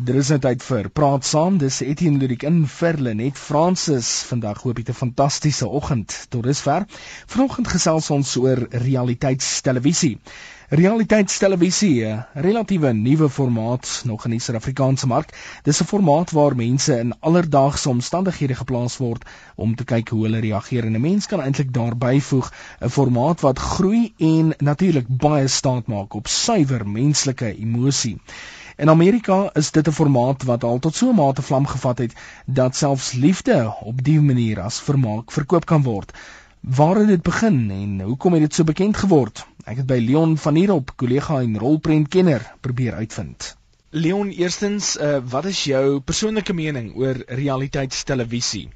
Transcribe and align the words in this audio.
Dit 0.00 0.16
is 0.16 0.28
net 0.32 0.40
tyd 0.46 0.62
vir 0.64 0.86
praat 0.96 1.26
saam. 1.28 1.56
Dis 1.60 1.82
Etienne 1.84 2.16
Ludik 2.22 2.44
in 2.48 2.62
Verle 2.72 3.12
net 3.18 3.36
Fransis. 3.36 4.08
Vandag 4.28 4.62
hoop 4.64 4.78
jy 4.80 4.84
'n 4.88 4.96
fantastiese 4.96 5.66
oggend. 5.68 6.14
Tot 6.30 6.46
dusver. 6.46 6.86
Vanoggend 7.26 7.68
gesels 7.68 8.08
ons 8.10 8.36
oor 8.36 8.62
realiteitstelevisie. 8.70 10.14
Realiteitstelevisie, 10.70 12.06
'n 12.06 12.24
relatiewe 12.46 12.92
nuwe 12.92 13.28
formaat 13.28 14.02
nog 14.04 14.24
in 14.24 14.30
die 14.30 14.40
Suid-Afrikaanse 14.40 15.06
mark. 15.06 15.34
Dis 15.64 15.82
'n 15.82 15.90
formaat 15.92 16.30
waar 16.30 16.56
mense 16.56 16.98
in 16.98 17.12
alledaagse 17.20 17.88
omstandighede 17.88 18.54
geplaas 18.54 18.96
word 18.96 19.24
om 19.56 19.74
te 19.74 19.84
kyk 19.84 20.08
hoe 20.08 20.22
hulle 20.22 20.40
reageer 20.40 20.84
en 20.84 20.96
'n 20.96 21.00
mens 21.00 21.26
kan 21.26 21.40
eintlik 21.40 21.72
daarby 21.72 22.20
voeg 22.20 22.52
'n 22.80 22.88
formaat 22.88 23.40
wat 23.40 23.58
groei 23.58 24.14
en 24.18 24.54
natuurlik 24.58 25.06
baie 25.08 25.48
staat 25.48 25.86
maak 25.86 26.14
op 26.14 26.26
suiwer 26.26 26.88
menslike 26.88 27.56
emosie. 27.56 28.16
In 28.80 28.88
Amerika 28.88 29.50
is 29.60 29.70
dit 29.76 29.88
'n 29.88 29.92
formaat 29.92 30.42
wat 30.48 30.62
al 30.64 30.78
tot 30.84 30.94
so 30.98 31.10
'n 31.10 31.14
mate 31.14 31.42
vlam 31.42 31.66
gevat 31.66 31.98
het 31.98 32.12
dat 32.46 32.76
selfs 32.76 33.12
liefde 33.12 33.74
op 33.80 34.04
die 34.04 34.20
manier 34.20 34.60
as 34.60 34.80
vermaak 34.80 35.32
verkoop 35.32 35.66
kan 35.66 35.82
word. 35.82 36.12
Waar 36.60 36.96
het 36.96 37.06
dit 37.08 37.22
begin 37.22 37.70
en 37.70 38.00
hoekom 38.00 38.32
het 38.32 38.40
dit 38.40 38.54
so 38.54 38.64
bekend 38.64 38.96
geword? 38.96 39.44
Ek 39.64 39.76
het 39.76 39.86
by 39.86 39.98
Leon 40.06 40.36
van 40.36 40.54
hier 40.54 40.72
op, 40.72 40.96
kollega 40.96 41.40
en 41.40 41.58
rolprentkenner, 41.58 42.54
probeer 42.60 42.94
uitvind. 42.94 43.56
Leon, 43.90 44.28
eerstens, 44.30 44.96
uh, 44.96 45.18
wat 45.24 45.44
is 45.44 45.64
jou 45.64 46.00
persoonlike 46.00 46.52
mening 46.52 46.96
oor 46.96 47.22
realiteitstelevisie? 47.26 48.68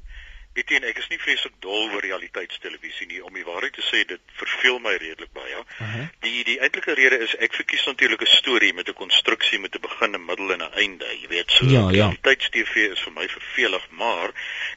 Etienne, 0.55 0.87
ek 0.87 1.01
is 1.01 1.09
nie 1.11 1.17
vreeslik 1.19 1.55
dol 1.59 1.89
oor 1.91 2.03
realiteitstelevisie 2.05 3.09
nie 3.09 3.17
om 3.19 3.33
die 3.35 3.43
waarheid 3.43 3.73
te 3.75 3.83
sê 3.83 4.05
dit 4.07 4.21
verveel 4.39 4.77
my 4.79 4.93
redelik 4.95 5.33
baie. 5.35 5.57
Uh 5.59 5.89
-huh. 5.93 6.05
Die 6.23 6.43
die 6.47 6.55
eintlike 6.63 6.93
rede 6.95 7.17
is 7.25 7.33
ek 7.43 7.57
verkies 7.59 7.83
natuurlik 7.85 8.21
'n 8.23 8.35
storie 8.39 8.73
met 8.73 8.87
'n 8.87 8.93
konstruksie 8.93 9.59
met 9.59 9.75
'n 9.75 9.81
begin, 9.81 10.15
'n 10.15 10.25
middel 10.25 10.53
en 10.53 10.63
'n 10.63 10.71
einde. 10.73 11.05
Jy 11.21 11.27
weet, 11.27 11.51
so 11.51 11.65
ja, 11.65 11.71
ja. 11.79 11.87
realiteits-TV 11.87 12.75
is 12.91 13.01
vir 13.01 13.11
my 13.11 13.27
vervelig, 13.27 13.87
maar 13.89 14.31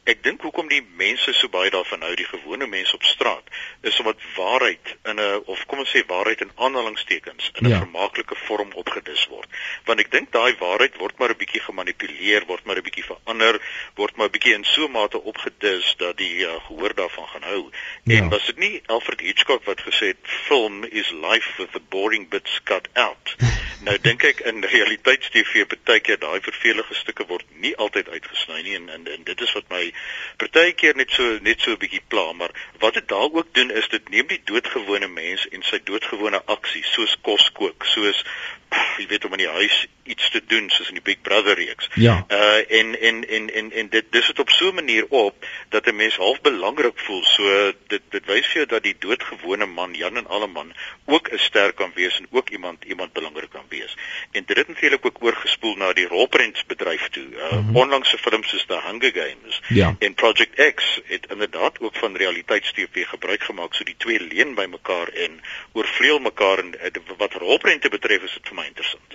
ek 0.05 0.23
dink 0.23 0.43
hoekom 0.43 0.69
die 0.69 0.83
mense 0.97 1.33
so 1.33 1.49
baie 1.49 1.71
daarvan 1.71 2.03
hou, 2.03 2.15
die 2.15 2.27
gewone 2.27 2.67
mense 2.67 2.95
op 2.95 3.03
straat, 3.03 3.47
is 3.83 3.99
omdat 4.01 4.19
waarheid 4.37 4.97
in 5.05 5.21
'n 5.21 5.43
of 5.47 5.67
kom 5.67 5.79
ons 5.79 5.97
sê 5.97 6.07
waarheid 6.07 6.41
in 6.41 6.51
aanhalingstekens 6.57 7.51
in 7.55 7.67
'n 7.67 7.71
ja. 7.71 7.79
vermaaklike 7.79 8.35
vorm 8.35 8.73
opgedis 8.73 9.27
word. 9.27 9.49
Want 9.85 10.01
ek 10.01 10.11
dink 10.11 10.33
daai 10.33 10.57
waarheid 10.59 10.97
word 10.97 11.19
maar 11.19 11.31
'n 11.31 11.39
bietjie 11.39 11.61
gemanipuleer, 11.61 12.47
word 12.47 12.65
maar 12.65 12.77
'n 12.77 12.83
bietjie 12.83 13.05
verander, 13.05 13.63
word 13.95 14.17
maar 14.17 14.27
'n 14.27 14.31
bietjie 14.31 14.55
in 14.55 14.65
so 14.65 14.85
'n 14.85 14.91
mate 14.91 15.23
opgedis 15.23 15.68
is 15.77 15.95
dat 15.97 16.17
die 16.17 16.35
uh, 16.47 16.55
gehoor 16.67 16.95
daarvan 16.95 17.29
gaan 17.29 17.43
hou. 17.43 17.63
Ja. 18.05 18.17
En 18.17 18.29
was 18.29 18.47
dit 18.47 18.59
nie 18.59 18.83
Alfred 18.87 19.21
Hitchcock 19.21 19.65
wat 19.65 19.81
gesê 19.81 20.13
het 20.15 20.23
film 20.23 20.85
is 20.85 21.11
life 21.11 21.51
with 21.57 21.73
the 21.73 21.83
boring 21.89 22.29
bits 22.29 22.61
cut 22.65 22.89
out. 22.93 23.37
nou 23.87 23.95
dink 24.03 24.25
ek 24.27 24.41
in 24.51 24.65
realiteits-TV 24.65 25.65
partykeer 25.71 26.19
daai 26.19 26.41
vervelige 26.43 26.95
stukke 26.99 27.27
word 27.31 27.47
nie 27.63 27.75
altyd 27.77 28.09
uitgesny 28.11 28.63
nie 28.67 28.75
en, 28.79 28.89
en 28.95 29.07
en 29.13 29.27
dit 29.29 29.45
is 29.47 29.53
wat 29.55 29.69
my 29.71 29.85
partykeer 30.43 30.99
net 30.99 31.15
so 31.15 31.39
net 31.47 31.63
so 31.63 31.77
'n 31.77 31.83
bietjie 31.85 32.03
pla, 32.09 32.33
maar 32.33 32.55
wat 32.85 32.99
dit 32.99 33.09
daar 33.09 33.31
ook 33.31 33.55
doen 33.55 33.71
is 33.71 33.89
dit 33.89 34.09
neem 34.09 34.27
die 34.27 34.41
doodgewone 34.51 35.09
mens 35.09 35.47
en 35.49 35.63
sy 35.63 35.81
doodgewone 35.91 36.43
aksies 36.57 36.93
soos 36.93 37.17
kos 37.23 37.51
kook, 37.61 37.87
soos 37.95 38.25
jy 38.99 39.07
weet 39.07 39.25
om 39.25 39.33
in 39.37 39.45
die 39.45 39.55
huis 39.61 39.87
iets 40.09 40.31
te 40.31 40.41
doen 40.47 40.71
soos 40.73 40.89
in 40.89 40.99
die 40.99 41.05
Big 41.05 41.21
Brother 41.23 41.55
reeks. 41.59 41.89
Ja. 41.95 42.25
Uh 42.29 42.79
en 42.79 42.95
en 43.01 43.21
en 43.29 43.51
en 43.55 43.71
en 43.73 43.89
dit 43.93 44.07
dis 44.11 44.27
dit 44.27 44.39
op 44.39 44.51
so 44.51 44.71
'n 44.71 44.75
manier 44.75 45.07
op 45.09 45.47
dat 45.69 45.87
'n 45.87 45.97
mens 45.97 46.17
half 46.17 46.41
belangrik 46.41 46.99
voel. 46.99 47.23
So 47.25 47.73
dit 47.87 48.03
dit 48.11 48.27
wys 48.27 48.47
vir 48.47 48.55
jou 48.55 48.67
dat 48.67 48.83
die 48.83 48.97
doodgewone 48.99 49.67
man 49.67 49.95
Jan 49.95 50.17
en 50.17 50.27
Alleman 50.27 50.73
ook 51.05 51.29
'n 51.33 51.39
ster 51.39 51.73
kan 51.73 51.93
wees 51.95 52.19
en 52.19 52.27
ook 52.31 52.49
iemand 52.51 52.85
iemand 52.85 53.13
belangrik 53.13 53.51
kan 53.51 53.65
wees. 53.69 53.97
En 54.33 54.43
dit 54.47 54.57
het 54.57 54.69
natuurlik 54.69 55.07
ook 55.07 55.23
oorgespoel 55.25 55.77
na 55.77 55.93
die 55.93 56.07
rolprentsbedryf 56.07 57.09
toe. 57.09 57.27
Uh 57.27 57.53
mm 57.53 57.67
-hmm. 57.67 57.77
onlangse 57.77 58.19
films 58.19 58.49
soos 58.49 58.67
The 58.67 58.81
Hunger 58.87 59.13
Games 59.15 59.63
ja. 59.69 59.97
en 59.99 60.15
Project 60.15 60.75
X 60.75 61.01
het 61.05 61.27
inderdaad 61.31 61.81
ook 61.81 61.97
van 61.97 62.17
realiteits-TV 62.17 63.07
gebruik 63.07 63.43
gemaak 63.43 63.75
so 63.75 63.85
die 63.85 63.97
twee 63.97 64.21
leen 64.21 64.55
by 64.55 64.67
mekaar 64.71 65.09
en 65.09 65.41
oorvleuel 65.73 66.19
mekaar 66.19 66.59
en 66.59 66.75
wat 67.17 67.33
rolprente 67.33 67.89
betref 67.89 68.23
is 68.23 68.33
dit 68.33 68.47
my 68.59 68.67
interessant. 68.67 69.09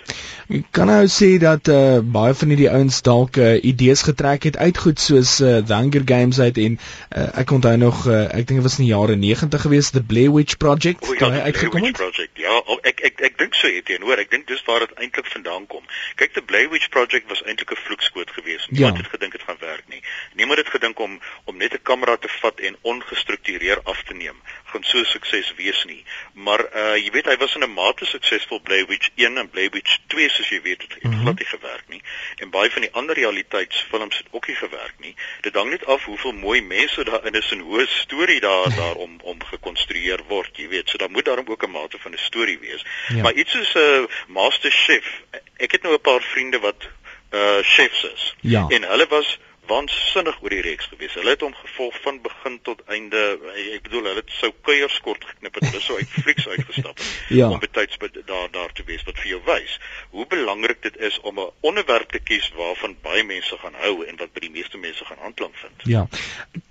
Kan 0.75 0.89
nou 0.91 1.05
sê 1.07 1.29
dat 1.41 1.69
uh, 1.71 1.99
baie 2.15 2.33
van 2.35 2.51
hierdie 2.51 2.69
ouens 2.69 2.99
dalk 3.05 3.37
uh, 3.39 3.53
idees 3.63 4.03
getrek 4.03 4.43
het 4.49 4.57
uit 4.59 4.77
goed 4.85 4.99
soos 4.99 5.37
uh, 5.39 5.61
The 5.63 5.75
Hunger 5.79 6.03
Games 6.05 6.39
uit 6.39 6.59
en 6.65 6.75
uh, 6.77 7.27
ek 7.41 7.53
onthou 7.55 7.73
nog 7.79 8.03
uh, 8.07 8.25
ek 8.27 8.49
dink 8.49 8.59
dit 8.59 8.65
was 8.67 8.77
in 8.79 8.85
die 8.85 8.91
jare 8.91 9.15
90 9.15 9.63
gewees 9.65 9.91
The 9.95 10.03
Blair 10.03 10.33
Witch 10.35 10.57
Project 10.59 11.07
oh, 11.07 11.15
ja, 11.19 11.31
hy 11.31 11.45
uitgekom 11.47 11.87
het. 11.87 11.99
Project. 12.01 12.43
Ja, 12.43 12.59
ek 12.91 12.99
ek 13.09 13.23
ek 13.29 13.39
dink 13.39 13.55
so 13.59 13.71
het 13.71 13.87
teenoor. 13.87 14.19
Ek 14.19 14.31
dink 14.35 14.47
dis 14.51 14.63
waar 14.67 14.83
dit 14.85 14.93
eintlik 14.99 15.31
vandaan 15.31 15.67
kom. 15.71 15.87
Kyk 16.19 16.35
The 16.35 16.45
Blair 16.51 16.69
Witch 16.73 16.91
Project 16.91 17.31
was 17.31 17.43
eintlik 17.47 17.71
'n 17.71 17.83
vloekskoot 17.87 18.35
geweest. 18.35 18.71
Niemand 18.71 18.99
ja. 18.99 19.03
het 19.03 19.13
gedink 19.15 19.39
dit 19.39 19.47
gaan 19.47 19.61
werk 19.63 19.87
nie. 19.87 20.03
Niemand 20.35 20.59
het 20.59 20.73
gedink 20.75 20.99
om 20.99 21.19
om 21.45 21.57
net 21.57 21.73
'n 21.73 21.83
kamera 21.83 22.17
te 22.17 22.31
vat 22.41 22.59
en 22.59 22.75
ongestruktureerd 22.81 23.83
af 23.85 24.03
te 24.03 24.13
neem 24.13 24.37
gaan 24.73 24.83
so 24.83 25.03
sukses 25.03 25.53
wees 25.57 25.83
nie. 25.89 26.01
Maar 26.33 26.63
uh 26.81 26.95
jy 26.97 27.11
weet 27.15 27.29
hy 27.29 27.37
was 27.41 27.55
in 27.55 27.63
'n 27.63 27.73
mate 27.73 28.05
suksesvol 28.05 28.61
Blair 28.61 28.85
Witch 28.89 29.09
1 29.15 29.37
en 29.37 29.49
Blair 29.49 29.69
Witch 29.71 29.97
2 30.07 30.29
soos 30.29 30.49
jy 30.49 30.61
weet 30.61 30.81
het 30.81 31.03
mm 31.03 31.11
-hmm. 31.11 31.21
glad 31.21 31.39
nie 31.39 31.49
gewerk 31.51 31.87
nie. 31.87 32.01
En 32.37 32.49
baie 32.49 32.71
van 32.71 32.81
die 32.81 32.91
ander 32.91 33.15
realiteitsfilms 33.15 34.17
het 34.17 34.27
ook 34.31 34.47
nie 34.47 34.55
gewerk 34.55 34.95
nie. 34.97 35.15
Dit 35.41 35.55
hang 35.55 35.69
net 35.69 35.85
af 35.85 36.05
hoeveel 36.05 36.33
mooi 36.33 36.61
mense 36.61 37.03
daar 37.03 37.25
in 37.25 37.39
is 37.41 37.51
en 37.51 37.59
hoe 37.59 37.81
'n 37.81 37.87
storie 37.87 38.39
daar 38.39 38.75
daarom 38.83 39.19
om 39.21 39.43
gekonstrueer 39.43 40.23
word, 40.27 40.57
jy 40.57 40.67
weet. 40.67 40.89
So 40.89 40.97
daar 40.97 41.11
moet 41.11 41.25
daarom 41.25 41.47
ook 41.47 41.63
'n 41.63 41.71
mate 41.71 41.97
van 41.99 42.11
'n 42.11 42.17
storie 42.17 42.59
wees. 42.59 42.85
Ja. 43.07 43.21
Maar 43.21 43.33
iets 43.33 43.51
soos 43.51 43.73
'n 43.73 43.79
uh, 43.79 44.05
Master 44.27 44.71
Chef, 44.71 45.21
ek 45.57 45.71
het 45.71 45.81
nou 45.81 45.95
'n 45.95 46.01
paar 46.01 46.21
vriende 46.21 46.59
wat 46.59 46.81
uh 47.33 47.57
chefs 47.61 48.03
is. 48.03 48.35
Ja. 48.41 48.65
En 48.67 48.83
hulle 48.83 49.07
was 49.07 49.39
waansinnig 49.67 50.41
oor 50.41 50.49
die 50.49 50.61
reeks 50.61 50.85
gewees. 50.91 51.13
Hulle 51.13 51.35
het 51.35 51.41
hom 51.41 51.53
gevolg 51.55 51.95
van 52.01 52.21
begin 52.21 52.59
tot 52.61 52.81
einde. 52.87 53.39
Ek 53.75 53.83
bedoel, 53.83 54.03
hulle 54.11 54.23
het 54.23 54.33
sou 54.39 54.51
kuiers 54.61 54.99
kort 55.05 55.25
geknip 55.25 55.55
het. 55.59 55.69
Hulle 55.69 55.81
sou 55.81 55.97
uit 55.97 56.09
flieks 56.09 56.47
uitgestap 56.47 56.97
het 56.97 57.37
ja. 57.39 57.49
om 57.49 57.59
betyds 57.59 57.97
daar 58.25 58.49
daar 58.51 58.71
te 58.73 58.83
wees 58.85 59.03
wat 59.03 59.17
vir 59.19 59.29
jou 59.35 59.41
wys 59.45 59.77
hoe 60.13 60.25
belangrik 60.29 60.81
dit 60.81 60.97
is 60.97 61.19
om 61.21 61.39
'n 61.39 61.51
onderwerp 61.59 62.09
te 62.11 62.19
kies 62.19 62.51
waarvan 62.55 62.95
baie 63.01 63.23
mense 63.23 63.57
gaan 63.57 63.73
hou 63.73 64.05
en 64.05 64.17
wat 64.17 64.33
by 64.33 64.39
die 64.39 64.51
meeste 64.51 64.77
mense 64.77 65.05
gaan 65.05 65.17
aanklank 65.25 65.55
vind. 65.55 65.73
Ja. 65.83 66.07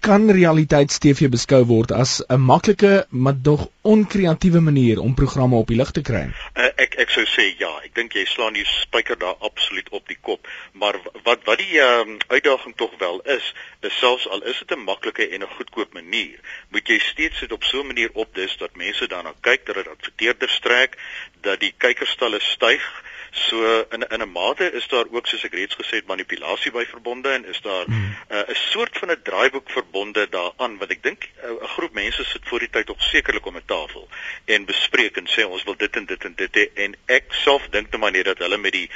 Kan 0.00 0.30
realiteits-TV 0.30 1.28
beskou 1.28 1.64
word 1.64 1.92
as 1.92 2.22
'n 2.28 2.40
maklike 2.40 3.06
maar 3.08 3.38
nog 3.42 3.68
onkreatiewe 3.80 4.60
manier 4.60 5.00
om 5.00 5.14
programme 5.14 5.56
op 5.56 5.66
die 5.66 5.76
lig 5.76 5.90
te 5.90 6.02
kry? 6.02 6.30
Uh, 6.56 6.70
ek 6.76 6.94
ek 6.94 7.10
sou 7.10 7.24
sê 7.26 7.54
ja. 7.58 7.72
Ek 7.84 7.94
dink 7.94 8.12
jy 8.12 8.24
slaan 8.24 8.52
die 8.52 8.66
spyker 8.66 9.18
daar 9.18 9.36
absoluut 9.40 9.88
op 9.90 10.08
die 10.08 10.18
kop. 10.20 10.48
Maar 10.72 10.96
wat 11.22 11.44
wat 11.44 11.58
die 11.58 11.80
um, 11.80 12.18
uitdaging 12.28 12.76
tog 12.82 12.98
wel 12.98 13.20
is, 13.20 13.54
is 13.80 13.98
selfs 13.98 14.28
al 14.28 14.42
is 14.42 14.58
dit 14.58 14.70
'n 14.76 14.84
maklike 14.90 15.28
en 15.28 15.42
'n 15.42 15.54
goedkoop 15.56 15.92
manier, 15.92 16.38
moet 16.68 16.88
jy 16.88 16.98
steeds 16.98 17.40
dit 17.40 17.52
op 17.52 17.64
so 17.64 17.80
'n 17.80 17.86
manier 17.86 18.10
opdis 18.12 18.56
dat 18.56 18.76
mense 18.84 19.06
daarna 19.06 19.34
kyk 19.40 19.66
dat 19.66 19.74
dit 19.74 19.88
adverteerders 19.88 20.58
trek, 20.60 20.98
dat 21.40 21.60
die 21.60 21.74
kykerstalle 21.76 22.40
styg. 22.40 22.84
So 23.32 23.84
in 23.90 24.02
in 24.08 24.22
'n 24.22 24.32
mate 24.32 24.72
is 24.72 24.88
daar 24.88 25.06
ook 25.10 25.26
soos 25.26 25.44
ek 25.44 25.54
reeds 25.54 25.74
gesê 25.74 25.94
het 26.00 26.06
manipulasie 26.06 26.72
by 26.72 26.84
verbonde 26.84 27.28
en 27.28 27.44
is 27.44 27.60
daar 27.60 27.84
hmm. 27.84 28.16
uh, 28.30 28.38
'n 28.48 28.54
soort 28.54 28.98
van 28.98 29.10
'n 29.10 29.22
draaiboek 29.22 29.70
verbonde 29.70 30.28
daaraan 30.28 30.78
wat 30.78 30.90
ek 30.90 31.02
dink 31.02 31.22
uh, 31.24 31.50
'n 31.50 31.56
uh, 31.62 31.68
groep 31.76 31.92
mense 31.92 32.24
sit 32.24 32.48
voor 32.48 32.58
die 32.58 32.70
tyd 32.70 32.90
op 32.90 33.00
sekerlik 33.00 33.46
om 33.46 33.56
'n 33.56 33.64
tafel 33.66 34.08
en 34.44 34.64
bespreek 34.64 35.16
en 35.16 35.28
sê 35.28 35.44
ons 35.44 35.64
wil 35.64 35.76
dit 35.76 35.96
en 35.96 36.06
dit 36.06 36.24
en 36.24 36.34
dit 36.34 36.54
he, 36.54 36.66
en 36.74 36.96
ek 37.06 37.32
self 37.32 37.68
dink 37.70 37.90
net 37.90 38.00
maar 38.00 38.12
net 38.12 38.24
dat 38.24 38.38
hulle 38.38 38.58
met 38.58 38.72
die 38.72 38.90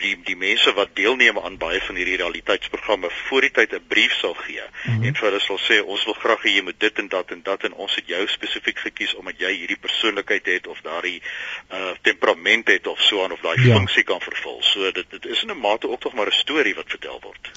die 0.00 0.16
die 0.24 0.36
mense 0.36 0.72
wat 0.74 0.94
deelneem 0.96 1.38
aan 1.38 1.58
baie 1.58 1.80
van 1.80 1.96
hierdie 1.96 2.16
realiteitsprogramme 2.16 3.10
voor 3.10 3.40
die 3.40 3.50
tyd 3.50 3.72
'n 3.72 3.84
brief 3.88 4.12
sal 4.12 4.34
gee 4.34 4.62
mm 4.62 4.94
-hmm. 4.94 5.04
en 5.04 5.14
vir 5.14 5.28
hulle 5.28 5.40
sal 5.40 5.58
sê 5.58 5.80
ons 5.84 6.04
wil 6.04 6.14
graag 6.14 6.42
hê 6.42 6.54
jy 6.56 6.62
moet 6.62 6.80
dit 6.80 6.98
en 6.98 7.08
dat 7.08 7.30
en 7.30 7.42
dat 7.42 7.64
en 7.64 7.72
ons 7.72 7.94
het 7.94 8.06
jou 8.06 8.28
spesifiek 8.28 8.78
gekies 8.78 9.14
omdat 9.14 9.38
jy 9.38 9.52
hierdie 9.52 9.80
persoonlikheid 9.80 10.46
het 10.46 10.66
of 10.66 10.80
daardie 10.80 11.22
uh 11.70 11.90
temperament 12.02 12.68
het 12.68 12.86
of 12.86 13.00
so 13.00 13.24
aan 13.24 13.32
of 13.32 13.40
daai 13.40 13.60
ja. 13.66 13.76
funksie 13.76 14.02
kan 14.02 14.20
vervul. 14.20 14.62
So 14.62 14.92
dit 14.92 15.10
dit 15.10 15.26
is 15.26 15.42
in 15.42 15.50
'n 15.50 15.58
mate 15.58 15.88
ook 15.88 16.00
tog 16.00 16.12
maar 16.12 16.26
'n 16.26 16.42
storie 16.44 16.74
wat 16.74 16.88
vertel 16.88 17.20
word. 17.20 17.50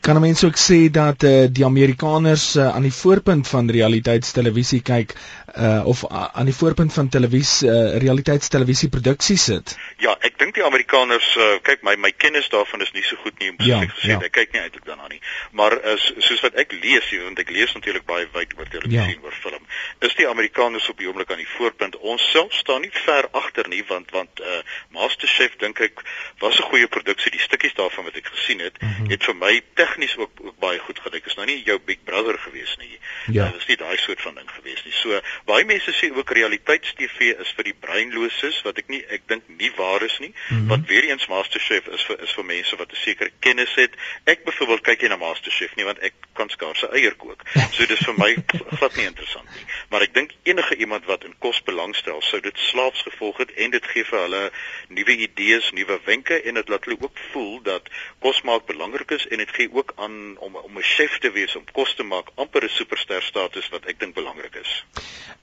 Kan 0.00 0.20
mense 0.20 0.46
ook 0.46 0.56
sê 0.58 0.90
dat 0.90 1.22
uh, 1.22 1.46
die 1.50 1.64
Amerikaners 1.64 2.56
uh, 2.56 2.74
aan 2.74 2.82
die 2.82 2.92
voorpunt 2.92 3.48
van 3.48 3.70
realiteitstelevisie 3.70 4.82
kyk 4.82 5.14
uh 5.56 5.86
of 5.86 6.02
uh, 6.02 6.24
aan 6.32 6.44
die 6.44 6.54
voorpunt 6.54 6.92
van 6.92 7.08
televisie 7.08 7.70
uh, 7.70 7.96
realiteitstelevisie 8.02 8.88
produksie 8.88 9.36
sit? 9.38 9.76
Ja, 10.02 10.16
ek 10.20 10.40
dink 10.42 10.58
die 10.58 10.64
Amerikaners 10.66 11.28
uh, 11.38 11.46
kyk 11.62 11.86
my 11.86 11.94
my 12.02 12.10
kennis 12.10 12.48
daarvan 12.50 12.82
is 12.82 12.90
nie 12.92 13.04
so 13.06 13.16
goed 13.22 13.38
nie 13.38 13.52
om 13.52 13.62
ja, 13.62 13.78
gesê 13.86 14.10
ja. 14.10 14.18
ek 14.26 14.34
kyk 14.34 14.56
nie 14.56 14.64
eintlik 14.64 14.84
daarna 14.88 15.06
nie. 15.12 15.20
Maar 15.54 15.78
as 15.94 16.10
uh, 16.10 16.18
soos 16.18 16.42
wat 16.42 16.58
ek 16.58 16.74
lees, 16.74 17.06
want 17.22 17.38
ek 17.38 17.54
lees 17.54 17.72
natuurlik 17.78 18.04
baie 18.10 18.26
wyd 18.34 18.58
oor 18.58 18.66
televisie 18.74 19.14
ja. 19.14 19.22
oor 19.22 19.38
film, 19.38 19.62
is 20.02 20.18
die 20.18 20.26
Amerikaners 20.28 20.90
op 20.90 20.98
die 20.98 21.06
oomblik 21.06 21.30
aan 21.30 21.44
die 21.44 21.52
voorpunt. 21.54 21.96
Ons 22.02 22.26
self 22.34 22.58
staan 22.58 22.82
nie 22.82 22.92
ver 23.06 23.30
agter 23.30 23.70
nie 23.70 23.84
want 23.86 24.10
want 24.10 24.42
uh 24.42 24.60
MasterChef 24.98 25.56
dink 25.62 25.80
ek 25.80 26.02
was 26.42 26.58
'n 26.58 26.68
goeie 26.74 26.90
produksie. 26.90 27.30
Die 27.30 27.46
stukkies 27.46 27.78
daarvan 27.78 28.10
wat 28.10 28.18
ek 28.18 28.34
gesien 28.34 28.58
het, 28.66 28.82
mm 28.82 28.88
-hmm. 28.88 29.10
het 29.14 29.24
vir 29.24 29.36
my 29.46 29.54
tegnies 29.86 30.16
ook, 30.16 30.30
ook 30.42 30.58
baie 30.58 30.78
goed 30.78 30.98
gelyk. 30.98 31.26
Is 31.26 31.38
nou 31.38 31.46
nie 31.46 31.62
jou 31.64 31.78
Big 31.84 32.02
Brother 32.04 32.38
gewees 32.38 32.76
nie. 32.82 32.98
Ja. 33.26 33.46
Dit 33.50 33.62
is 33.62 33.66
nie 33.70 33.78
daai 33.80 33.96
soort 33.96 34.20
van 34.20 34.34
ding 34.34 34.50
gewees 34.50 34.82
nie. 34.84 34.92
So 34.92 35.20
Baie 35.46 35.64
mense 35.64 35.92
sê 35.94 36.10
ook 36.14 36.30
realiteits-TV 36.34 37.32
is 37.42 37.52
vir 37.56 37.68
die 37.68 37.74
breinloses 37.86 38.58
wat 38.66 38.80
ek 38.82 38.90
nie 38.92 39.02
ek 39.14 39.26
dink 39.30 39.46
nie 39.60 39.70
waar 39.76 40.02
is 40.02 40.18
nie. 40.18 40.32
Mm 40.32 40.56
-hmm. 40.56 40.68
Wat 40.72 40.86
weer 40.90 41.08
eens 41.10 41.26
MasterChef 41.30 41.86
is 41.98 42.04
vir 42.08 42.22
is 42.22 42.32
vir 42.34 42.44
mense 42.44 42.76
wat 42.76 42.92
'n 42.92 43.02
sekere 43.02 43.30
kennis 43.38 43.74
het. 43.74 43.92
Ek 44.24 44.44
byvoorbeeld 44.44 44.80
kyk 44.80 45.00
nie 45.00 45.08
na 45.08 45.16
MasterChef 45.16 45.76
nie 45.76 45.84
want 45.84 45.98
ek 45.98 46.14
kan 46.34 46.48
skaars 46.48 46.78
se 46.78 46.88
eier 46.92 47.14
kook. 47.14 47.42
So 47.72 47.86
dis 47.86 48.04
vir 48.04 48.14
my 48.18 48.34
glad 48.78 48.96
nie 48.96 49.06
interessant 49.06 49.48
nie. 49.54 49.64
Maar 49.88 50.02
ek 50.02 50.14
dink 50.14 50.30
enige 50.42 50.76
iemand 50.76 51.04
wat 51.04 51.24
in 51.24 51.34
kos 51.38 51.62
belangstel, 51.62 52.22
sou 52.22 52.40
dit 52.40 52.58
slaafs 52.58 53.02
gevolg 53.02 53.36
het 53.36 53.52
en 53.52 53.70
dit 53.70 53.86
gee 53.86 54.04
vir 54.04 54.20
hulle 54.20 54.50
nuwe 54.88 55.16
idees, 55.16 55.70
nuwe 55.70 56.00
wenke 56.04 56.42
en 56.42 56.54
dit 56.54 56.68
laat 56.68 56.84
hulle 56.84 57.00
ook 57.00 57.18
voel 57.32 57.62
dat 57.62 57.88
kos 58.18 58.42
maak 58.42 58.66
belangrik 58.66 59.10
is 59.10 59.26
en 59.26 59.38
dit 59.38 59.50
gee 59.50 59.65
ook 59.72 59.92
aan 59.96 60.36
om 60.38 60.56
om 60.56 60.78
'n 60.78 60.82
chef 60.82 61.18
te 61.18 61.30
wees 61.30 61.56
om 61.56 61.64
kos 61.72 61.94
te 61.94 62.02
maak 62.02 62.26
amper 62.34 62.64
'n 62.64 62.68
superster 62.68 63.22
status 63.22 63.68
wat 63.68 63.84
ek 63.86 64.00
dink 64.00 64.14
belangrik 64.14 64.54
is. 64.54 64.84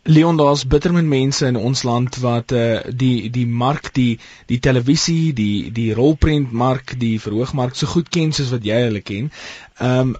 Leon 0.04 0.38
daar's 0.38 0.68
bitter 0.68 0.94
min 0.94 1.08
mense 1.08 1.46
in 1.46 1.56
ons 1.56 1.84
land 1.84 2.16
wat 2.16 2.52
uh, 2.52 2.80
die 2.88 3.30
die 3.30 3.48
mark 3.48 3.94
die 3.94 4.20
die 4.46 4.60
televisie 4.60 5.34
die 5.34 5.72
die 5.72 5.94
rolprentmark 5.94 7.00
die 7.00 7.20
verhoogmark 7.20 7.75
so 7.75 7.88
goed 7.88 8.10
ken 8.10 8.31
soos 8.31 8.52
wat 8.52 8.64
jy 8.64 8.81
hulle 8.84 9.02
ken. 9.02 9.31
Ehm 9.80 10.00
um, 10.00 10.16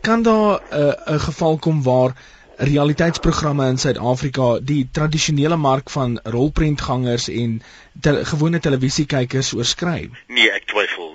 kan 0.00 0.22
daar 0.22 0.60
'n 0.70 0.76
uh, 0.80 1.14
'n 1.14 1.20
geval 1.20 1.58
kom 1.58 1.82
waar 1.82 2.14
realiteitsprogramme 2.56 3.68
in 3.68 3.78
Suid-Afrika 3.78 4.58
die 4.62 4.88
tradisionele 4.92 5.56
mark 5.56 5.90
van 5.90 6.20
rolprentgangers 6.22 7.28
en 7.28 7.62
te, 8.00 8.24
gewone 8.24 8.60
televisiekykers 8.60 9.52
oorskry? 9.54 10.10
Nee, 10.26 10.50
ek 10.50 10.66
twyfel 10.70 11.13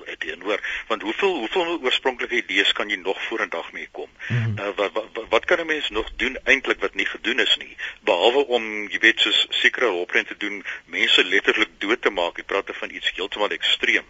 hoor, 0.50 0.64
want 0.88 1.02
hoeveel 1.02 1.36
hoeveel 1.44 1.80
oorspronklike 1.86 2.42
idees 2.42 2.74
kan 2.78 2.90
jy 2.90 3.00
nog 3.02 3.22
vorendag 3.30 3.72
mee 3.72 3.88
kom? 3.92 4.10
Mm 4.28 4.44
-hmm. 4.44 4.60
uh, 4.60 4.74
wat, 4.76 4.92
wat 4.94 5.30
wat 5.30 5.46
kan 5.46 5.60
'n 5.60 5.66
mens 5.66 5.90
nog 5.90 6.10
doen 6.16 6.38
eintlik 6.44 6.80
wat 6.80 6.96
nie 6.96 7.06
gedoen 7.06 7.40
is 7.40 7.56
nie, 7.58 7.76
behalwe 8.02 8.46
om 8.48 8.64
jy 8.90 9.00
weet 9.00 9.20
soos 9.20 9.46
sekere 9.50 9.86
rolprent 9.86 10.28
te 10.28 10.38
doen, 10.38 10.64
mense 10.86 11.26
letterlik 11.26 11.70
dood 11.78 12.02
te 12.02 12.10
maak. 12.10 12.38
Ek 12.40 12.46
praat 12.46 12.70
van 12.80 12.92
iets 12.92 13.12
heeltemal 13.16 13.50
ekstreem. 13.56 14.06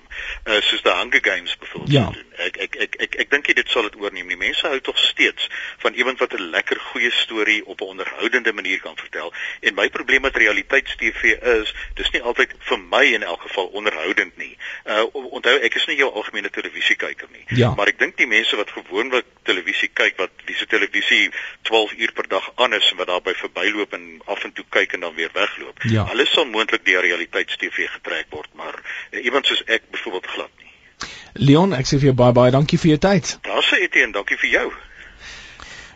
Uh 0.45 0.62
soos 0.62 0.81
die 0.81 0.94
Hunger 0.94 1.24
Games 1.24 1.57
byvoorbeeld 1.57 1.91
ja. 1.91 2.06
doen. 2.12 2.25
Ek 2.45 2.57
ek 2.57 2.75
ek 2.75 2.95
ek 2.95 3.15
ek 3.24 3.30
dink 3.30 3.51
dit 3.56 3.69
sal 3.69 3.88
dit 3.88 3.95
oorneem. 4.00 4.27
Die 4.27 4.38
mense 4.39 4.68
hou 4.68 4.80
tog 4.83 4.97
steeds 4.97 5.50
van 5.83 5.94
iemand 5.94 6.19
wat 6.19 6.33
'n 6.33 6.50
lekker 6.56 6.80
goeie 6.80 7.12
storie 7.12 7.65
op 7.65 7.81
'n 7.81 7.92
onderhoudende 7.94 8.53
manier 8.53 8.80
kan 8.81 8.97
vertel. 8.97 9.33
En 9.59 9.74
my 9.74 9.89
probleem 9.89 10.21
met 10.21 10.35
realiteits-TV 10.35 11.24
is, 11.59 11.74
dis 11.94 12.12
nie 12.12 12.21
altyd 12.21 12.53
vir 12.59 12.80
my 12.80 13.06
in 13.06 13.24
elk 13.24 13.42
geval 13.42 13.65
onderhoudend 13.65 14.38
nie. 14.38 14.57
Uh 14.85 15.06
onthou 15.12 15.57
ek 15.59 15.75
is 15.75 15.85
nie 15.85 15.97
jou 15.97 16.12
algemene 16.30 16.50
televisiekyker 16.50 17.28
nie. 17.31 17.44
Ja. 17.58 17.74
Maar 17.76 17.90
ek 17.94 18.00
dink 18.00 18.18
die 18.18 18.28
mense 18.28 18.56
wat 18.60 18.70
gewoonlik 18.70 19.26
televisie 19.48 19.90
kyk 19.94 20.18
wat 20.22 20.31
wiese 20.46 20.68
televisie 20.70 21.31
12 21.68 21.96
uur 21.98 22.12
per 22.14 22.28
dag 22.30 22.46
aan 22.56 22.74
is 22.74 22.92
en 22.92 22.98
wat 22.98 23.10
daarby 23.10 23.34
verbyloop 23.34 23.94
en 23.94 24.22
af 24.26 24.44
en 24.44 24.54
toe 24.54 24.66
kyk 24.70 24.94
en 24.94 25.08
dan 25.08 25.16
weer 25.16 25.31
wegloop. 25.34 25.81
Ja. 25.90 26.06
Hulle 26.12 26.26
sal 26.30 26.46
moontlik 26.46 26.86
deur 26.86 27.02
realiteits-TV 27.02 27.90
getrek 27.98 28.30
word, 28.30 28.50
maar 28.54 28.78
uh, 28.78 29.24
iemand 29.24 29.46
soos 29.46 29.64
ek 29.66 29.90
byvoorbeeld 29.92 30.28
glad 30.36 30.52
nie. 30.58 30.70
Leon, 31.34 31.74
ek 31.74 31.88
sê 31.88 31.98
vir 31.98 32.12
jou 32.12 32.18
baie 32.22 32.36
baie 32.36 32.54
dankie 32.54 32.80
vir 32.81 32.96
jou 32.96 33.02
tyd. 33.10 33.38
Daar's 33.48 33.72
hy 33.74 33.84
Etienne, 33.88 34.14
dankie 34.14 34.38
vir 34.38 34.54
jou. 34.54 34.68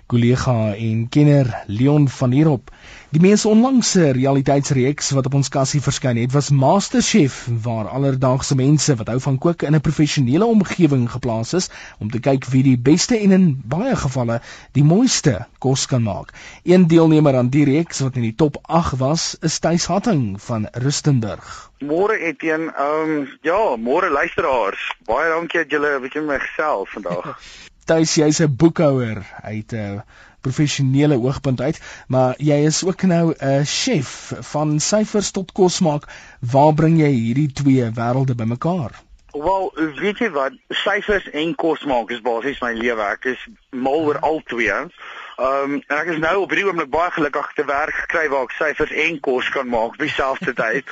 Kollega 0.09 0.73
en 0.77 1.07
kenner 1.09 1.49
Leon 1.67 2.09
van 2.09 2.33
hierop. 2.35 2.73
Die 3.13 3.21
mees 3.21 3.43
onlangse 3.45 4.07
realiteitsreeks 4.17 5.11
wat 5.13 5.27
op 5.29 5.35
ons 5.37 5.51
kassie 5.53 5.81
verskyn 5.85 6.17
het, 6.17 6.31
was 6.33 6.47
MasterChef, 6.49 7.35
waar 7.61 7.91
alledaagse 7.93 8.55
mense 8.57 8.95
wat 8.97 9.11
hou 9.11 9.19
van 9.21 9.37
kook 9.43 9.65
in 9.67 9.75
'n 9.77 9.85
professionele 9.85 10.47
omgewing 10.49 11.03
geplaas 11.11 11.53
is 11.59 11.69
om 11.99 12.09
te 12.09 12.19
kyk 12.19 12.47
wie 12.53 12.63
die 12.63 12.77
beste 12.87 13.19
en 13.19 13.35
in 13.37 13.45
baie 13.75 13.93
gevalle 14.05 14.39
die 14.71 14.83
mooiste 14.83 15.45
kos 15.59 15.85
kan 15.85 16.01
maak. 16.03 16.33
Een 16.63 16.87
deelnemer 16.87 17.37
aan 17.37 17.53
die 17.53 17.65
reeks 17.69 17.99
wat 17.99 18.15
in 18.15 18.25
die 18.25 18.35
top 18.35 18.57
8 18.63 18.97
was, 18.97 19.37
is 19.41 19.59
Tuis 19.59 19.85
Hatting 19.85 20.41
van 20.41 20.67
Rustenburg. 20.71 21.69
Môre 21.85 22.17
Etienne, 22.17 22.73
ehm 22.73 23.13
um, 23.19 23.29
ja, 23.41 23.77
môre 23.77 24.09
luisteraars. 24.09 24.89
Baie 25.05 25.29
dankie 25.29 25.59
dat 25.59 25.69
julle 25.69 25.97
'n 25.97 26.01
bietjie 26.01 26.21
met 26.21 26.39
my 26.39 26.45
gesels 26.47 26.89
vandag. 26.89 27.37
Tuis, 27.85 28.15
jy's 28.15 28.41
'n 28.41 28.55
boekhouer 28.55 29.21
uit 29.43 29.71
'n 29.71 30.01
uh, 30.01 30.01
professionele 30.43 31.17
oogpunt 31.21 31.61
uit, 31.61 31.79
maar 32.07 32.35
jy 32.37 32.59
is 32.67 32.83
ook 32.83 33.07
nou 33.09 33.33
'n 33.33 33.65
chef 33.65 34.33
van 34.51 34.79
syfers 34.79 35.31
tot 35.31 35.51
kos 35.51 35.79
maak. 35.79 36.07
Waar 36.39 36.73
bring 36.73 36.99
jy 36.99 37.11
hierdie 37.11 37.51
twee 37.51 37.89
wêrelde 37.91 38.35
bymekaar? 38.35 39.01
Wel, 39.33 39.71
weet 39.97 40.19
jy 40.21 40.29
wat, 40.29 40.53
syfers 40.69 41.29
en 41.33 41.55
kos 41.55 41.83
maak 41.89 42.11
is 42.13 42.21
basies 42.21 42.59
my 42.61 42.73
lewe. 42.77 43.01
Ek 43.01 43.25
is 43.31 43.47
mal 43.71 44.05
oor 44.05 44.19
al 44.19 44.41
twee. 44.45 44.73
Ehm 44.73 45.71
um, 45.73 45.79
en 45.87 45.97
ek 45.97 46.11
is 46.13 46.19
nou 46.21 46.35
op 46.43 46.51
hierdie 46.53 46.67
oomblik 46.67 46.91
baie 46.93 47.11
gelukkig 47.11 47.47
te 47.57 47.65
werk 47.65 47.95
gekry 48.03 48.27
waar 48.29 48.45
ek 48.45 48.53
syfers 48.59 48.93
en 49.05 49.17
kos 49.19 49.49
kan 49.49 49.67
maak 49.67 49.95
op 49.95 50.03
dieselfde 50.05 50.53
tyd. 50.63 50.85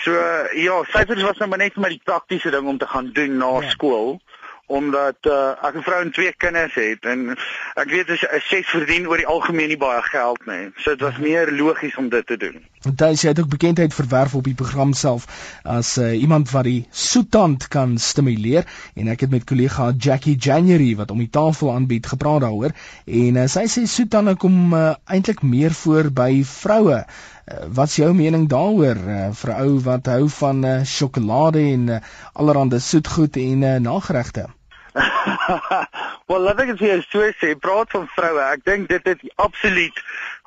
So 0.00 0.16
ja, 0.56 0.78
syfers 0.94 1.26
was 1.28 1.42
nou 1.42 1.50
maar 1.52 1.60
net 1.60 1.76
vir 1.76 1.84
my 1.84 1.90
die 1.92 2.00
praktiese 2.04 2.54
ding 2.54 2.70
om 2.72 2.78
te 2.80 2.88
gaan 2.88 3.12
doen 3.12 3.36
na 3.36 3.52
ja. 3.60 3.74
skool 3.76 4.16
omdat 4.66 5.16
uh, 5.28 5.52
ek 5.60 5.74
'n 5.76 5.82
vrou 5.82 6.00
en 6.02 6.10
twee 6.10 6.32
kinders 6.36 6.74
het 6.74 7.04
en 7.04 7.36
ek 7.76 7.88
weet 7.90 8.10
as 8.10 8.24
ses 8.48 8.66
verdien 8.66 9.08
oor 9.08 9.20
die 9.20 9.28
algemeen 9.28 9.68
nie 9.68 9.80
baie 9.80 10.02
geld 10.02 10.46
nie. 10.46 10.72
So 10.76 10.90
dit 10.90 11.00
was 11.00 11.18
meer 11.18 11.52
logies 11.52 11.96
om 11.96 12.08
dit 12.08 12.26
te 12.26 12.36
doen. 12.36 12.64
Daai 12.84 13.14
jy 13.14 13.28
het 13.28 13.40
ook 13.40 13.48
bekendheid 13.48 13.94
verwerf 13.94 14.34
op 14.34 14.44
die 14.44 14.54
program 14.54 14.92
self 14.92 15.26
as 15.62 15.98
uh, 15.98 16.20
iemand 16.20 16.50
wat 16.50 16.64
die 16.64 16.86
soetand 16.90 17.68
kan 17.68 17.98
stimuleer 17.98 18.64
en 18.94 19.08
ek 19.08 19.20
het 19.20 19.30
met 19.30 19.44
kollega 19.44 19.92
Jackie 19.98 20.36
January 20.36 20.96
wat 20.96 21.10
om 21.10 21.18
die 21.18 21.30
tafel 21.30 21.72
aanbied 21.72 22.06
gepraat 22.06 22.40
daaroor 22.40 22.72
en 23.04 23.36
uh, 23.36 23.46
sy 23.46 23.66
sê 23.68 23.84
soetande 23.84 24.36
kom 24.36 24.72
uh, 24.72 24.94
eintlik 25.04 25.42
meer 25.42 25.72
voor 25.72 26.10
by 26.10 26.42
vroue. 26.44 27.04
Uh, 27.44 27.66
wat's 27.76 27.96
jou 27.96 28.14
mening 28.16 28.48
daaroor 28.48 28.96
uh, 28.96 29.30
vir 29.36 29.50
'n 29.52 29.60
ou 29.66 29.80
wat 29.84 30.06
hou 30.06 30.28
van 30.28 30.64
uh, 30.64 30.82
sjokolade 30.84 31.60
en 31.60 31.88
uh, 31.88 31.98
allerlei 32.32 32.80
soetgoed 32.80 33.36
en 33.36 33.62
uh, 33.62 33.76
nageregte? 33.76 34.46
Wel, 36.28 36.40
laat 36.40 36.60
ek 36.64 36.72
dit 36.72 36.78
vir 36.78 37.02
jou 37.02 37.32
sê, 37.36 37.50
praat 37.60 37.90
van 37.90 38.06
vroue. 38.16 38.40
Ek 38.40 38.64
dink 38.64 38.88
dit 38.88 39.12
het 39.12 39.20
absoluut 39.36 40.00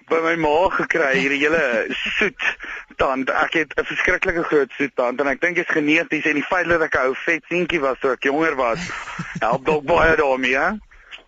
by 0.10 0.22
my 0.24 0.36
ma 0.40 0.56
gekry 0.72 1.12
hierdie 1.20 1.42
hele 1.44 1.62
soet 2.18 2.50
tand. 2.98 3.30
Ek 3.30 3.54
het 3.60 3.76
'n 3.76 3.86
verskriklike 3.92 4.44
groot 4.50 4.72
soet 4.78 4.96
tand 4.96 5.22
en 5.22 5.28
ek 5.28 5.42
dink 5.42 5.56
dit 5.56 5.68
is 5.68 5.76
geneties 5.78 6.26
en 6.26 6.40
die 6.40 6.50
feit 6.50 6.68
dat 6.68 6.82
ek 6.82 6.96
'n 6.96 7.12
ou 7.12 7.16
vet 7.28 7.44
seentjie 7.52 7.82
was 7.84 8.00
toe 8.00 8.12
ek 8.16 8.24
jonger 8.24 8.56
was, 8.56 8.80
help 9.40 9.66
dalk 9.66 9.86
baie 9.86 10.16
daarmee. 10.16 10.80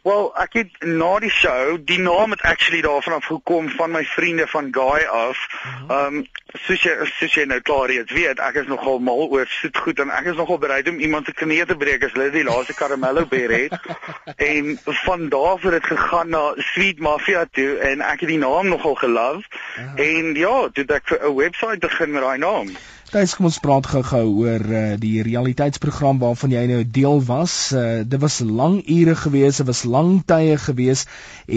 Wel, 0.01 0.29
ek 0.39 0.53
het 0.53 0.83
na 0.87 1.19
die 1.19 1.31
show, 1.31 1.77
die 1.85 1.99
naam 1.99 2.31
het 2.31 2.41
actually 2.41 2.81
daarvan 2.81 3.13
af 3.13 3.25
gekom 3.25 3.69
van 3.69 3.91
my 3.91 4.03
vriende 4.05 4.47
van 4.47 4.69
Guy 4.71 5.03
af. 5.03 5.47
Mhm. 5.63 5.91
Ehm 5.91 6.15
um, 6.15 6.27
soos 6.65 6.81
jy 6.81 6.93
soos 7.05 7.33
jy 7.37 7.43
nou 7.45 7.59
klaar 7.61 7.91
reeds 7.91 8.13
weet, 8.13 8.39
ek 8.41 8.55
is 8.63 8.69
nogal 8.71 8.97
mal 9.05 9.27
oor 9.29 9.45
soet 9.53 9.77
goed 9.77 9.99
en 10.01 10.09
ek 10.09 10.31
is 10.31 10.39
nogal 10.39 10.57
bereid 10.57 10.87
om 10.89 10.97
iemand 10.97 11.25
se 11.29 11.33
knie 11.37 11.65
te 11.65 11.75
breek 11.77 12.03
as 12.07 12.15
hulle 12.15 12.31
die 12.33 12.43
laaste 12.47 12.73
caramello 12.73 13.25
beer 13.29 13.51
het. 13.53 13.75
en 14.51 14.79
van 15.03 15.27
daar 15.29 15.51
af 15.51 15.67
het 15.67 15.77
dit 15.77 15.89
gegaan 15.91 16.29
na 16.29 16.43
Sweet 16.71 16.99
Mafia 16.99 17.45
toe 17.51 17.77
en 17.91 18.01
ek 18.01 18.23
het 18.25 18.29
die 18.33 18.41
naam 18.41 18.71
nogal 18.71 18.95
gelove. 18.95 19.45
Ja. 19.75 19.91
En 19.95 20.33
ja, 20.35 20.55
toe 20.73 20.87
ek 20.87 21.11
vir 21.11 21.27
'n 21.27 21.35
webwerf 21.35 21.79
begin 21.85 22.11
met 22.11 22.21
daai 22.23 22.37
naam. 22.37 22.73
Dis 23.09 23.31
kom 23.33 23.47
ons 23.47 23.55
praat 23.57 23.87
gou-gou 23.89 24.25
oor 24.43 24.63
uh, 24.69 24.81
die 25.01 25.23
realiteitsprogram 25.25 26.19
waarvan 26.21 26.51
jy 26.53 26.61
nou 26.69 26.83
deel 26.97 27.23
was. 27.25 27.55
Uh, 27.73 28.03
dit 28.05 28.21
was 28.21 28.35
lang 28.45 28.75
ure 28.85 29.15
gewees, 29.17 29.57
dit 29.57 29.65
was 29.65 29.81
lang 29.95 30.19
tye 30.29 30.59
gewees 30.61 31.07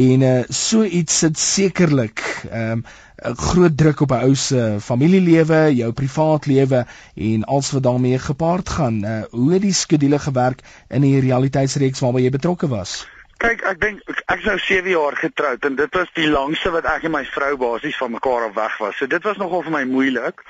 en 0.05 0.25
uh, 0.25 0.33
so 0.49 0.81
iets 0.81 1.19
sit 1.27 1.37
sekerlik 1.37 2.25
'n 2.49 2.63
um, 2.63 2.85
groot 3.45 3.77
druk 3.77 4.01
op 4.01 4.17
'n 4.17 4.25
ou 4.31 4.35
se 4.35 4.65
familielewe, 4.81 5.61
jou 5.77 5.93
privaat 5.93 6.49
lewe 6.49 6.87
en 7.15 7.45
alles 7.45 7.71
wat 7.77 7.85
daarmee 7.85 8.19
gepaard 8.19 8.69
gaan. 8.69 9.05
Uh, 9.05 9.21
hoe 9.31 9.53
het 9.53 9.63
die 9.69 9.77
skedule 9.77 10.19
gewerk 10.19 10.65
in 10.89 11.05
die 11.05 11.21
realiteitsreeks 11.21 12.01
waarby 12.01 12.25
jy 12.25 12.33
betrokke 12.33 12.73
was? 12.73 13.03
Kyk, 13.43 13.63
ek 13.67 13.79
dink 13.83 14.03
ek 14.31 14.39
is 14.39 14.45
nou 14.47 14.59
7 14.63 14.91
jaar 14.93 15.17
getroud 15.19 15.65
en 15.67 15.75
dit 15.79 15.97
was 15.99 16.11
die 16.15 16.29
langste 16.31 16.71
wat 16.71 16.87
ek 16.87 17.09
en 17.09 17.15
my 17.17 17.25
vrou 17.27 17.57
basies 17.59 17.97
van 17.99 18.13
mekaar 18.15 18.45
af 18.47 18.55
weg 18.55 18.77
was. 18.79 18.95
So 19.01 19.11
dit 19.11 19.25
was 19.27 19.41
nogal 19.41 19.65
vir 19.67 19.75
my 19.75 19.83
moeilik. 19.91 20.45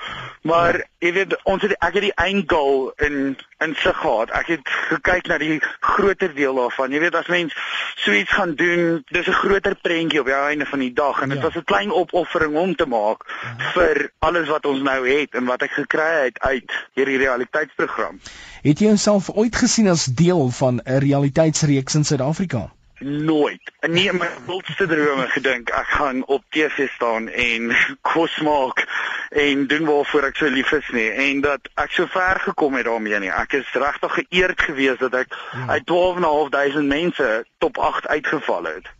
Maar 0.45 0.83
jy 1.01 1.13
weet, 1.15 1.33
ons 1.49 1.65
het 1.65 1.73
ek 1.79 1.97
het 1.97 2.05
die 2.05 2.13
eindgoal 2.21 2.91
in 3.07 3.17
in 3.63 3.73
sig 3.79 3.97
gehad. 3.97 4.29
Ek 4.35 4.51
het 4.51 4.69
gekyk 4.89 5.29
na 5.31 5.37
die 5.41 5.57
groter 5.79 6.33
deel 6.35 6.59
daarvan. 6.59 6.93
Jy 6.93 6.99
weet 7.05 7.17
as 7.17 7.31
mens 7.31 7.55
so 8.03 8.13
iets 8.13 8.35
gaan 8.35 8.53
doen, 8.59 9.01
dis 9.09 9.27
'n 9.27 9.39
groter 9.41 9.75
prentjie 9.75 10.19
op 10.19 10.29
die 10.29 10.35
einde 10.35 10.65
van 10.65 10.79
die 10.79 10.93
dag 10.93 11.21
en 11.21 11.29
dit 11.29 11.37
ja. 11.37 11.43
was 11.43 11.55
'n 11.55 11.63
klein 11.63 11.91
opoffering 11.91 12.55
om 12.55 12.75
te 12.75 12.85
maak 12.85 13.25
ja. 13.25 13.71
vir 13.73 14.11
alles 14.19 14.47
wat 14.47 14.65
ons 14.65 14.81
nou 14.81 15.07
het 15.07 15.33
en 15.33 15.45
wat 15.45 15.61
ek 15.61 15.71
gekry 15.71 16.11
het 16.29 16.39
uit 16.39 16.69
hierdie 16.93 17.17
realiteitsprogram. 17.17 18.19
Het 18.61 18.79
jy 18.79 18.85
jouself 18.85 19.29
ooit 19.29 19.55
gesien 19.55 19.87
as 19.87 20.05
deel 20.05 20.49
van 20.49 20.81
'n 20.83 20.99
realiteitsreeks 20.99 21.95
in 21.95 22.03
Suid-Afrika? 22.03 22.69
Nooit. 23.03 23.71
Nie 23.87 24.07
in 24.09 24.17
my 24.17 24.29
wildste 24.45 24.87
drome 24.87 25.27
gedink 25.27 25.69
ek 25.69 25.91
gaan 25.97 26.23
op 26.25 26.43
TV 26.49 26.87
staan 26.95 27.29
en 27.29 27.75
kos 28.13 28.39
maak 28.45 28.85
en 29.29 29.67
doen 29.67 29.85
waarvoor 29.85 30.29
ek 30.29 30.39
so 30.41 30.49
lief 30.49 30.71
is 30.71 30.89
nie. 30.93 31.09
En 31.09 31.41
dat 31.41 31.69
ek 31.75 31.91
so 31.91 32.07
ver 32.11 32.39
gekom 32.45 32.77
het 32.79 32.85
daarmee 32.85 33.19
nie. 33.19 33.31
Ek 33.31 33.53
is 33.59 33.69
regtig 33.73 34.19
geëerd 34.21 34.61
geweest 34.61 35.05
dat 35.05 35.19
ek 35.23 35.33
ja. 35.51 35.67
uit 35.77 35.87
12.500 35.91 36.89
mense 36.89 37.29
top 37.57 37.77
8 37.77 38.07
uitgeval 38.07 38.69
het. 38.71 38.91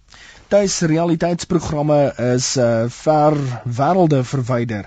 Tuis 0.48 0.82
realiteitsprogramme 0.82 2.14
is 2.36 2.56
uh 2.58 2.86
ver 2.90 3.38
wêrelde 3.64 4.24
verwyder 4.24 4.86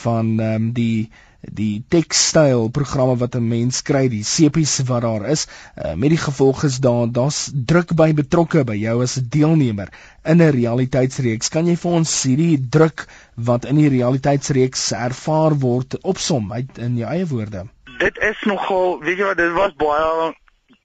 van 0.00 0.38
um, 0.40 0.72
die 0.72 1.10
die 1.42 1.82
tekstyl 1.90 2.68
programme 2.70 3.16
wat 3.18 3.34
'n 3.34 3.48
mens 3.48 3.82
kry, 3.82 4.08
die 4.08 4.22
sepies 4.22 4.78
wat 4.86 5.02
daar 5.02 5.26
is, 5.26 5.46
uh, 5.76 5.94
met 5.94 6.10
die 6.10 6.18
gevolg 6.18 6.64
is 6.64 6.78
daar 6.78 7.10
daar's 7.10 7.50
druk 7.54 7.94
by 7.94 8.12
betrokke 8.12 8.64
by 8.64 8.76
jou 8.76 9.02
as 9.02 9.18
'n 9.18 9.28
deelnemer 9.28 9.88
in 10.24 10.40
'n 10.40 10.50
realiteitsreeks. 10.50 11.48
Kan 11.48 11.66
jy 11.66 11.76
vir 11.76 11.90
ons 11.90 12.22
hierdie 12.22 12.58
druk 12.70 13.06
wat 13.34 13.64
in 13.64 13.76
die 13.76 13.88
realiteitsreeks 13.88 14.92
ervaar 14.92 15.58
word 15.58 15.98
opsom 16.02 16.52
uit 16.52 16.78
in 16.78 16.96
jou 16.96 17.08
eie 17.08 17.26
woorde? 17.26 17.66
Dit 17.98 18.18
is 18.18 18.38
nogal, 18.44 19.00
weet 19.00 19.18
jy 19.18 19.24
wat, 19.24 19.36
dit 19.36 19.52
was 19.52 19.74
baie 19.76 20.34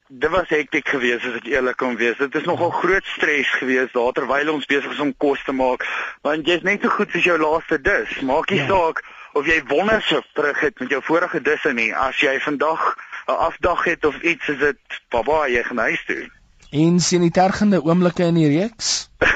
Dit 0.10 0.30
was 0.30 0.48
hektiek 0.48 0.88
geweest 0.88 1.26
as 1.26 1.34
ek 1.36 1.48
eerlik 1.52 1.76
kan 1.76 1.98
wees. 1.98 2.16
Dit 2.18 2.36
is 2.36 2.46
nogal 2.48 2.70
groot 2.72 3.04
stres 3.04 3.50
geweest 3.60 3.94
daar 3.94 4.14
terwyl 4.14 4.54
ons 4.54 4.66
besig 4.66 4.92
is 4.92 5.00
om 5.00 5.12
kos 5.18 5.44
te 5.44 5.52
maak, 5.52 5.84
want 6.24 6.48
jy's 6.48 6.64
net 6.64 6.82
so 6.82 6.88
goed 6.88 7.12
soos 7.12 7.28
jou 7.28 7.38
laaste 7.38 7.82
dis. 7.82 8.22
Maak 8.22 8.50
nie 8.50 8.62
ja. 8.62 8.68
saak 8.68 9.04
of 9.38 9.46
jy 9.46 9.62
wonders 9.70 10.10
terug 10.34 10.60
het 10.60 10.80
met 10.80 10.90
jou 10.90 11.02
vorige 11.04 11.42
disse 11.42 11.74
nie. 11.74 11.92
As 11.96 12.20
jy 12.20 12.40
vandag 12.40 12.96
'n 13.28 13.38
afdag 13.50 13.84
het 13.84 14.06
of 14.06 14.22
iets, 14.22 14.48
is 14.48 14.58
dit 14.58 14.78
baba, 15.10 15.48
jy 15.48 15.64
gaan 15.64 15.78
huis 15.78 16.04
toe. 16.06 16.30
En 16.72 17.00
sien 17.00 17.22
die 17.22 17.32
tergende 17.32 17.84
oomblikke 17.84 18.24
in 18.24 18.36
die 18.36 18.50
reeks? 18.60 19.10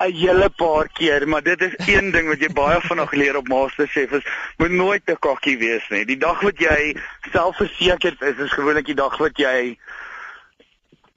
'n 0.00 0.14
Hele 0.16 0.48
paar 0.50 0.88
keer, 0.88 1.28
maar 1.28 1.42
dit 1.42 1.60
is 1.60 1.74
een 1.86 2.10
ding 2.10 2.28
wat 2.28 2.40
jy 2.40 2.48
baie 2.52 2.80
vanaand 2.80 3.08
geleer 3.08 3.36
op 3.36 3.48
MasterChef 3.48 4.10
is, 4.10 4.26
moet 4.56 4.70
nooit 4.70 5.02
te 5.06 5.16
kokkie 5.18 5.58
wees 5.58 5.88
nie. 5.88 6.04
Die 6.04 6.18
dag 6.18 6.40
wat 6.40 6.58
jy 6.58 6.96
selfversekerd 7.32 8.22
is, 8.22 8.36
is 8.36 8.52
gewoonlik 8.52 8.86
die 8.86 8.98
dag 8.98 9.18
wat 9.18 9.38
jy 9.38 9.76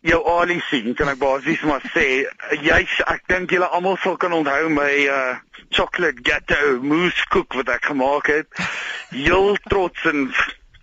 jou 0.03 0.19
ali 0.27 0.59
sien, 0.69 0.93
kan 0.99 1.09
ek 1.13 1.19
basies 1.21 1.63
maar 1.67 1.83
sê, 1.93 2.25
jy's 2.63 2.95
ek 3.07 3.23
dink 3.31 3.53
julle 3.55 3.69
almal 3.71 3.97
sal 4.03 4.17
kan 4.19 4.35
onthou 4.35 4.69
my 4.73 4.91
uh 5.07 5.33
chocolate 5.73 6.21
ghetto 6.21 6.77
mousse 6.85 7.23
koek 7.33 7.55
wat 7.57 7.71
ek 7.73 7.87
gemaak 7.89 8.27
het. 8.29 8.63
Heel 9.09 9.55
trots 9.69 10.05
en 10.11 10.27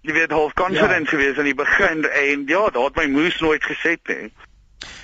jy 0.03 0.17
weet 0.17 0.33
half 0.35 0.55
confident 0.59 1.07
ja. 1.07 1.11
gewees 1.13 1.39
in 1.39 1.47
die 1.47 1.55
begin 1.55 2.03
en 2.09 2.47
ja, 2.49 2.65
daar 2.75 2.89
het 2.89 2.99
my 2.99 3.07
mousse 3.13 3.45
nooit 3.45 3.63
geset 3.65 4.01
nie. 4.11 4.31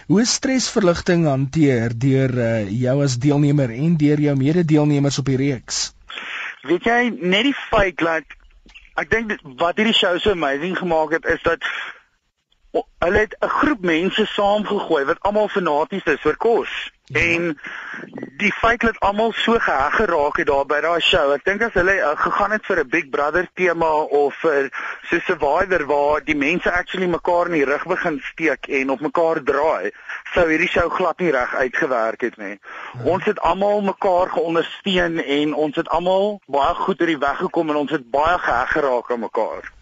Hoe 0.07 0.25
stresverligting 0.25 1.27
hanteer 1.27 1.95
deur 1.95 2.33
uh, 2.33 2.49
jou 2.71 2.97
as 3.05 3.19
deelnemer 3.23 3.73
en 3.75 3.97
deur 4.01 4.23
jou 4.23 4.35
mede-deelnemers 4.39 5.19
op 5.23 5.31
die 5.31 5.39
reeks? 5.41 5.91
Weet 6.67 6.87
jy, 6.89 7.01
net 7.21 7.51
die 7.51 7.57
feit 7.69 8.01
dat 8.03 8.37
ek 8.97 9.11
dink 9.13 9.35
wat 9.61 9.77
hierdie 9.77 9.97
show 9.97 10.17
so 10.19 10.33
amazing 10.33 10.77
gemaak 10.79 11.13
het 11.19 11.27
is 11.37 11.43
dat 11.45 11.67
hulle 13.05 13.19
het 13.19 13.37
'n 13.41 13.55
groep 13.61 13.81
mense 13.81 14.27
saamgegooi 14.27 15.05
wat 15.05 15.21
almal 15.21 15.49
fanaties 15.49 16.05
is 16.05 16.21
vir 16.21 16.37
kos. 16.37 16.93
Ja. 17.07 17.21
En 17.21 17.61
die 18.37 18.53
feit 18.53 18.81
dat 18.81 18.99
almal 18.99 19.33
so 19.33 19.59
geheg 19.59 19.95
geraak 19.95 20.37
het 20.37 20.47
daar 20.47 20.67
by 20.67 20.81
daai 20.83 21.01
show. 21.01 21.31
Ek 21.33 21.45
dink 21.47 21.63
as 21.63 21.77
hulle 21.79 21.95
uh, 22.03 22.15
gegaan 22.19 22.51
het 22.51 22.67
vir 22.67 22.81
'n 22.83 22.89
Big 22.89 23.11
Brother 23.11 23.47
tema 23.55 23.91
of 24.21 24.35
vir 24.43 24.71
so 25.09 25.17
'n 25.17 25.23
Survivor 25.27 25.87
waar 25.87 26.25
die 26.25 26.35
mense 26.35 26.73
actually 26.73 27.07
mekaar 27.07 27.47
in 27.47 27.53
die 27.53 27.65
rug 27.65 27.87
begin 27.87 28.19
steek 28.33 28.67
en 28.67 28.91
op 28.91 29.01
mekaar 29.01 29.43
draai, 29.43 29.93
sou 30.35 30.49
hierdie 30.49 30.69
show 30.69 30.91
glad 30.91 31.19
nie 31.19 31.31
reg 31.31 31.55
uitgewerk 31.55 32.21
het 32.21 32.37
nie. 32.37 32.59
Ja. 32.59 33.05
Ons 33.05 33.25
het 33.25 33.41
almal 33.41 33.81
mekaar 33.81 34.29
geondersteun 34.29 35.23
en 35.25 35.55
ons 35.55 35.77
het 35.77 35.89
almal 35.89 36.41
baie 36.47 36.75
goed 36.75 37.01
uit 37.01 37.09
die 37.09 37.19
weg 37.19 37.39
gekom 37.39 37.71
en 37.71 37.77
ons 37.77 37.91
het 37.91 38.11
baie 38.11 38.39
geheg 38.39 38.71
geraak 38.73 39.11
aan 39.11 39.21
mekaar. 39.21 39.73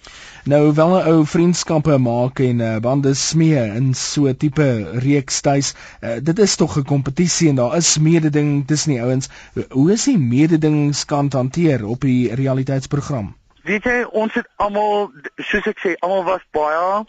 Nou 0.44 0.74
wel 0.74 0.88
'n 0.88 1.06
ou 1.08 1.26
vriendskappe 1.26 1.98
maak 1.98 2.38
en 2.38 2.58
uh, 2.60 2.76
bande 2.76 3.14
smee 3.14 3.62
in 3.76 3.94
so 3.94 4.26
'n 4.28 4.36
tipe 4.36 4.90
reeks 4.92 5.40
tuis. 5.40 5.74
Uh, 6.00 6.16
dit 6.22 6.38
is 6.38 6.56
tog 6.56 6.76
'n 6.76 6.84
kompetisie 6.84 7.48
en 7.48 7.54
daar 7.54 7.76
is 7.76 7.98
mededinging 7.98 8.66
tussen 8.66 8.92
die 8.92 9.02
ouens. 9.02 9.28
Hoe 9.70 9.92
is 9.92 10.04
die 10.04 10.18
mededingingskant 10.18 11.32
hanteer 11.32 11.86
op 11.86 12.00
die 12.00 12.34
realiteitsprogram? 12.34 13.36
Weet 13.62 13.84
jy, 13.84 14.04
ons 14.10 14.34
het 14.34 14.48
almal 14.56 15.10
soos 15.36 15.66
ek 15.66 15.80
sê, 15.80 15.96
almal 15.98 16.24
was 16.24 16.44
baie 16.50 17.04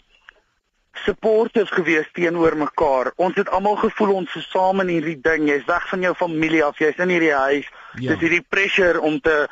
supportive 1.04 1.74
gewees 1.74 2.08
teenoor 2.12 2.56
mekaar. 2.56 3.12
Ons 3.16 3.36
het 3.36 3.48
almal 3.48 3.76
gevoel 3.76 4.14
ons 4.14 4.36
is 4.36 4.50
saam 4.50 4.80
in 4.80 4.88
hierdie 4.88 5.20
ding. 5.20 5.48
Jy's 5.48 5.68
weg 5.68 5.88
van 5.88 6.00
jou 6.00 6.14
familie 6.14 6.64
af, 6.64 6.78
jy's 6.78 6.96
in 6.96 7.12
hierdie 7.12 7.34
huis. 7.34 7.68
Ja. 8.00 8.14
Dis 8.14 8.20
hierdie 8.20 8.44
pressure 8.48 9.00
om 9.00 9.20
te 9.20 9.48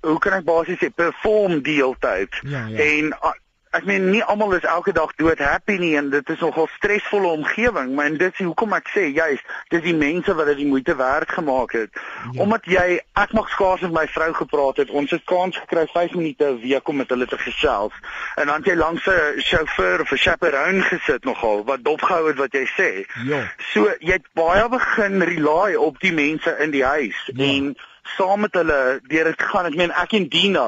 hoe 0.00 0.18
kan 0.18 0.32
ek 0.32 0.44
basies 0.44 0.78
sê 0.78 0.90
perform 0.94 1.62
die 1.62 1.78
hele 1.80 1.96
tyd. 2.00 2.40
Ja, 2.42 2.66
ja. 2.66 2.78
En 2.78 3.14
ek 3.76 3.84
meen 3.84 4.06
nie 4.10 4.22
almal 4.24 4.54
is 4.56 4.64
elke 4.64 4.92
dag 4.96 5.10
dood 5.20 5.40
happy 5.44 5.76
nie 5.80 5.92
en 5.98 6.08
dit 6.10 6.30
is 6.32 6.40
nogal 6.40 6.68
stresvolle 6.76 7.28
omgewing, 7.36 7.92
maar 7.96 8.10
dit 8.10 8.32
is 8.32 8.46
hoekom 8.46 8.72
ek 8.78 8.88
sê 8.94 9.04
juist, 9.12 9.44
dis 9.72 9.82
die 9.84 9.96
mense 9.96 10.32
wat 10.38 10.48
dit 10.52 10.62
die 10.62 10.68
moeite 10.70 10.96
werd 10.96 11.30
gemaak 11.36 11.74
het. 11.76 11.90
Ja. 11.98 12.42
Omdat 12.44 12.68
jy 12.70 12.86
ek 13.20 13.34
mag 13.36 13.50
skaars 13.52 13.84
met 13.86 13.94
my 13.96 14.06
vrou 14.14 14.30
gepraat 14.38 14.80
het. 14.82 14.90
Ons 14.90 15.12
het 15.12 15.24
kans 15.28 15.58
gekry 15.64 15.84
5 15.92 16.16
minute 16.16 16.48
'n 16.48 16.60
week 16.62 16.88
om 16.88 16.96
met 16.96 17.12
hulle 17.12 17.26
te 17.26 17.38
gesels. 17.38 17.92
En 18.36 18.46
dan 18.46 18.64
jy 18.64 18.74
langs 18.74 19.06
'n 19.06 19.40
chauffeur 19.50 20.00
of 20.00 20.12
'n 20.12 20.16
chaperone 20.24 20.82
gesit 20.82 21.24
nogal 21.24 21.64
wat 21.64 21.84
dopgehou 21.84 22.28
het 22.28 22.38
wat 22.38 22.52
jy 22.52 22.66
sê. 22.66 22.90
Ja. 23.26 23.52
So 23.72 23.92
jy 24.00 24.12
het 24.12 24.28
baie 24.32 24.68
begin 24.68 25.22
rely 25.22 25.74
op 25.74 26.00
die 26.00 26.12
mense 26.12 26.56
in 26.58 26.70
die 26.70 26.84
huis 26.84 27.30
ja. 27.34 27.44
en 27.44 27.76
saam 28.16 28.40
met 28.40 28.54
hulle 28.54 29.00
deur 29.02 29.24
dit 29.24 29.42
gaan. 29.42 29.66
Ek 29.66 29.76
meen 29.76 29.92
ek 29.92 30.16
en 30.18 30.28
Dina, 30.28 30.66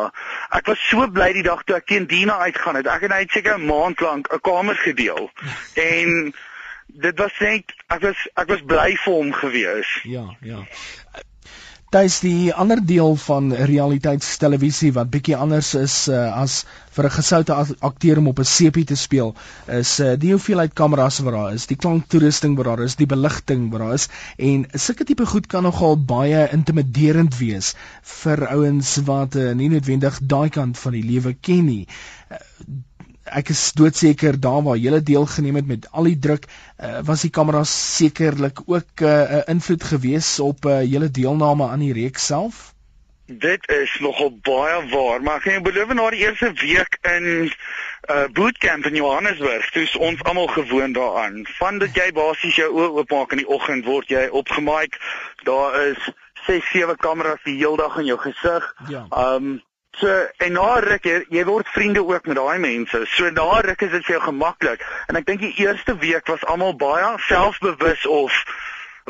ek 0.51 0.67
was 0.67 0.83
so 0.91 1.09
bly 1.09 1.33
die 1.33 1.47
dag 1.47 1.65
toe 1.65 1.77
ek 1.77 1.87
teen 1.87 2.07
Dina 2.11 2.39
uitgaan 2.47 2.81
het. 2.81 2.87
Ek 2.87 3.09
en 3.09 3.17
hy 3.17 3.25
het 3.25 3.35
seker 3.37 3.59
'n 3.59 3.67
maand 3.67 4.01
lank 4.01 4.33
'n 4.33 4.41
kamer 4.41 4.77
gedeel. 4.77 5.31
en 5.75 6.35
dit 6.87 7.19
was 7.19 7.39
net 7.39 7.75
ek 7.89 8.01
was 8.01 8.29
ek 8.35 8.49
was 8.49 8.63
bly 8.67 8.97
vir 8.97 9.13
hom 9.13 9.33
gewees. 9.33 9.91
Ja, 10.03 10.27
ja. 10.41 10.65
Dis 11.95 12.21
die 12.23 12.53
ander 12.55 12.79
deel 12.87 13.17
van 13.19 13.49
realiteitstelevisie 13.51 14.93
wat 14.95 15.09
bietjie 15.11 15.35
anders 15.35 15.73
is 15.75 15.95
uh, 16.07 16.21
as 16.39 16.61
vir 16.95 17.09
'n 17.09 17.15
gesoute 17.17 17.57
akteur 17.89 18.21
om 18.21 18.29
op 18.31 18.39
'n 18.39 18.47
sepie 18.51 18.85
te 18.91 18.99
speel, 19.01 19.33
is 19.79 19.97
uh, 19.99 20.13
die 20.15 20.31
hoeveelheid 20.31 20.77
kameras 20.81 21.19
wat 21.27 21.35
daar 21.35 21.57
is, 21.57 21.67
die 21.67 21.79
klanktoerusting 21.85 22.55
wat 22.61 22.69
daar 22.71 22.83
is, 22.85 22.95
die 22.95 23.11
beligting 23.11 23.65
wat 23.73 23.83
daar 23.83 23.95
is 23.99 24.07
en 24.39 24.69
sulke 24.87 25.05
tipe 25.05 25.27
goed 25.27 25.49
kan 25.51 25.67
nogal 25.67 25.99
baie 26.15 26.47
intimiderend 26.55 27.39
wees 27.39 27.75
vir 28.23 28.47
ouens 28.53 28.95
wat 29.11 29.35
uh, 29.35 29.51
nie 29.53 29.69
noodwendig 29.75 30.23
daai 30.23 30.49
kant 30.49 30.79
van 30.79 30.95
die 30.95 31.03
lewe 31.03 31.35
ken 31.35 31.67
nie. 31.73 31.89
Uh, 32.31 32.39
ek 33.25 33.53
is 33.53 33.73
doodseker 33.77 34.41
daar 34.41 34.63
waar 34.63 34.77
jy 34.81 35.01
deelgeneem 35.05 35.61
het 35.61 35.67
met 35.67 35.87
al 35.93 36.09
die 36.09 36.19
druk 36.19 36.47
uh, 36.47 37.01
was 37.05 37.23
die 37.23 37.31
kameras 37.31 37.73
sekerlik 37.97 38.63
ook 38.67 39.01
'n 39.01 39.05
uh, 39.05 39.37
uh, 39.37 39.43
invloed 39.47 39.85
gewees 39.85 40.41
op 40.41 40.65
uh, 40.65 40.83
julle 40.83 41.11
deelname 41.11 41.69
aan 41.69 41.85
die 41.85 41.93
reeks 41.93 42.27
self 42.27 42.75
Dit 43.31 43.69
is 43.71 43.99
nogal 44.01 44.33
baie 44.43 44.89
waar 44.91 45.23
maar 45.23 45.37
ek 45.37 45.43
kan 45.43 45.53
jou 45.53 45.63
beloof 45.63 45.93
na 45.95 46.11
die 46.11 46.25
eerste 46.27 46.53
week 46.53 46.99
in 47.03 47.53
uh 48.11 48.27
bootcamp 48.33 48.87
in 48.87 48.95
Johannesburg, 48.95 49.71
dis 49.71 49.97
ons 49.97 50.23
almal 50.23 50.47
gewoond 50.47 50.95
daaraan. 50.95 51.47
Van 51.59 51.79
dat 51.79 51.95
jy 51.95 52.09
basies 52.13 52.57
jou 52.57 52.71
oë 52.73 52.89
oopmaak 52.97 53.33
in 53.37 53.43
die 53.43 53.49
oggend 53.49 53.85
word 53.85 54.09
jy 54.09 54.27
opgemaak. 54.33 54.99
Daar 55.45 55.77
is 55.87 56.11
6, 56.47 56.71
7 56.73 56.97
kameras 56.97 57.43
die 57.45 57.59
hele 57.61 57.77
dag 57.77 57.99
in 57.99 58.09
jou 58.11 58.19
gesig. 58.19 58.67
Ja. 58.89 59.07
Um 59.11 59.61
So 59.99 60.09
en 60.39 60.53
na 60.55 60.79
ruk 60.81 61.05
jy, 61.05 61.17
jy 61.35 61.45
word 61.45 61.69
vriende 61.75 62.03
ook 62.07 62.27
met 62.31 62.39
daai 62.39 62.59
mense. 62.63 63.03
So 63.17 63.31
na 63.35 63.61
ruk 63.67 63.83
is 63.83 63.91
dit 63.91 64.05
vir 64.07 64.17
jou 64.17 64.23
gemaklik. 64.29 64.85
En 65.11 65.19
ek 65.19 65.27
dink 65.27 65.43
die 65.43 65.55
eerste 65.65 65.97
week 65.99 66.31
was 66.31 66.45
almal 66.47 66.77
baie 66.79 67.17
selfbewus 67.27 68.07
of 68.07 68.37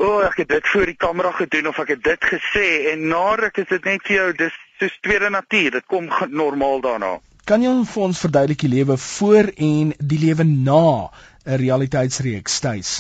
o, 0.01 0.07
oh, 0.07 0.21
ek 0.25 0.39
het 0.45 0.49
dit 0.49 0.69
voor 0.73 0.87
die 0.89 0.97
kamera 0.97 1.33
gedoen 1.37 1.69
of 1.69 1.79
ek 1.83 1.97
het 1.97 2.05
dit 2.05 2.29
gesê 2.33 2.69
en 2.95 3.09
na 3.11 3.35
ruk 3.37 3.59
is 3.61 3.69
dit 3.69 3.85
net 3.85 4.07
vir 4.07 4.17
jou 4.17 4.29
dis 4.47 4.57
soos 4.81 4.97
tweede 5.05 5.29
natuur. 5.31 5.77
Dit 5.77 5.87
kom 5.91 6.09
normaal 6.33 6.81
daarna. 6.81 7.19
Kan 7.45 7.65
jy 7.67 7.75
vir 7.93 8.03
ons 8.07 8.23
verduidelik 8.23 8.65
die 8.65 8.73
lewe 8.73 8.97
voor 8.97 9.51
en 9.57 9.93
die 9.99 10.21
lewe 10.23 10.47
na 10.49 11.11
'n 11.45 11.61
realiteitsreeks 11.61 12.61
tuis? 12.61 12.91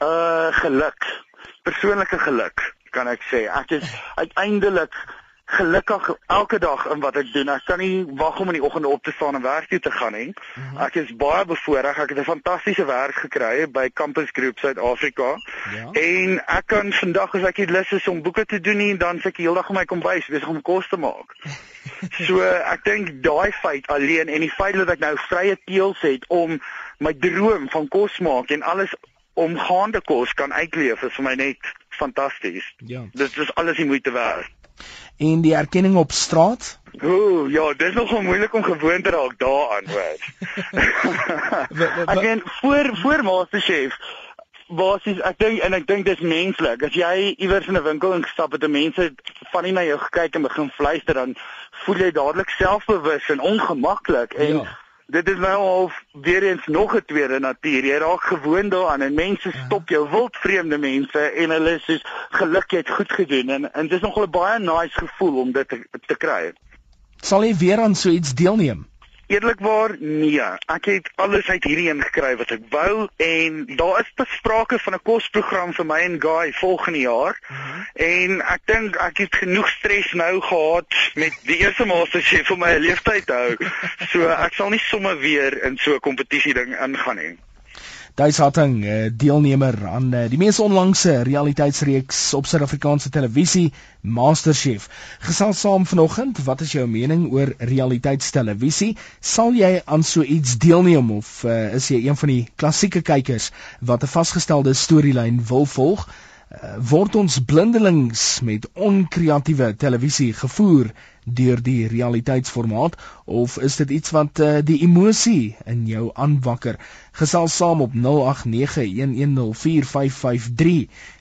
Uh 0.00 0.48
geluk. 0.62 1.04
Persoonlike 1.64 2.18
geluk 2.18 2.62
kan 2.90 3.08
ek 3.08 3.22
sê. 3.28 3.44
Ek 3.50 3.70
is 3.70 3.84
uiteindelik 4.16 4.94
gelukkig 5.46 6.16
elke 6.26 6.58
dag 6.58 6.86
in 6.90 7.00
wat 7.00 7.16
ek 7.16 7.28
doen. 7.32 7.48
Ek 7.54 7.62
kan 7.64 7.78
nie 7.78 8.02
wag 8.18 8.40
om 8.42 8.48
in 8.50 8.58
die 8.58 8.64
oggende 8.66 8.88
op 8.90 9.02
te 9.06 9.12
staan 9.14 9.38
en 9.38 9.44
werk 9.44 9.68
toe 9.70 9.78
te 9.78 9.90
gaan 9.94 10.12
nie. 10.12 10.32
Mhm. 10.34 10.80
Ek 10.82 10.94
is 10.98 11.12
baie 11.16 11.44
bevoorreg. 11.46 11.98
Ek 12.02 12.08
het 12.08 12.18
'n 12.18 12.24
fantastiese 12.24 12.84
werk 12.84 13.14
gekry 13.14 13.70
by 13.70 13.90
Campus 13.94 14.30
Group 14.32 14.58
Suid-Afrika. 14.58 15.38
Ja. 15.74 15.90
En 15.92 16.42
ek 16.46 16.66
kan 16.66 16.92
vandag 16.92 17.34
as 17.34 17.42
ek 17.42 17.70
lus 17.70 17.92
is 17.92 18.08
om 18.08 18.22
boeke 18.22 18.44
te 18.44 18.60
doen 18.60 18.76
nie, 18.76 18.96
dan 18.96 19.20
sit 19.20 19.26
ek 19.26 19.36
heeldag 19.36 19.68
in 19.68 19.74
my 19.74 19.84
kombuis 19.84 20.26
besig 20.26 20.48
om 20.48 20.62
kos 20.62 20.88
te 20.88 20.96
maak. 20.96 21.36
so 22.26 22.42
ek 22.42 22.84
dink 22.84 23.22
daai 23.22 23.52
feit 23.52 23.86
alleen 23.86 24.28
en 24.28 24.40
die 24.40 24.50
feit 24.50 24.74
dat 24.74 24.90
ek 24.90 24.98
nou 24.98 25.16
vrye 25.16 25.56
teels 25.64 26.00
het 26.00 26.26
om 26.28 26.60
my 26.98 27.12
droom 27.12 27.70
van 27.70 27.88
kos 27.88 28.18
maak 28.18 28.50
en 28.50 28.62
alles 28.62 28.94
omgaande 29.34 30.00
kos 30.00 30.34
kan 30.34 30.52
uitleef 30.52 31.02
is 31.02 31.14
vir 31.14 31.24
my 31.24 31.34
net 31.34 31.58
fantasties. 31.88 32.74
Ja. 32.76 33.04
Dit 33.12 33.36
is 33.36 33.54
alles 33.54 33.76
die 33.76 33.86
moeite 33.86 34.10
werd 34.10 34.55
en 35.16 35.40
die 35.40 35.54
erkenning 35.54 35.96
op 35.96 36.12
straat? 36.12 36.78
Ooh, 37.02 37.50
ja, 37.50 37.72
dit 37.72 37.88
is 37.88 37.94
nogal 37.94 38.22
moeilik 38.22 38.54
om 38.54 38.62
gewoon 38.62 39.02
te 39.02 39.10
raak 39.10 39.38
daaraan, 39.38 39.84
hoor. 39.86 40.16
Ek 42.12 42.22
meen 42.22 42.42
voor 42.44 42.90
voor 43.02 43.22
MasterChef 43.22 43.98
basies 44.66 45.20
ek 45.22 45.38
dink 45.38 45.60
en 45.62 45.76
ek 45.76 45.86
dink 45.86 46.06
dis 46.06 46.22
menslik. 46.22 46.82
As 46.82 46.94
jy 46.94 47.34
iewers 47.38 47.68
in 47.70 47.78
'n 47.78 47.82
winkel 47.82 48.14
ingestap 48.14 48.52
het 48.52 48.64
en 48.64 48.70
mense 48.70 49.14
van 49.52 49.62
nie 49.62 49.72
na 49.72 49.84
jou 49.84 49.98
gekyk 49.98 50.34
en 50.34 50.42
begin 50.42 50.70
fluister 50.70 51.14
dan 51.14 51.36
voel 51.84 51.96
jy 51.96 52.10
dadelik 52.10 52.50
selfbewus 52.50 53.28
en 53.30 53.40
ongemaklik 53.40 54.34
en 54.34 54.54
ja. 54.56 54.64
Dit 55.06 55.28
is 55.28 55.36
nou 55.38 55.56
al 55.56 55.90
weer 56.12 56.42
eens 56.42 56.66
nog 56.66 56.94
'n 56.94 57.04
tweede 57.06 57.38
natuur. 57.38 57.84
Jy 57.84 57.98
raak 57.98 58.22
gewoond 58.22 58.70
daaraan 58.70 59.00
en 59.00 59.14
mense 59.14 59.50
ja. 59.52 59.64
stop 59.64 59.88
jou 59.88 60.10
wild 60.10 60.36
vreemde 60.36 60.78
mense 60.78 61.18
en 61.18 61.50
hulle 61.50 61.78
sê 61.78 62.00
geluk 62.30 62.70
jy 62.70 62.76
het 62.76 62.90
goed 62.90 63.12
gedoen 63.12 63.48
en 63.48 63.72
en 63.72 63.88
dit 63.88 63.92
is 63.92 64.00
nog 64.00 64.18
'n 64.18 64.30
baie 64.30 64.58
nice 64.58 64.98
gevoel 64.98 65.40
om 65.40 65.52
dit 65.52 65.68
te, 65.68 65.86
te 66.06 66.16
kry. 66.16 66.52
Sal 67.16 67.44
jy 67.44 67.54
weer 67.56 67.80
aan 67.80 67.94
so 67.94 68.08
iets 68.08 68.34
deelneem? 68.34 68.86
Eerlikwaar 69.26 69.96
nee, 69.98 70.42
ek 70.70 70.84
het 70.84 71.08
alles 71.14 71.48
uit 71.48 71.64
hierdie 71.64 71.88
een 71.90 72.02
gekry 72.02 72.36
wat 72.38 72.52
ek 72.54 72.66
wou 72.70 73.08
en 73.16 73.64
daar 73.78 74.00
is 74.00 74.12
besprake 74.14 74.78
van 74.78 74.94
'n 74.94 75.02
kosprogram 75.02 75.72
vir 75.74 75.86
my 75.86 75.98
en 76.00 76.20
Guy 76.22 76.52
volgende 76.52 76.98
jaar. 76.98 77.40
Mm 77.48 77.56
-hmm. 77.56 77.86
En 77.94 78.40
ek 78.54 78.60
dink 78.64 78.96
ek 78.96 79.18
het 79.18 79.36
genoeg 79.36 79.68
stres 79.68 80.12
nou 80.12 80.40
gehad 80.40 80.94
met 81.14 81.34
die 81.42 81.58
eerste 81.58 81.84
masterchef 81.84 82.46
vir 82.46 82.58
my 82.58 82.76
leeftyd 82.78 83.28
hou. 83.28 83.56
So 84.12 84.28
ek 84.28 84.54
sal 84.54 84.70
nie 84.70 84.82
sommer 84.82 85.18
weer 85.18 85.62
in 85.62 85.76
so 85.76 85.94
'n 85.94 86.00
kompetisie 86.00 86.54
ding 86.54 86.78
ingaan 86.80 87.16
nie. 87.16 87.34
Duis 88.16 88.38
Hatting, 88.40 88.84
eh, 88.84 89.10
deelnemer 89.12 89.76
aan 89.86 90.06
eh, 90.16 90.22
die 90.32 90.38
mees 90.40 90.56
onlangse 90.64 91.18
realiteitsreeks 91.28 92.20
op 92.38 92.46
Suid-Afrikaanse 92.48 93.10
televisie, 93.12 93.72
MasterChef. 94.00 94.86
Gesels 95.20 95.60
saam 95.60 95.84
vanoggend, 95.86 96.40
wat 96.46 96.62
is 96.64 96.72
jou 96.72 96.86
mening 96.88 97.26
oor 97.34 97.52
realiteitstelevisie? 97.58 98.94
Sal 99.20 99.52
jy 99.60 99.82
aan 99.84 100.06
so 100.12 100.24
iets 100.24 100.56
deelneem 100.64 101.10
of 101.18 101.42
uh, 101.44 101.74
is 101.76 101.90
jy 101.92 102.06
een 102.06 102.16
van 102.16 102.32
die 102.32 102.46
klassieke 102.56 103.02
kykers 103.04 103.50
wat 103.84 104.08
'n 104.08 104.12
vasgestelde 104.14 104.72
storielyn 104.72 105.42
wil 105.52 105.68
volg? 105.74 106.08
Uh, 106.08 106.72
word 106.88 107.20
ons 107.20 107.36
blindelings 107.44 108.40
met 108.40 108.64
onkreatiewe 108.72 109.74
televisie 109.76 110.32
gevoer 110.32 110.88
deur 111.26 111.60
die 111.62 111.88
realiteitsformaat 111.90 112.96
of 113.26 113.58
is 113.58 113.76
dit 113.76 113.90
iets 113.90 114.10
wat 114.14 114.38
uh, 114.38 114.58
die 114.64 114.78
emosie 114.86 115.56
in 115.66 115.86
jou 115.90 116.10
aanwakker? 116.14 116.78
Gesels 117.18 117.56
saam 117.58 117.80
op 117.82 117.92
0891104553. 117.94 118.06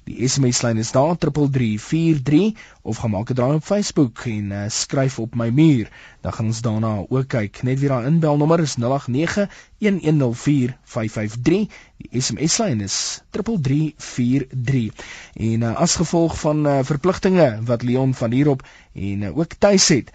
Die 0.05 0.27
SMS 0.29 0.61
lyn 0.61 0.77
is 0.77 0.91
daar 0.93 1.17
3343 1.17 2.53
of 2.85 2.97
gaan 3.01 3.09
maak 3.15 3.29
'n 3.29 3.33
draai 3.33 3.55
op 3.57 3.63
Facebook 3.65 4.19
en 4.29 4.51
uh, 4.51 4.63
skryf 4.69 5.19
op 5.19 5.35
my 5.35 5.49
muur. 5.49 5.89
Dan 6.21 6.33
gaan 6.33 6.45
ons 6.45 6.61
daarna 6.61 7.05
ook 7.09 7.27
kyk. 7.27 7.63
Net 7.63 7.79
weer 7.79 7.89
daai 7.89 8.05
inbelnommer 8.05 8.59
is 8.59 8.75
0891104553. 8.77 8.85
Die 11.97 12.21
SMS 12.21 12.57
lyn 12.57 12.81
is 12.81 13.21
3343. 13.29 14.93
En 15.33 15.61
uh, 15.61 15.75
as 15.75 15.95
gevolg 15.95 16.39
van 16.39 16.67
uh, 16.67 16.79
verpligtinge 16.83 17.59
wat 17.65 17.81
Leon 17.81 18.13
van 18.13 18.31
hierop 18.31 18.61
en 18.93 19.21
uh, 19.21 19.37
ook 19.37 19.53
tuis 19.59 19.87
het, 19.87 20.11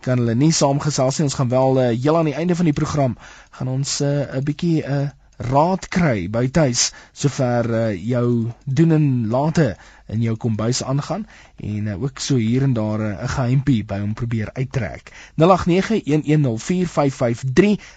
kan 0.00 0.18
hulle 0.18 0.34
nie 0.34 0.52
saamgesels 0.52 1.18
nie. 1.18 1.28
Ons 1.28 1.38
gaan 1.38 1.48
wel 1.48 1.80
uh, 1.82 1.88
heel 2.02 2.18
aan 2.18 2.30
die 2.30 2.38
einde 2.38 2.56
van 2.56 2.70
die 2.70 2.76
program 2.76 3.16
gaan 3.50 3.68
ons 3.68 4.00
'n 4.00 4.38
uh, 4.38 4.42
bietjie 4.50 4.82
'n 4.82 5.00
uh, 5.00 5.08
raad 5.38 5.86
kry 5.86 6.26
by 6.34 6.48
tuis 6.50 6.90
sover 7.14 7.62
uh, 7.70 7.94
jou 7.94 8.50
doen 8.66 8.90
en 8.92 9.30
late 9.30 9.76
in 10.10 10.22
jou 10.24 10.36
kombuis 10.36 10.82
aangaan 10.82 11.26
en 11.62 11.86
uh, 11.86 12.02
ook 12.02 12.18
so 12.18 12.34
hier 12.42 12.62
en 12.66 12.74
daar 12.74 12.98
'n 12.98 13.12
uh, 13.12 13.28
geheimpie 13.34 13.84
by 13.84 14.00
hom 14.00 14.14
probeer 14.14 14.50
uittrek. 14.52 15.12
0891104553 15.38 15.44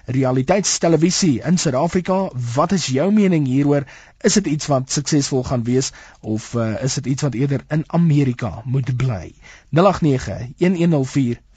realiteitstelevisie 0.06 1.42
in 1.42 1.58
Suid-Afrika. 1.58 2.30
Wat 2.54 2.72
is 2.72 2.86
jou 2.86 3.12
mening 3.12 3.48
hieroor? 3.48 3.84
Is 4.22 4.34
dit 4.34 4.46
iets 4.46 4.68
wat 4.68 4.92
suksesvol 4.92 5.44
gaan 5.44 5.64
wees 5.64 5.92
of 6.20 6.54
uh, 6.54 6.84
is 6.84 6.94
dit 6.94 7.06
iets 7.06 7.22
wat 7.22 7.34
eerder 7.34 7.64
in 7.70 7.84
Amerika 7.88 8.62
moet 8.66 8.98
bly? 8.98 9.34
0891104553. 9.74 11.51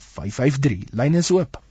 Lyne 0.91 1.17
is 1.17 1.31
oop. 1.31 1.61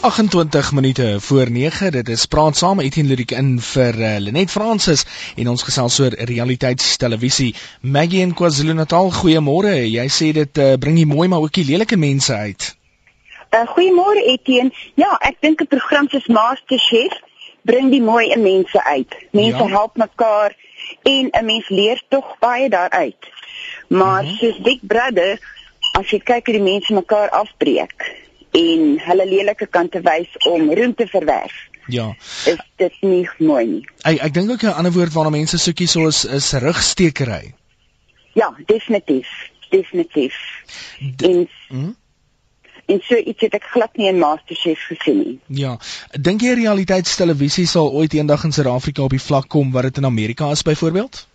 28 0.00 0.72
minute 0.72 1.16
voor 1.20 1.50
9 1.50 1.92
dit 1.92 2.08
is 2.08 2.26
praat 2.26 2.56
saam 2.56 2.80
Etienne 2.80 3.10
Ludik 3.10 3.30
in 3.30 3.60
vir 3.60 3.96
uh, 3.98 4.14
Lenet 4.18 4.50
Francis 4.50 5.02
en 5.36 5.48
ons 5.52 5.62
gesels 5.62 5.98
oor 6.00 6.14
realiteitstelevisie. 6.30 7.54
Maggie 7.80 8.22
in 8.24 8.32
KwaZulu-Natal 8.34 9.10
goeiemôre. 9.18 9.74
Jy 9.84 10.06
sê 10.08 10.30
dit 10.32 10.60
uh, 10.62 10.78
bring 10.80 10.96
die 10.96 11.06
mooi 11.06 11.28
maar 11.28 11.44
ook 11.44 11.52
die 11.58 11.66
lelike 11.68 11.98
mense 12.00 12.34
uit. 12.34 12.70
Uh, 13.52 13.66
Goeiemôre 13.74 14.22
Etienne. 14.32 14.72
Ja 14.94 15.16
ek 15.20 15.42
dink 15.44 15.60
'n 15.60 15.72
program 15.76 16.08
soos 16.08 16.26
MasterChef 16.26 17.18
bring 17.68 17.92
die 17.92 18.02
mooi 18.02 18.26
in 18.32 18.42
mense 18.42 18.84
uit 18.84 19.18
mense 19.30 19.64
ja. 19.64 19.68
help 19.76 19.96
mekaar 20.00 20.56
en 21.02 21.28
'n 21.30 21.44
mens 21.44 21.68
leer 21.68 22.02
tog 22.08 22.34
baie 22.40 22.68
daaruit 22.68 23.30
maar 23.88 24.22
mm 24.22 24.28
-hmm. 24.28 24.36
soos 24.36 24.60
Big 24.60 24.80
Brother 24.82 25.38
as 25.98 26.10
jy 26.10 26.18
kyk 26.18 26.46
hoe 26.46 26.56
die 26.58 26.64
mense 26.64 26.94
mekaar 26.94 27.30
afbreek 27.30 28.06
en 28.58 28.98
hulle 29.04 29.26
lelike 29.28 29.66
kante 29.66 30.00
wys 30.04 30.30
om 30.48 30.72
roem 30.74 30.94
te 30.94 31.06
verwerf. 31.06 31.54
Ja. 31.88 32.08
Is 32.46 32.60
dit 32.76 32.96
nie 33.00 33.28
mooi 33.38 33.64
nie? 33.66 33.84
Ek 34.08 34.20
ek 34.28 34.34
dink 34.34 34.50
ook 34.50 34.62
'n 34.62 34.76
ander 34.80 34.92
woord 34.92 35.12
waarna 35.12 35.30
mense 35.30 35.58
soekie 35.58 35.86
soos 35.86 36.24
is 36.24 36.52
rugstekery. 36.52 37.54
Ja, 38.32 38.54
definitief, 38.66 39.28
definitief. 39.70 40.36
D 41.16 41.22
en 41.22 41.48
hm? 41.68 41.92
En 42.88 43.00
so 43.04 43.16
iets 43.20 43.44
het 43.44 43.54
ek 43.58 43.66
glad 43.68 43.96
nie 44.00 44.08
in 44.08 44.18
MasterChef 44.18 44.84
gesien 44.88 45.18
nie. 45.20 45.34
Ja. 45.60 45.74
Dink 46.16 46.40
jy 46.44 46.54
realiteitstelevisie 46.56 47.66
sal 47.68 47.90
ooit 47.92 48.14
eendag 48.16 48.46
in 48.48 48.54
Suid-Afrika 48.56 49.04
op 49.04 49.12
die 49.12 49.20
vlak 49.22 49.48
kom 49.52 49.74
wat 49.74 49.90
dit 49.90 50.00
in 50.00 50.08
Amerika 50.08 50.48
is 50.56 50.64
byvoorbeeld? 50.64 51.26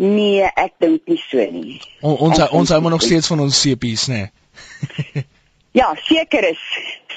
Nee, 0.00 0.48
ek 0.56 0.78
dink 0.80 1.04
nie 1.12 1.20
so 1.20 1.44
nie. 1.52 1.76
O, 2.00 2.14
ons 2.24 2.40
ek 2.40 2.54
ons 2.56 2.72
hou 2.72 2.80
maar 2.80 2.96
nog 2.96 3.04
steeds 3.04 3.28
van 3.28 3.44
ons 3.44 3.60
sepies, 3.60 4.08
nê. 4.08 4.24
Nee. 4.24 5.24
Ja, 5.72 5.94
seker 6.04 6.44
is. 6.48 6.60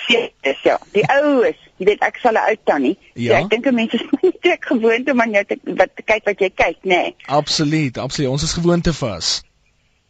Seker 0.07 0.31
is 0.41 0.61
ja. 0.63 0.77
Die 0.95 1.03
ou 1.11 1.41
is, 1.43 1.57
jy 1.75 1.89
weet 1.89 2.03
ek 2.07 2.21
sal 2.23 2.37
'n 2.39 2.43
ou 2.51 2.55
tannie. 2.63 2.95
Ja. 3.13 3.33
So 3.33 3.39
ek 3.43 3.49
dink 3.51 3.71
mense 3.75 3.99
is 3.99 4.05
nie 4.23 4.31
te 4.41 4.55
gewoond 4.63 5.09
om 5.11 5.21
aan 5.21 5.35
jou 5.35 5.43
te 5.43 5.57
wat 5.75 5.91
te 5.95 6.05
kyk 6.07 6.23
wat 6.29 6.39
jy 6.39 6.49
kyk, 6.55 6.77
nê. 6.83 7.01
Nee. 7.11 7.15
Absoluut, 7.27 7.97
absoluut. 7.97 8.31
Ons 8.31 8.47
is 8.47 8.55
gewoond 8.55 8.83
te 8.83 8.93
vas. 8.95 9.41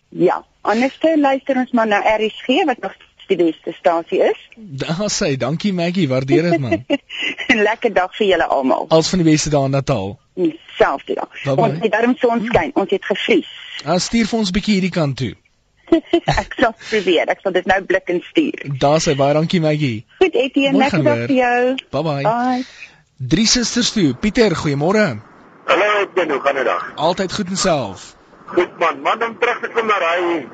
Ja. 0.09 0.43
Anders 0.65 0.97
te 0.97 1.13
luister 1.19 1.57
ons 1.61 1.71
maar 1.77 1.87
na 1.87 1.99
RSG 2.17 2.63
wat 2.65 2.79
nog 2.81 2.93
die 3.27 3.37
beste 3.37 3.73
stasie 3.73 4.21
is. 4.21 4.41
Daar 4.55 5.09
sê, 5.13 5.35
dankie 5.37 5.73
Maggie, 5.73 6.07
waardeer 6.09 6.49
dit 6.49 6.59
man. 6.59 6.85
'n 6.87 7.61
Lekker 7.69 7.93
dag 7.93 8.15
vir 8.17 8.27
julle 8.27 8.45
almal. 8.45 8.85
Als 8.89 9.09
van 9.09 9.21
die 9.21 9.31
beste 9.31 9.49
daar 9.49 9.65
in 9.65 9.71
Natal. 9.77 10.19
Selfde 10.77 11.13
dag. 11.13 11.57
Ons 11.57 11.79
het 11.81 11.91
daarom 11.91 12.15
son 12.17 12.45
skyn, 12.45 12.71
ons 12.73 12.89
het 12.89 13.05
gevries. 13.05 13.49
Ah, 13.85 13.99
stuur 13.99 14.25
vir 14.25 14.39
ons 14.39 14.49
'n 14.49 14.57
bietjie 14.57 14.73
hierdie 14.73 14.93
kant 14.97 15.17
toe. 15.17 15.33
ek 16.41 16.57
sal 16.57 16.73
probeer. 16.89 17.29
Ek 17.29 17.39
sal 17.45 17.51
dit 17.51 17.65
nou 17.65 17.81
blik 17.83 18.09
en 18.09 18.21
stuur. 18.31 18.65
Daar's 18.81 19.05
hy 19.05 19.15
baie 19.15 19.33
dankie 19.33 19.61
Maggie. 19.61 20.05
Goed 20.17 20.33
Etienne, 20.33 20.77
lekker 20.77 21.03
dag 21.03 21.23
vir 21.29 21.37
jou. 21.37 21.61
Bye 21.91 22.03
bye. 22.03 22.23
Bye. 22.23 22.65
Drie 23.17 23.47
susters 23.47 23.93
toe. 23.95 24.13
Pieter, 24.13 24.55
goeiemôre. 24.55 25.07
Hallo, 25.65 25.89
Etienne, 26.01 26.33
hoe 26.33 26.41
gaan 26.41 26.55
dit 26.55 26.65
dag? 26.65 26.91
Altyd 26.95 27.33
goed 27.33 27.47
en 27.47 27.57
self. 27.57 28.15
Goed 28.45 28.77
man, 28.77 29.01
man 29.01 29.23
om 29.23 29.37
terug 29.39 29.61
te 29.61 29.69
kom 29.73 29.87
na 29.89 29.99
daai 29.99 30.45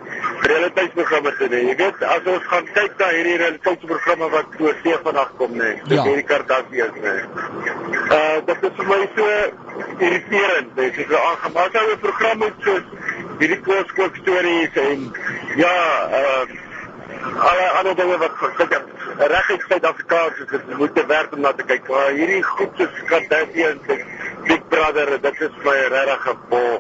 realiteitsprogramme 0.50 1.34
te 1.38 1.48
doen. 1.48 1.68
Jy 1.68 1.76
weet, 1.80 2.04
as 2.16 2.30
ons 2.34 2.48
gaan 2.52 2.70
kyk 2.76 2.96
na 3.00 3.10
hierdie 3.16 3.38
realiteitsprogramme 3.42 4.30
wat 4.36 4.56
oor 4.60 4.80
see 4.84 4.98
vandag 5.04 5.34
kom, 5.40 5.54
nê. 5.58 5.74
Nee, 5.84 5.98
ja. 5.98 6.06
hierdie 6.08 6.28
Kardashians, 6.30 6.98
nê. 7.04 7.14
Nee. 7.18 7.76
Uh, 8.12 8.40
dit 8.48 8.66
is 8.70 8.74
vir 8.80 8.90
my 8.90 9.02
so 9.18 9.30
irriterend, 10.08 10.74
dis 10.80 11.00
so 11.04 11.22
aangemaak. 11.30 11.78
Ou 11.84 12.00
programme 12.08 12.52
soos 12.66 12.90
hierdie 13.42 13.62
kooskook 13.68 14.20
stories 14.24 14.82
en 14.86 15.08
ja, 15.60 15.76
uh, 16.22 16.60
alle 17.22 17.70
ander 17.80 17.96
dinge 17.98 18.18
wat 18.22 18.42
kyk 18.58 18.80
reg 19.32 19.50
in 19.54 19.64
Suid-Afrikaans 19.68 20.40
is 20.44 20.50
dit 20.52 20.78
moet 20.78 20.96
te 20.96 21.06
werk 21.06 21.34
om 21.34 21.42
na 21.46 21.54
te 21.54 21.66
kyk. 21.68 21.88
Maar 21.90 22.12
hierdie 22.18 22.44
goed 22.44 22.78
soos 22.80 23.02
Kardashian 23.10 23.80
en 23.88 24.06
Big 24.48 24.68
Brother, 24.70 25.18
dit 25.22 25.42
is 25.48 25.58
my 25.66 25.78
regtig 25.94 26.22
gebol. 26.28 26.80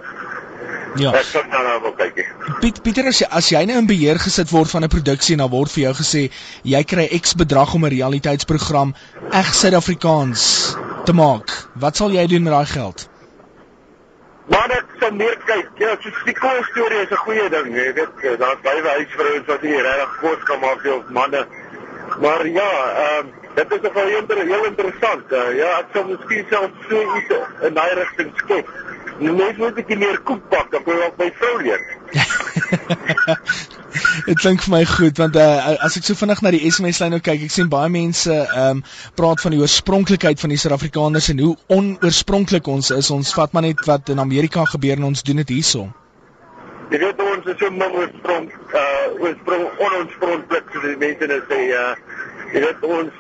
Ja. 1.00 1.13
Ek 1.15 1.26
sê 1.26 1.41
nou 1.47 1.62
nou 1.63 1.93
kyk. 1.95 2.19
Piet 2.60 2.82
Pieter 2.84 3.08
as 3.08 3.21
jy 3.21 3.28
as 3.32 3.52
jy 3.52 3.62
nou 3.65 3.78
in 3.80 3.88
beheer 3.88 4.19
gesit 4.19 4.52
word 4.52 4.69
van 4.69 4.84
'n 4.84 4.91
produksie 4.91 5.36
en 5.38 5.43
dan 5.45 5.52
word 5.52 5.71
vir 5.71 5.84
jou 5.84 5.93
gesê 6.02 6.24
jy 6.63 6.84
kry 6.84 7.08
X 7.19 7.34
bedrag 7.34 7.74
om 7.76 7.86
'n 7.86 7.93
realiteitsprogram 7.95 8.93
reg 9.32 9.54
Suid-Afrikaans 9.54 10.76
te 11.06 11.13
maak. 11.13 11.47
Wat 11.76 11.95
sal 11.95 12.12
jy 12.12 12.28
doen 12.28 12.43
met 12.43 12.54
daai 12.54 12.65
geld? 12.65 13.08
Maar 14.52 14.71
ek 14.76 14.88
sal 15.00 15.12
meer 15.12 15.38
kyk. 15.45 15.69
Ja, 15.80 15.95
so 16.02 16.10
die 16.26 16.36
kool 16.36 16.63
storie 16.71 17.02
is 17.02 17.12
'n 17.12 17.24
goeie 17.26 17.50
ding, 17.50 17.76
jy 17.76 17.93
weet, 17.93 18.15
eh, 18.24 18.38
daar's 18.38 18.62
baie 18.62 18.82
huisvrouens 18.82 19.47
wat 19.47 19.62
hier 19.62 19.84
regtig 19.84 20.17
kos 20.19 20.43
kan 20.43 20.60
maak 20.60 20.82
vir 20.82 21.04
manne. 21.10 21.45
Maar 22.19 22.47
ja, 22.47 22.71
ehm 23.04 23.28
um, 23.28 23.34
dit 23.56 23.71
is 23.71 23.82
nogal 23.82 24.08
inter, 24.08 24.38
heel 24.45 24.65
interessant. 24.65 25.32
Uh, 25.32 25.56
ja, 25.56 25.69
ek 25.80 25.86
sal 25.93 26.04
miskien 26.04 26.45
self 26.50 26.71
so 26.89 27.02
iets 27.17 27.36
in 27.67 27.74
daai 27.74 27.93
rigting 28.00 28.32
skep. 28.36 28.67
Nou 29.22 29.36
net 29.38 29.60
moet 29.62 29.78
ek 29.78 29.92
meer 30.02 30.18
koek 30.26 30.42
bak, 30.50 30.72
dan 30.74 30.82
kan 30.86 31.04
ek 31.06 31.20
my 31.22 31.30
vrou 31.38 31.56
leer. 31.62 31.82
Dit 34.26 34.40
klink 34.40 34.64
vir 34.64 34.72
my 34.72 34.82
goed 34.88 35.20
want 35.20 35.36
uh, 35.40 35.76
as 35.86 35.98
ek 36.00 36.06
so 36.08 36.18
vinnig 36.18 36.42
na 36.44 36.52
die 36.56 36.64
SMS 36.70 37.02
lyn 37.04 37.14
nou 37.16 37.22
kyk, 37.24 37.46
ek 37.48 37.54
sien 37.54 37.70
baie 37.72 37.92
mense 37.92 38.34
ehm 38.34 38.80
um, 38.80 38.84
praat 39.20 39.44
van 39.44 39.56
die 39.56 39.62
oorspronklikheid 39.62 40.42
van 40.42 40.54
die 40.54 40.60
Suid-Afrikaners 40.62 41.32
en 41.34 41.42
hoe 41.44 41.54
onoorspronklik 41.76 42.70
ons 42.72 42.92
is. 42.96 43.12
Ons 43.14 43.34
vat 43.38 43.54
maar 43.54 43.68
net 43.68 43.84
wat 43.90 44.12
in 44.14 44.24
Amerika 44.24 44.66
gebeur 44.74 44.98
en 44.98 45.12
ons 45.12 45.26
doen 45.28 45.44
dit 45.44 45.58
hierso. 45.58 45.90
Jy 46.92 47.00
weet 47.04 47.22
ons 47.24 47.48
is 47.48 47.60
so 47.60 47.72
min 47.72 47.98
oorsprong 48.02 48.50
uh 48.82 49.24
oorsprong 49.24 49.68
onoorspronklik 49.78 50.74
so 50.74 50.84
die 50.88 50.98
mense 51.04 51.32
net 51.32 51.52
sê 51.52 51.62
uh 51.78 51.94
jy 52.52 52.64
weet 52.66 52.82
ons 52.84 53.14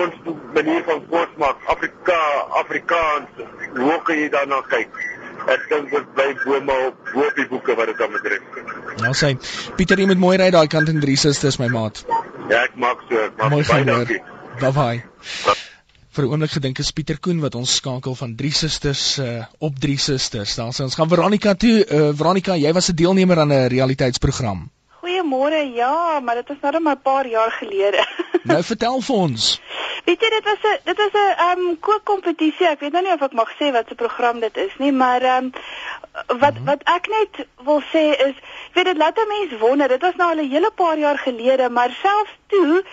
ons 0.00 0.18
manier 0.54 0.84
van 0.86 1.00
kos 1.10 1.32
maak 1.42 1.64
Afrika 1.72 2.18
Afrikaans 2.60 3.40
hoe 3.78 3.96
kan 4.06 4.20
jy 4.20 4.28
daarna 4.34 4.60
kyk? 4.70 5.00
Ek 5.48 5.68
dink 5.70 5.92
dit 5.94 6.08
bly 6.16 6.28
bome 6.44 6.74
op 6.88 7.12
bo 7.12 7.24
op 7.24 7.38
die 7.38 7.46
boeke 7.48 7.76
wat 7.78 7.88
dit 7.92 8.02
aan 8.04 8.12
betref. 8.16 8.42
Nou 9.04 9.14
sê 9.16 9.32
Pieter, 9.78 10.00
jy 10.00 10.08
moet 10.10 10.20
mooi 10.20 10.36
ry 10.40 10.50
daai 10.54 10.66
kant 10.68 10.90
in 10.92 11.00
drie 11.00 11.16
susters 11.16 11.56
my 11.62 11.70
maat. 11.72 12.02
Ja, 12.50 12.64
ek 12.64 12.76
maak 12.76 13.04
so. 13.08 13.30
Maak 13.38 13.54
mooi 13.54 13.64
baie 13.68 13.88
dankie. 13.88 14.20
Bye 14.60 14.72
bye. 14.76 15.56
Vir 16.18 16.24
'n 16.26 16.32
oomblik 16.34 16.50
gedink 16.50 16.80
is 16.82 16.90
Pieter 16.90 17.18
Koen 17.22 17.40
wat 17.40 17.54
ons 17.54 17.76
skakel 17.80 18.14
van 18.18 18.34
drie 18.36 18.52
susters 18.52 19.18
uh, 19.22 19.44
op 19.58 19.78
drie 19.78 19.98
susters. 19.98 20.56
Dan 20.58 20.72
sê 20.72 20.82
ons 20.82 20.96
gaan 20.98 21.08
Veronica 21.08 21.54
toe. 21.54 21.76
Uh, 21.84 22.08
Veronica, 22.12 22.56
jy 22.56 22.72
was 22.72 22.90
'n 22.90 22.96
deelnemer 22.96 23.38
aan 23.38 23.52
'n 23.52 23.68
realiteitsprogram. 23.68 24.68
Goeiemôre. 25.28 25.74
Ja, 25.74 26.20
maar 26.20 26.34
dit 26.34 26.50
is 26.50 26.56
nou 26.60 26.80
maar 26.80 26.96
'n 26.96 27.02
paar 27.02 27.26
jaar 27.26 27.50
gelede. 27.50 28.06
nou 28.50 28.62
vertel 28.62 29.00
vir 29.00 29.14
ons. 29.14 29.60
Weet 30.04 30.20
jy 30.20 30.28
dit 30.30 30.44
was 30.44 30.62
'n 30.62 30.78
dit 30.84 30.96
was 30.96 31.12
'n 31.12 31.34
ehm 31.36 31.58
um, 31.58 31.78
kookkompetisie. 31.80 32.66
Ek 32.66 32.80
weet 32.80 32.92
nou 32.92 33.04
nie 33.04 33.12
of 33.12 33.20
ek 33.20 33.32
mag 33.32 33.50
sê 33.60 33.72
wat 33.72 33.88
se 33.88 33.94
program 33.94 34.40
dit 34.40 34.56
is 34.56 34.72
nie, 34.78 34.92
maar 34.92 35.22
ehm 35.22 35.44
um, 35.44 35.52
wat 36.26 36.54
mhm. 36.54 36.64
wat 36.64 36.82
ek 36.84 37.06
net 37.08 37.46
wil 37.64 37.82
sê 37.92 38.04
is, 38.28 38.34
weet 38.72 38.84
dit 38.84 38.96
laat 38.96 39.18
'n 39.18 39.28
mens 39.28 39.60
wonder. 39.60 39.88
Dit 39.88 40.00
was 40.00 40.14
nou 40.16 40.30
al 40.30 40.42
'n 40.44 40.50
hele 40.50 40.70
paar 40.70 40.98
jaar 40.98 41.18
gelede, 41.18 41.68
maar 41.68 41.90
selfs 42.02 42.36
toe 42.46 42.84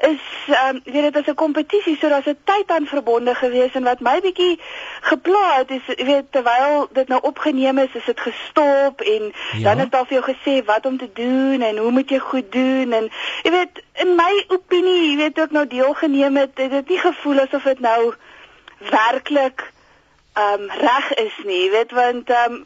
is 0.00 0.24
ehm 0.46 0.76
um, 0.76 0.80
weet 0.84 1.12
dit 1.12 1.16
is 1.16 1.30
'n 1.32 1.34
kompetisie, 1.34 1.96
so 2.00 2.08
daar's 2.08 2.26
'n 2.26 2.38
tyd 2.44 2.70
aan 2.70 2.86
verbonde 2.86 3.34
gewees 3.34 3.72
en 3.72 3.82
wat 3.82 4.00
my 4.00 4.20
bietjie 4.20 4.60
gepla 5.00 5.56
het 5.56 5.70
is 5.70 6.04
weet 6.06 6.32
terwyl 6.32 6.88
dit 6.92 7.08
nou 7.08 7.20
opgeneem 7.22 7.78
is, 7.78 7.94
is 7.94 8.04
dit 8.04 8.20
gestop 8.20 9.00
en 9.00 9.32
ja? 9.52 9.62
dan 9.62 9.78
het 9.78 9.90
daar 9.90 10.06
vir 10.06 10.20
jou 10.20 10.34
gesê 10.34 10.64
wat 10.64 10.86
om 10.86 10.98
te 10.98 11.10
doen 11.12 11.62
en 11.62 11.76
hoe 11.76 11.90
moet 11.90 12.10
jy 12.10 12.18
goed 12.18 12.52
doen 12.52 12.92
en 12.92 13.10
jy 13.42 13.50
weet 13.50 13.82
in 13.92 14.14
my 14.14 14.44
opinie, 14.48 15.10
jy 15.10 15.16
weet 15.16 15.40
ook 15.40 15.50
nou 15.50 15.66
deelgeneem 15.66 16.36
het, 16.36 16.50
het 16.54 16.70
dit 16.70 16.88
nie 16.88 16.98
gevoel 16.98 17.40
asof 17.40 17.62
dit 17.62 17.80
nou 17.80 18.14
werklik 18.78 19.72
um, 20.34 20.70
reg 20.70 21.14
is 21.14 21.36
nie, 21.44 21.70
weet 21.70 21.92
want 21.92 22.30
um, 22.30 22.64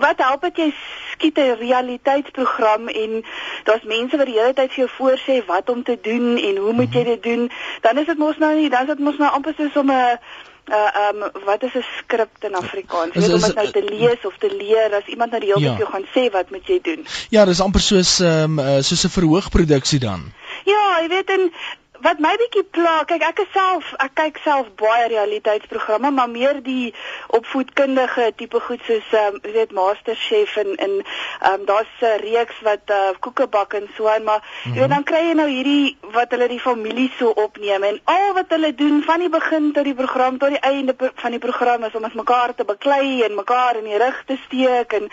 wat 0.00 0.18
help 0.18 0.42
dit 0.48 0.56
jy 0.56 0.70
skiet 1.12 1.38
'n 1.38 1.56
realiteitsprogram 1.58 2.88
en 2.88 3.24
daar's 3.64 3.82
mense 3.82 4.16
wat 4.16 4.26
die 4.26 4.38
hele 4.38 4.52
tyd 4.52 4.72
vir 4.72 4.84
jou 4.84 4.90
voorsê 4.96 5.46
wat 5.46 5.70
om 5.70 5.82
te 5.82 5.98
doen 6.02 6.36
en 6.36 6.56
hoe 6.56 6.72
moet 6.72 6.92
jy 6.92 7.04
dit 7.04 7.22
doen? 7.22 7.50
Dan 7.80 7.98
is 7.98 8.06
dit 8.06 8.18
mos 8.18 8.36
nou 8.38 8.54
nie, 8.54 8.68
dan 8.70 8.80
is 8.82 8.92
dit 8.94 8.98
mos 8.98 9.16
nou 9.18 9.30
amper 9.30 9.54
soos 9.56 9.76
om 9.76 9.90
'n 9.90 10.18
uh 10.66 10.90
um 11.08 11.44
wat 11.44 11.62
is 11.62 11.74
'n 11.74 11.84
skrip 11.98 12.28
in 12.40 12.54
Afrikaans? 12.54 13.14
Weet 13.14 13.32
om 13.32 13.40
dit 13.40 13.54
nou 13.54 13.70
te 13.70 13.84
lees 13.84 14.24
of 14.24 14.34
te 14.38 14.56
leer 14.56 14.94
as 14.94 15.06
iemand 15.06 15.30
nou 15.30 15.40
die 15.40 15.52
hele 15.52 15.60
tyd 15.60 15.78
ja. 15.78 15.84
jou 15.84 15.90
gaan 15.90 16.08
sê 16.14 16.30
wat 16.32 16.50
moet 16.50 16.66
jy 16.66 16.78
doen. 16.82 17.06
Ja, 17.30 17.44
dis 17.44 17.60
amper 17.60 17.80
soos 17.80 18.18
um 18.20 18.58
soos 18.80 19.04
'n 19.04 19.16
verhoogproduksie 19.18 19.98
dan. 19.98 20.32
Ja, 20.64 20.98
jy 21.00 21.08
weet 21.08 21.30
en 21.30 21.52
wat 22.00 22.18
my 22.18 22.34
bietjie 22.40 22.64
pla, 22.70 23.04
kyk 23.08 23.22
ek 23.22 23.38
is 23.44 23.52
self 23.52 23.92
ek 24.02 24.14
kyk 24.14 24.40
self 24.44 24.68
baie 24.80 25.08
realiteitsprogramme, 25.12 26.10
maar 26.10 26.30
meer 26.30 26.60
die 26.62 26.92
opvoedkundige 27.38 28.32
tipe 28.36 28.60
goed 28.60 28.82
soos 28.86 29.12
ehm 29.12 29.38
um, 29.38 29.52
weet 29.52 29.72
MasterChef 29.72 30.56
en 30.62 30.74
en 30.76 30.94
ehm 31.00 31.52
um, 31.52 31.64
daar's 31.70 31.92
'n 32.00 32.20
reeks 32.22 32.60
wat 32.62 32.90
uh, 32.90 33.14
koeke 33.20 33.46
bak 33.46 33.74
en 33.74 33.88
so 33.96 34.06
en 34.06 34.24
maar 34.24 34.42
mm 34.42 34.62
-hmm. 34.62 34.74
jy 34.74 34.80
weet 34.80 34.94
dan 34.94 35.04
kry 35.10 35.22
jy 35.28 35.34
nou 35.34 35.48
hierdie 35.48 35.96
wat 36.12 36.30
hulle 36.30 36.48
die 36.48 36.60
familie 36.60 37.10
so 37.18 37.28
opneem 37.28 37.82
en 37.82 38.00
al 38.04 38.32
wat 38.32 38.48
hulle 38.48 38.74
doen 38.74 39.02
van 39.02 39.18
die 39.18 39.28
begin 39.28 39.72
tot 39.72 39.84
die 39.84 39.94
program 39.94 40.38
tot 40.38 40.48
die 40.48 40.64
einde 40.70 40.94
van 41.14 41.30
die 41.30 41.44
program 41.46 41.84
is 41.84 41.94
om 41.94 42.04
as 42.04 42.12
mekaar 42.12 42.54
te 42.54 42.64
beklei 42.64 43.22
en 43.22 43.34
mekaar 43.34 43.76
in 43.76 43.84
die 43.84 43.98
rug 43.98 44.22
te 44.26 44.36
steek 44.46 44.92
en 44.92 45.08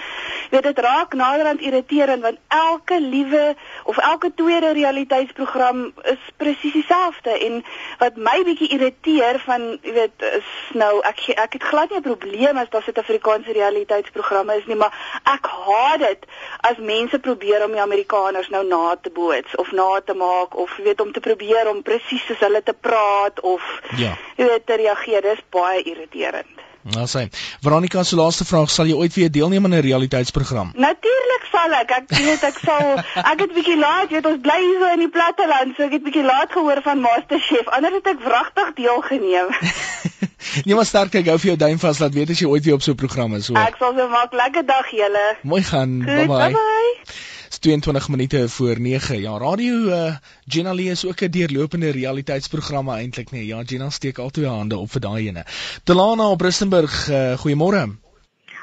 weet 0.50 0.64
dit 0.64 0.80
raak 0.80 1.14
naderhand 1.14 1.62
irriterend 1.62 2.22
want 2.22 2.38
elke 2.48 3.00
liewe 3.02 3.56
of 3.84 3.98
elke 3.98 4.32
tweede 4.36 4.74
realiteitsprogram 4.74 5.94
is 6.04 6.22
presies 6.38 6.73
presies 6.74 6.84
dieselfde 6.84 7.38
en 7.46 7.64
wat 8.00 8.16
my 8.16 8.44
bietjie 8.44 8.70
irriteer 8.74 9.40
van 9.46 9.80
jy 9.82 9.94
weet 9.94 10.26
is 10.38 10.50
nou 10.74 11.02
ek 11.08 11.22
ek 11.36 11.54
het 11.58 11.64
glad 11.64 11.90
nie 11.90 12.00
'n 12.00 12.08
probleem 12.08 12.58
as 12.58 12.70
daar 12.70 12.84
Suid-Afrikaanse 12.84 13.52
realiteitsprogramme 13.52 14.58
is 14.58 14.66
nie 14.66 14.76
maar 14.76 14.94
ek 15.36 15.46
haat 15.46 16.00
dit 16.00 16.26
as 16.62 16.78
mense 16.78 17.20
probeer 17.20 17.64
om 17.66 17.72
die 17.72 17.82
Amerikaners 17.82 18.50
nou 18.50 18.64
na 18.68 18.96
te 19.02 19.10
boots 19.10 19.56
of 19.56 19.72
na 19.72 20.02
te 20.06 20.14
maak 20.14 20.56
of 20.56 20.78
jy 20.78 20.84
weet 20.84 21.02
om 21.02 21.12
te 21.12 21.20
probeer 21.20 21.70
om 21.70 21.82
presies 21.82 22.26
soos 22.26 22.40
hulle 22.40 22.64
te 22.64 22.74
praat 22.74 23.40
of 23.40 23.82
ja. 23.98 24.18
jy 24.38 24.46
weet 24.46 24.66
te 24.66 24.76
reageer 24.76 25.22
dis 25.22 25.44
baie 25.50 25.82
irriterend 25.84 26.53
Nou 26.84 27.06
sê, 27.08 27.30
Veronica 27.64 28.04
se 28.04 28.16
laaste 28.20 28.46
vraag, 28.46 28.72
sal 28.72 28.90
jy 28.92 28.96
ooit 29.00 29.14
weer 29.16 29.32
deelneem 29.32 29.64
aan 29.66 29.74
'n 29.74 29.86
realiteitsprogram? 29.86 30.74
Natuurlik 30.76 31.46
sal 31.52 31.72
ek. 31.80 31.92
Ek 31.92 32.10
weet 32.12 32.44
ek 32.44 32.58
sal 32.60 33.00
ek 33.32 33.40
het 33.40 33.54
bietjie 33.56 33.78
laat, 33.80 34.10
jy 34.10 34.20
weet 34.20 34.28
ons 34.32 34.42
bly 34.44 34.60
hier 34.60 34.80
so 34.80 34.92
in 34.92 35.04
die 35.06 35.14
platteland, 35.18 35.76
so 35.78 35.84
ek 35.88 35.96
het 35.98 36.04
bietjie 36.04 36.26
laat 36.28 36.52
gehoor 36.52 36.82
van 36.84 37.00
MasterChef. 37.00 37.68
Anders 37.72 37.94
het 38.02 38.08
ek 38.08 38.20
wragtig 38.28 38.74
deelgeneem. 38.76 39.48
Jy 40.68 40.76
moet 40.76 40.88
sterk 40.88 41.14
hou 41.14 41.38
vir 41.40 41.54
jou 41.54 41.58
duim 41.58 41.80
vas, 41.80 42.00
laat 42.04 42.14
weet 42.14 42.30
as 42.30 42.40
jy 42.44 42.48
ooit 42.52 42.66
weer 42.66 42.76
op 42.76 42.82
so 42.84 42.92
'n 42.92 43.00
program 43.00 43.34
is, 43.36 43.48
hoor. 43.48 43.64
Ek 43.64 43.80
sal 43.80 43.96
so 43.96 44.08
maak. 44.12 44.34
Lekker 44.34 44.66
dag 44.66 44.92
julle. 44.92 45.38
Mooi 45.42 45.64
gaan. 45.64 46.00
Bye 46.04 46.28
bye. 46.28 46.38
Bye 46.38 46.52
bye. 46.52 47.42
22 47.60 48.08
minute 48.08 48.50
voor 48.50 48.80
9. 48.80 49.22
Ja, 49.22 49.38
radio 49.38 49.74
uh, 49.74 50.16
Gina 50.48 50.74
Lee 50.74 50.90
is 50.90 51.06
ook 51.06 51.22
'n 51.22 51.30
deurlopende 51.30 51.92
realiteitsprogramme 51.92 52.96
eintlik 52.96 53.32
nee. 53.32 53.46
Ja, 53.46 53.64
Gina 53.66 53.90
steek 53.90 54.18
al 54.18 54.30
twee 54.30 54.48
hande 54.48 54.78
op 54.78 54.92
vir 54.92 55.02
daai 55.02 55.28
ene. 55.28 55.46
Delana 55.84 56.30
op 56.30 56.42
Rustenburg, 56.42 57.10
uh, 57.10 57.38
goeiemôre. 57.38 57.84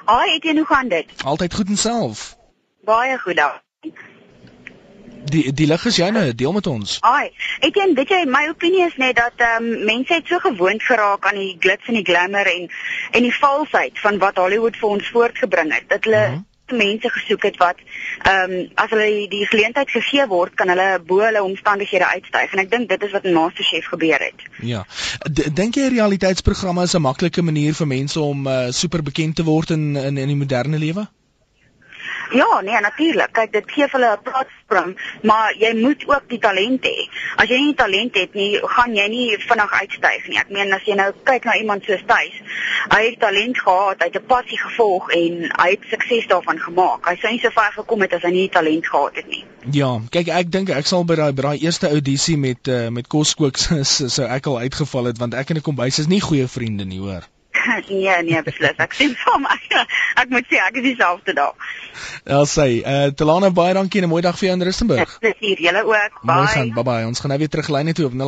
Haai, 0.05 0.35
het 0.35 0.43
jy 0.43 0.55
hoe 0.55 0.67
gaan 0.67 0.89
dit? 0.89 1.07
Altyd 1.25 1.55
goed 1.55 1.69
en 1.69 1.77
self. 1.77 2.37
Baie 2.85 3.19
goed 3.19 3.37
dan. 3.37 3.61
Die 5.25 5.53
die 5.53 5.67
lig 5.67 5.85
is 5.85 5.97
joune, 5.97 6.35
deel 6.35 6.53
met 6.53 6.67
ons. 6.67 6.99
Ai, 7.01 7.31
ek 7.61 7.75
dink 7.75 7.97
weet 7.97 8.09
jy 8.09 8.25
my 8.27 8.49
opinie 8.49 8.87
is 8.87 8.97
net 8.97 9.17
dat 9.17 9.37
ehm 9.37 9.65
um, 9.65 9.85
mense 9.85 10.15
het 10.15 10.27
so 10.27 10.39
gewoond 10.39 10.83
geraak 10.83 11.27
aan 11.27 11.39
die 11.39 11.57
glitz 11.61 11.87
en 11.87 11.95
die 11.95 12.05
glamour 12.05 12.47
en 12.47 12.71
en 13.11 13.23
die 13.23 13.35
valsheid 13.39 14.01
van 14.01 14.19
wat 14.19 14.37
Hollywood 14.37 14.77
vir 14.77 14.89
ons 14.89 15.11
voortgebring 15.11 15.75
het. 15.75 15.89
Dat 15.89 16.05
hulle 16.05 16.25
uh 16.25 16.31
mhm. 16.31 16.35
-huh 16.35 16.50
mense 16.71 17.11
gesoek 17.11 17.43
het 17.43 17.57
wat 17.57 17.83
ehm 18.23 18.53
um, 18.53 18.69
as 18.75 18.91
hulle 18.91 19.29
die 19.31 19.47
geleentheid 19.47 19.91
gegee 19.91 20.27
word, 20.27 20.55
kan 20.55 20.69
hulle 20.69 20.89
bo 21.07 21.21
hulle 21.25 21.43
omstandighede 21.43 22.07
uitstyg 22.07 22.53
en 22.53 22.65
ek 22.65 22.71
dink 22.71 22.89
dit 22.89 23.03
is 23.03 23.15
wat 23.17 23.25
in 23.25 23.37
MasterChef 23.37 23.87
gebeur 23.93 24.21
het. 24.21 24.45
Ja. 24.63 24.85
Dink 25.31 25.75
jy 25.75 25.89
realiteitsprogramme 25.89 26.83
is 26.83 26.95
'n 26.95 27.03
maklike 27.03 27.43
manier 27.43 27.75
vir 27.75 27.87
mense 27.87 28.21
om 28.21 28.47
uh, 28.47 28.71
super 28.71 29.03
bekend 29.03 29.37
te 29.37 29.45
word 29.45 29.71
in 29.71 29.97
in 29.97 30.17
in 30.17 30.29
die 30.29 30.43
moderne 30.45 30.79
lewe? 30.79 31.09
Ja, 32.31 32.61
nee, 32.61 32.81
natuurlik. 32.81 33.33
Kyk, 33.33 33.53
dit 33.53 33.71
gee 33.73 33.87
hulle 33.91 34.11
'n 34.17 34.23
platform, 34.23 34.95
maar 35.23 35.55
jy 35.59 35.73
moet 35.75 36.03
ook 36.07 36.23
die 36.27 36.39
talent 36.39 36.85
hê. 36.85 37.09
As 37.37 37.49
jy 37.49 37.59
nie 37.59 37.75
talent 37.75 38.15
het 38.15 38.35
nie, 38.35 38.59
gaan 38.63 38.95
jy 38.95 39.07
nie 39.09 39.39
vinnig 39.39 39.73
uitstyg 39.81 40.29
nie. 40.29 40.39
Ek 40.39 40.49
meen 40.49 40.73
as 40.73 40.85
jy 40.85 40.95
nou 40.95 41.13
kyk 41.23 41.45
na 41.45 41.57
iemand 41.57 41.85
soos 41.85 42.03
Thys, 42.07 42.37
hy 42.89 43.03
het 43.05 43.21
talent 43.21 43.59
gehad, 43.59 43.99
hy 43.99 44.07
het 44.07 44.17
'n 44.23 44.27
passie 44.27 44.59
gevolg 44.59 45.11
en 45.11 45.51
hy 45.63 45.69
het 45.71 45.81
sukses 45.91 46.27
daarvan 46.27 46.59
gemaak. 46.59 47.09
Hy 47.09 47.17
sou 47.17 47.33
nie 47.33 47.41
so 47.41 47.51
ver 47.51 47.73
gekom 47.73 48.01
het 48.01 48.13
as 48.13 48.23
hy 48.23 48.31
nie 48.31 48.49
talent 48.49 48.87
gehad 48.87 49.17
het 49.17 49.27
nie. 49.27 49.45
Ja, 49.71 50.01
kyk, 50.11 50.29
ek 50.29 50.51
dink 50.51 50.71
ek 50.71 50.87
sal 50.87 51.05
by 51.05 51.15
daai 51.15 51.33
by 51.33 51.43
daai 51.43 51.59
eerste 51.59 51.89
audisie 51.89 52.39
met 52.39 52.69
uh, 52.69 52.89
met 52.89 53.07
Koskook 53.07 53.57
sou 54.15 54.27
ek 54.27 54.47
al 54.47 54.59
uitgeval 54.59 55.05
het 55.05 55.19
want 55.19 55.35
ek 55.35 55.51
en 55.51 55.57
'n 55.57 55.63
kombuis 55.63 55.99
is 55.99 56.07
nie 56.07 56.21
goeie 56.21 56.47
vriende 56.47 56.85
nie, 56.85 56.99
hoor. 56.99 57.27
nee, 57.89 58.23
nee, 58.23 58.43
beslis. 58.43 58.77
Ek 58.77 58.93
sien 58.97 59.17
saam. 59.23 59.47
Ek 60.21 60.29
moet 60.33 60.47
sê 60.51 60.57
ek 60.61 60.77
is 60.81 60.85
dieselfde 60.91 61.33
daar. 61.37 61.55
Ja, 62.25 62.45
sê, 62.49 62.81
eh 62.81 63.07
uh, 63.07 63.11
Telana 63.17 63.51
baie 63.51 63.75
dankie 63.75 64.01
en 64.01 64.07
'n 64.07 64.11
mooi 64.11 64.23
dag 64.23 64.39
vir 64.39 64.49
jou 64.49 64.57
in 64.57 64.63
Rustenburg. 64.65 65.19
Hier, 65.39 65.61
julle 65.61 65.85
ook. 65.85 66.21
Bye. 66.23 66.35
Mooi 66.35 66.47
gaan. 66.47 66.73
Bye 66.75 66.85
bye. 66.85 67.07
Ons 67.07 67.21
gaan 67.21 67.31
nou 67.31 67.39
weer 67.39 67.49
terug 67.49 67.69
lyn 67.69 67.93
toe 67.93 68.07
op 68.07 68.13
0891104553 68.13 68.19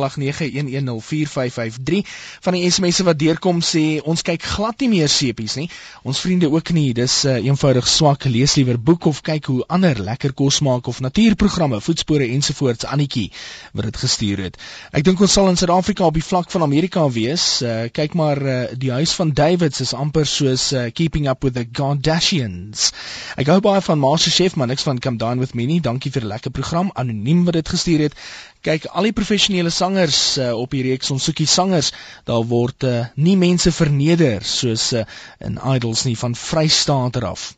van 2.41 2.53
die 2.53 2.71
SMS'e 2.71 3.03
wat 3.03 3.19
deurkom 3.19 3.61
sê 3.61 4.01
ons 4.03 4.21
kyk 4.21 4.43
glad 4.43 4.79
nie 4.79 4.89
meer 4.89 5.09
sepies 5.09 5.55
nie. 5.55 5.69
Ons 6.03 6.19
vriende 6.19 6.51
ook 6.51 6.69
nie. 6.71 6.93
Dis 6.93 7.25
uh, 7.25 7.45
eenvoudig 7.45 7.87
swak. 7.87 8.23
Lees 8.23 8.55
liewer 8.55 8.79
boek 8.79 9.05
of 9.05 9.21
kyk 9.21 9.45
hoe 9.45 9.63
ander 9.67 9.99
lekker 9.99 10.33
kos 10.33 10.59
maak 10.59 10.87
of 10.87 10.99
natuurprogramme, 10.99 11.81
voetspore 11.81 12.27
ensovoorts 12.27 12.85
Annetjie 12.85 13.31
wat 13.73 13.83
dit 13.83 13.97
gestuur 13.97 14.37
het. 14.43 14.57
Ek 14.91 15.03
dink 15.03 15.21
ons 15.21 15.33
sal 15.33 15.49
in 15.49 15.57
Suid-Afrika 15.57 16.05
op 16.05 16.13
die 16.13 16.23
vlak 16.23 16.51
van 16.51 16.61
Amerika 16.61 17.09
wees. 17.09 17.61
Uh, 17.61 17.83
kyk 17.91 18.13
maar 18.13 18.41
uh, 18.41 18.65
die 18.77 18.91
huis 18.91 19.13
van 19.13 19.22
Davids 19.31 19.79
is 19.79 19.93
amper 19.93 20.25
soos 20.27 20.73
uh, 20.73 20.89
keeping 20.93 21.27
up 21.27 21.43
with 21.43 21.53
the 21.53 21.63
Kardashians. 21.63 22.91
Ek 23.39 23.47
hou 23.47 23.61
baie 23.63 23.81
van 23.85 24.01
MasterChef, 24.01 24.57
maar 24.59 24.67
niks 24.67 24.83
van 24.83 24.99
Come 24.99 25.17
Dine 25.21 25.39
with 25.39 25.53
Me 25.55 25.65
nie. 25.69 25.79
Dankie 25.79 26.11
vir 26.11 26.23
'n 26.25 26.31
lekker 26.33 26.51
program. 26.51 26.91
Anoniem 26.93 27.45
wat 27.45 27.53
dit 27.53 27.69
gestuur 27.69 28.03
het. 28.07 28.19
Kyk, 28.61 28.85
al 28.91 29.07
die 29.07 29.15
professionele 29.15 29.69
sangers 29.69 30.37
uh, 30.37 30.51
op 30.59 30.75
hierdie 30.75 30.91
reeks 30.91 31.11
ons 31.15 31.23
soekie 31.23 31.47
sangers, 31.47 31.93
daar 32.27 32.43
word 32.47 32.83
uh, 32.83 33.05
nie 33.15 33.37
mense 33.37 33.71
verneder 33.71 34.43
soos 34.43 34.91
uh, 34.93 35.07
in 35.39 35.59
Idols 35.75 36.03
nie 36.03 36.17
van 36.17 36.35
Vrystaat 36.35 37.23
af. 37.23 37.53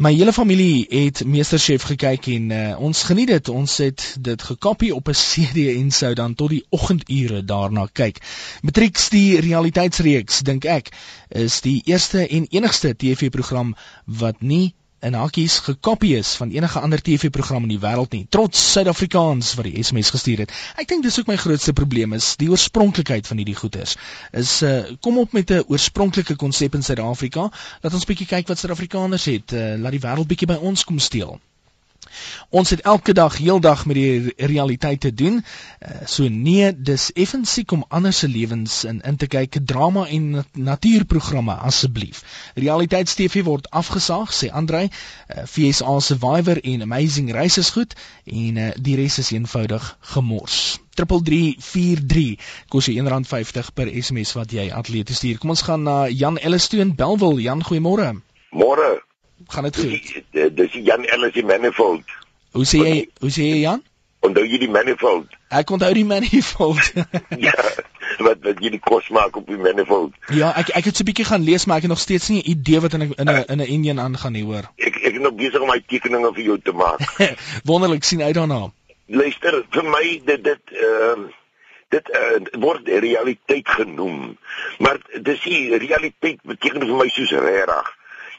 My 0.00 0.14
hele 0.16 0.32
familie 0.32 0.86
het 0.88 1.18
Meesterchef 1.28 1.82
gekyk 1.84 2.26
en 2.32 2.44
uh, 2.50 2.60
ons 2.80 3.02
geniet 3.04 3.28
dit. 3.28 3.48
Ons 3.52 3.74
het 3.84 4.04
dit 4.20 4.42
gekopie 4.42 4.94
op 4.94 5.10
'n 5.12 5.18
CD 5.32 5.66
en 5.74 5.90
sou 5.90 6.14
dan 6.14 6.34
tot 6.34 6.48
die 6.48 6.64
oggendure 6.70 7.44
daarna 7.44 7.84
kyk. 7.92 8.22
Matrix 8.62 9.10
die 9.12 9.40
realiteitsreeks 9.40 10.40
dink 10.40 10.64
ek 10.64 10.88
is 11.28 11.60
die 11.60 11.82
eerste 11.84 12.24
en 12.26 12.48
enigste 12.48 12.96
TV-program 12.96 13.76
wat 14.04 14.40
nie 14.40 14.72
in 15.00 15.16
hakies 15.16 15.58
gekopie 15.64 16.16
is 16.16 16.34
van 16.36 16.50
enige 16.50 16.80
ander 16.80 17.00
TV-program 17.02 17.62
in 17.66 17.72
die 17.74 17.80
wêreld 17.80 18.12
nie. 18.16 18.26
Trots 18.28 18.60
Suid-Afrikaans 18.72 19.54
wat 19.58 19.68
die 19.68 19.82
SMS 19.82 20.12
gestuur 20.14 20.44
het. 20.44 20.54
Ek 20.80 20.88
dink 20.90 21.04
dis 21.06 21.18
ook 21.20 21.30
my 21.30 21.38
grootste 21.40 21.72
probleem 21.72 22.12
is 22.16 22.34
die 22.40 22.50
oorspronklikheid 22.52 23.26
van 23.30 23.40
hierdie 23.40 23.56
goeders. 23.62 23.96
Is 24.36 24.60
uh 24.66 24.78
kom 25.00 25.18
op 25.18 25.32
met 25.32 25.50
'n 25.50 25.64
oorspronklike 25.68 26.36
konsep 26.36 26.74
in 26.74 26.82
Suid-Afrika. 26.82 27.50
Laat 27.82 27.94
ons 27.94 28.04
bietjie 28.04 28.26
kyk 28.26 28.48
wat 28.48 28.58
Suid-Afrikaners 28.58 29.24
het. 29.24 29.52
Uh, 29.52 29.76
laat 29.80 29.96
die 29.96 30.04
wêreld 30.04 30.28
bietjie 30.28 30.48
by 30.48 30.60
ons 30.60 30.84
kom 30.84 30.98
steel. 30.98 31.40
Ons 32.50 32.70
het 32.70 32.80
elke 32.80 33.12
dag 33.12 33.36
heeldag 33.36 33.86
met 33.86 33.96
die 33.96 34.32
realiteit 34.36 35.00
te 35.00 35.14
doen. 35.14 35.40
Uh, 35.40 36.06
so 36.06 36.28
nee, 36.28 36.72
dis 36.76 37.12
effensiek 37.12 37.72
om 37.72 37.84
ander 37.88 38.12
se 38.12 38.28
lewens 38.28 38.84
in 38.84 39.00
in 39.00 39.16
te 39.16 39.26
kyk, 39.26 39.58
drama 39.64 40.06
en 40.06 40.44
natuurprogramme 40.52 41.54
asseblief. 41.54 42.22
Realiteits 42.54 43.14
TV 43.14 43.44
word 43.44 43.70
afgesaag, 43.70 44.34
sê 44.34 44.50
Andrei. 44.50 44.88
FSA 45.44 45.98
Survivor 46.00 46.60
en 46.60 46.82
Amazing 46.82 47.32
Race 47.32 47.60
is 47.60 47.70
goed 47.70 47.94
en 48.24 48.56
uh, 48.56 48.70
die 48.76 48.96
res 49.00 49.18
is 49.18 49.30
eenvoudig 49.30 49.96
gemors. 50.14 50.80
3343 51.00 52.36
kos 52.68 52.88
jy 52.90 52.98
R1.50 53.00 53.70
per 53.74 53.92
SMS 54.02 54.34
wat 54.36 54.52
jy 54.52 54.68
atleet 54.74 55.12
stuur. 55.14 55.38
Kom 55.40 55.54
ons 55.54 55.64
gaan 55.64 55.86
na 55.86 56.00
Jan 56.08 56.38
Ellistoon 56.38 56.94
Belwel. 56.96 57.40
Jan, 57.40 57.64
goeiemôre. 57.64 58.12
Môre 58.50 58.98
gaan 59.46 59.64
dit 59.64 59.76
goed. 59.76 60.56
Dis 60.56 60.72
Jan 60.72 61.04
Ellis 61.04 61.32
die 61.32 61.44
manifold. 61.44 62.04
Hoe 62.50 62.66
sê 62.66 62.82
jy? 62.82 63.08
Hoe 63.20 63.30
sê 63.30 63.46
jy 63.46 63.60
Jan? 63.60 63.82
Onthou 64.20 64.44
jy 64.44 64.58
die 64.60 64.70
manifold? 64.70 65.32
Ek 65.48 65.70
onthou 65.70 65.92
die 65.96 66.04
manifold. 66.04 66.92
ja, 67.46 67.54
wat 68.20 68.42
wat 68.44 68.60
jy 68.60 68.74
die 68.74 68.82
kos 68.84 69.08
maak 69.14 69.36
op 69.38 69.46
die 69.48 69.60
manifold. 69.60 70.16
Ja, 70.34 70.52
ek 70.60 70.74
ek 70.76 70.90
het 70.90 70.96
so 70.96 71.04
'n 71.04 71.08
bietjie 71.08 71.28
gaan 71.30 71.46
lees, 71.46 71.64
maar 71.64 71.80
ek 71.80 71.88
het 71.88 71.94
nog 71.94 72.02
steeds 72.02 72.28
nie 72.28 72.42
'n 72.42 72.50
idee 72.50 72.80
wat 72.80 72.92
in 72.94 73.02
'n 73.06 73.14
in 73.16 73.30
'n 73.30 73.44
in 73.48 73.60
'n 73.60 73.70
engine 73.76 74.00
aangaan 74.00 74.32
nie, 74.32 74.44
hoor. 74.44 74.68
Ek 74.76 74.96
ek 74.96 75.14
is 75.14 75.20
nog 75.24 75.34
besig 75.34 75.60
om 75.60 75.68
my 75.68 75.80
tekeninge 75.86 76.32
vir 76.34 76.44
jou 76.44 76.58
te 76.58 76.72
maak. 76.72 77.00
Wonderlik 77.70 78.04
sien 78.04 78.22
uit 78.22 78.34
daarna. 78.34 78.72
Luister, 79.06 79.64
vir 79.70 79.84
my 79.84 80.20
dit 80.24 80.44
dit 80.44 80.64
ehm 80.70 81.24
uh, 81.24 81.30
dit 81.90 82.10
uh, 82.14 82.60
word 82.60 82.86
realiteit 82.86 83.68
genoem. 83.68 84.38
Maar 84.78 85.00
dis 85.22 85.40
die 85.42 85.76
realiteit 85.76 86.38
beteken 86.42 86.86
vir 86.86 86.96
my 86.96 87.08
soos 87.08 87.30
regtig. 87.30 87.88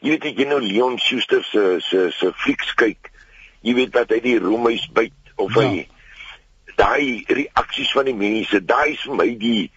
Jy 0.01 0.15
weet 0.15 0.23
ek 0.31 0.39
jy 0.41 0.45
nou 0.49 0.59
Leon 0.63 0.95
Schuster 0.97 1.43
se 1.45 1.77
se 1.85 2.07
se 2.17 2.31
flieks 2.43 2.73
kyk. 2.79 3.11
Jy 3.61 3.75
weet 3.77 3.91
dat 3.93 4.09
hy 4.09 4.17
die 4.23 4.39
roemhuis 4.41 4.87
byt 4.95 5.35
of 5.37 5.53
ja. 5.53 5.67
hy 5.67 5.83
daai 6.79 7.21
reaksies 7.29 7.91
van 7.93 8.09
die 8.09 8.17
mense, 8.17 8.63
daai 8.65 8.95
is 8.95 9.03
vir 9.05 9.19
my 9.19 9.27
die 9.37 9.69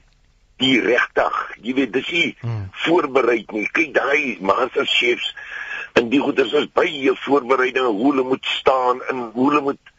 die 0.62 0.78
regtig. 0.80 1.40
Jy 1.66 1.74
weet 1.76 1.92
dis 1.92 2.08
nie 2.14 2.30
hmm. 2.40 2.68
voorberei 2.86 3.42
nie. 3.52 3.66
Kyk 3.76 3.92
daai 3.96 4.40
master 4.40 4.88
chefs 4.88 5.34
en 5.98 6.08
die 6.08 6.22
goeders 6.22 6.54
is 6.56 6.70
baie 6.72 7.12
voorbereiding 7.26 7.90
hoe 7.90 8.08
hulle 8.08 8.24
moet 8.26 8.48
staan 8.56 9.02
en 9.10 9.26
hoe 9.34 9.50
hulle 9.50 9.62
moet 9.68 9.92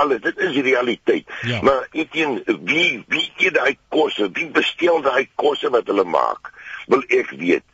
alles 0.00 0.20
dit 0.24 0.44
is 0.44 0.52
die 0.58 0.66
realiteit. 0.68 1.32
Ja. 1.48 1.62
Maar 1.64 1.88
ek 1.92 2.12
teen 2.12 2.38
wie 2.68 3.00
wie 3.08 3.26
eet 3.40 3.56
daai 3.56 3.78
kosse? 3.88 4.28
Wie 4.36 4.50
bestel 4.52 5.00
daai 5.04 5.28
kosse 5.40 5.72
wat 5.72 5.88
hulle 5.88 6.04
maak? 6.04 6.52
Wil 6.92 7.04
ek 7.08 7.32
weet 7.40 7.64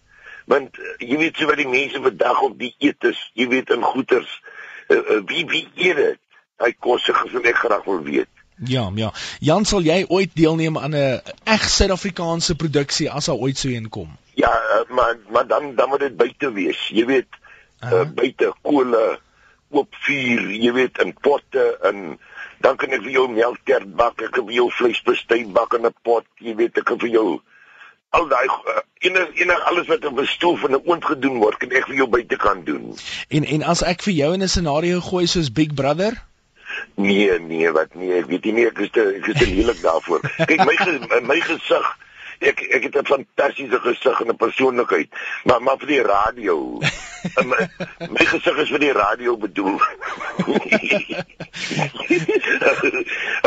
want 0.51 0.79
uh, 0.79 0.95
jy 1.03 1.19
weet 1.21 1.37
so 1.39 1.51
wat 1.51 1.61
die 1.61 1.69
mense 1.69 2.01
vandag 2.03 2.43
op 2.47 2.57
die 2.59 2.75
etes, 2.79 3.19
jy 3.35 3.49
weet 3.51 3.71
in 3.75 3.83
goeters, 3.83 4.31
uh, 4.89 4.97
uh, 4.97 5.21
wie 5.31 5.45
wie 5.51 5.67
eet 5.75 6.01
dit? 6.01 6.23
Hy 6.63 6.73
kos 6.81 7.05
se 7.05 7.13
gevoel 7.13 7.51
ek 7.51 7.59
graag 7.61 7.85
wil 7.85 8.01
weet. 8.07 8.31
Ja, 8.65 8.87
ja. 8.97 9.11
Jan 9.45 9.67
sal 9.69 9.85
jy 9.85 10.07
ooit 10.09 10.33
deelneem 10.33 10.79
aan 10.79 10.95
'n 10.97 11.21
eg 11.45 11.69
Suid-Afrikaanse 11.69 12.57
produksie 12.57 13.11
as 13.11 13.29
daar 13.29 13.37
ooit 13.37 13.59
so 13.59 13.69
een 13.69 13.89
kom? 13.89 14.17
Ja, 14.35 14.53
uh, 14.53 14.89
maar 14.89 15.19
maar 15.29 15.47
dan 15.47 15.75
dan 15.75 15.89
moet 15.89 16.01
dit 16.01 16.17
buite 16.17 16.53
wees. 16.53 16.89
Jy 16.89 17.05
weet, 17.07 17.29
uh, 17.85 17.93
uh, 17.93 18.05
buite 18.09 18.55
kole, 18.63 19.19
oop 19.71 19.95
vuur, 20.07 20.51
jy 20.51 20.73
weet 20.73 20.99
in 20.99 21.13
potte 21.21 21.79
en 21.83 22.19
dan 22.65 22.77
kan 22.77 22.95
ek 22.97 23.03
vir 23.03 23.13
jou 23.19 23.27
melktert 23.29 23.89
bak, 23.97 24.23
ek 24.23 24.33
kan 24.37 24.47
vir 24.49 24.57
jou 24.61 24.71
vleispastei 24.73 25.45
bak 25.53 25.75
in 25.77 25.87
'n 25.87 25.95
pot, 26.03 26.25
jy 26.41 26.55
weet 26.55 26.79
ek 26.79 26.85
kan 26.85 26.99
vir 26.99 27.13
jou 27.13 27.41
al 28.11 28.29
daai 28.29 28.47
enig 28.99 29.29
enig 29.35 29.61
alles 29.71 29.87
wat 29.87 30.05
op 30.05 30.21
'n 30.21 30.27
stoel 30.27 30.57
van 30.57 30.71
'n 30.71 30.83
oond 30.85 31.05
gedoen 31.05 31.39
word, 31.39 31.57
kan 31.57 31.71
ek 31.71 31.87
vir 31.87 31.95
jou 31.95 32.09
buite 32.09 32.37
kan 32.37 32.65
doen. 32.65 32.97
En 33.29 33.45
en 33.45 33.63
as 33.63 33.83
ek 33.83 34.03
vir 34.03 34.13
jou 34.13 34.35
in 34.35 34.43
'n 34.43 34.49
scenario 34.49 35.01
gooi 35.01 35.27
soos 35.27 35.53
Big 35.53 35.75
Brother? 35.75 36.23
Nee, 36.95 37.39
nee, 37.39 37.73
wat 37.73 37.95
nee, 37.95 38.19
ek 38.19 38.27
weet 38.27 38.45
nie 38.45 38.67
ek 38.67 38.79
is 38.79 38.91
te 38.91 39.15
ek 39.17 39.27
is 39.27 39.39
te 39.39 39.47
lelik 39.47 39.83
daarvoor. 39.83 40.21
Kyk 40.47 40.65
my 40.65 41.21
my 41.21 41.41
gesig 41.41 41.97
Ek 42.39 42.61
ek 42.61 42.83
het 42.83 42.97
'n 42.97 43.05
fantastiese 43.05 43.79
gesig 43.81 44.21
en 44.21 44.29
'n 44.29 44.37
persoonlikheid, 44.37 45.09
maar 45.45 45.63
maar 45.63 45.79
vir 45.79 45.87
die 45.87 46.03
radio. 46.03 46.79
my, 47.51 47.69
my 48.11 48.25
gesig 48.25 48.57
is 48.57 48.69
vir 48.69 48.79
die 48.79 48.93
radio 48.93 49.37
bedoel. 49.37 49.81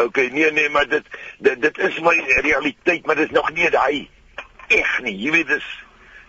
okay, 0.06 0.28
nee 0.28 0.52
nee, 0.52 0.70
maar 0.70 0.88
dit 0.88 1.04
dit 1.38 1.62
dit 1.62 1.78
is 1.78 2.00
my 2.00 2.24
realiteit, 2.42 3.06
maar 3.06 3.16
dit 3.16 3.26
is 3.26 3.36
nog 3.36 3.54
nie 3.54 3.70
daai 3.70 4.10
eg 4.74 4.96
nie. 5.06 5.16
Jy 5.18 5.32
weet 5.38 5.54
dis 5.56 5.68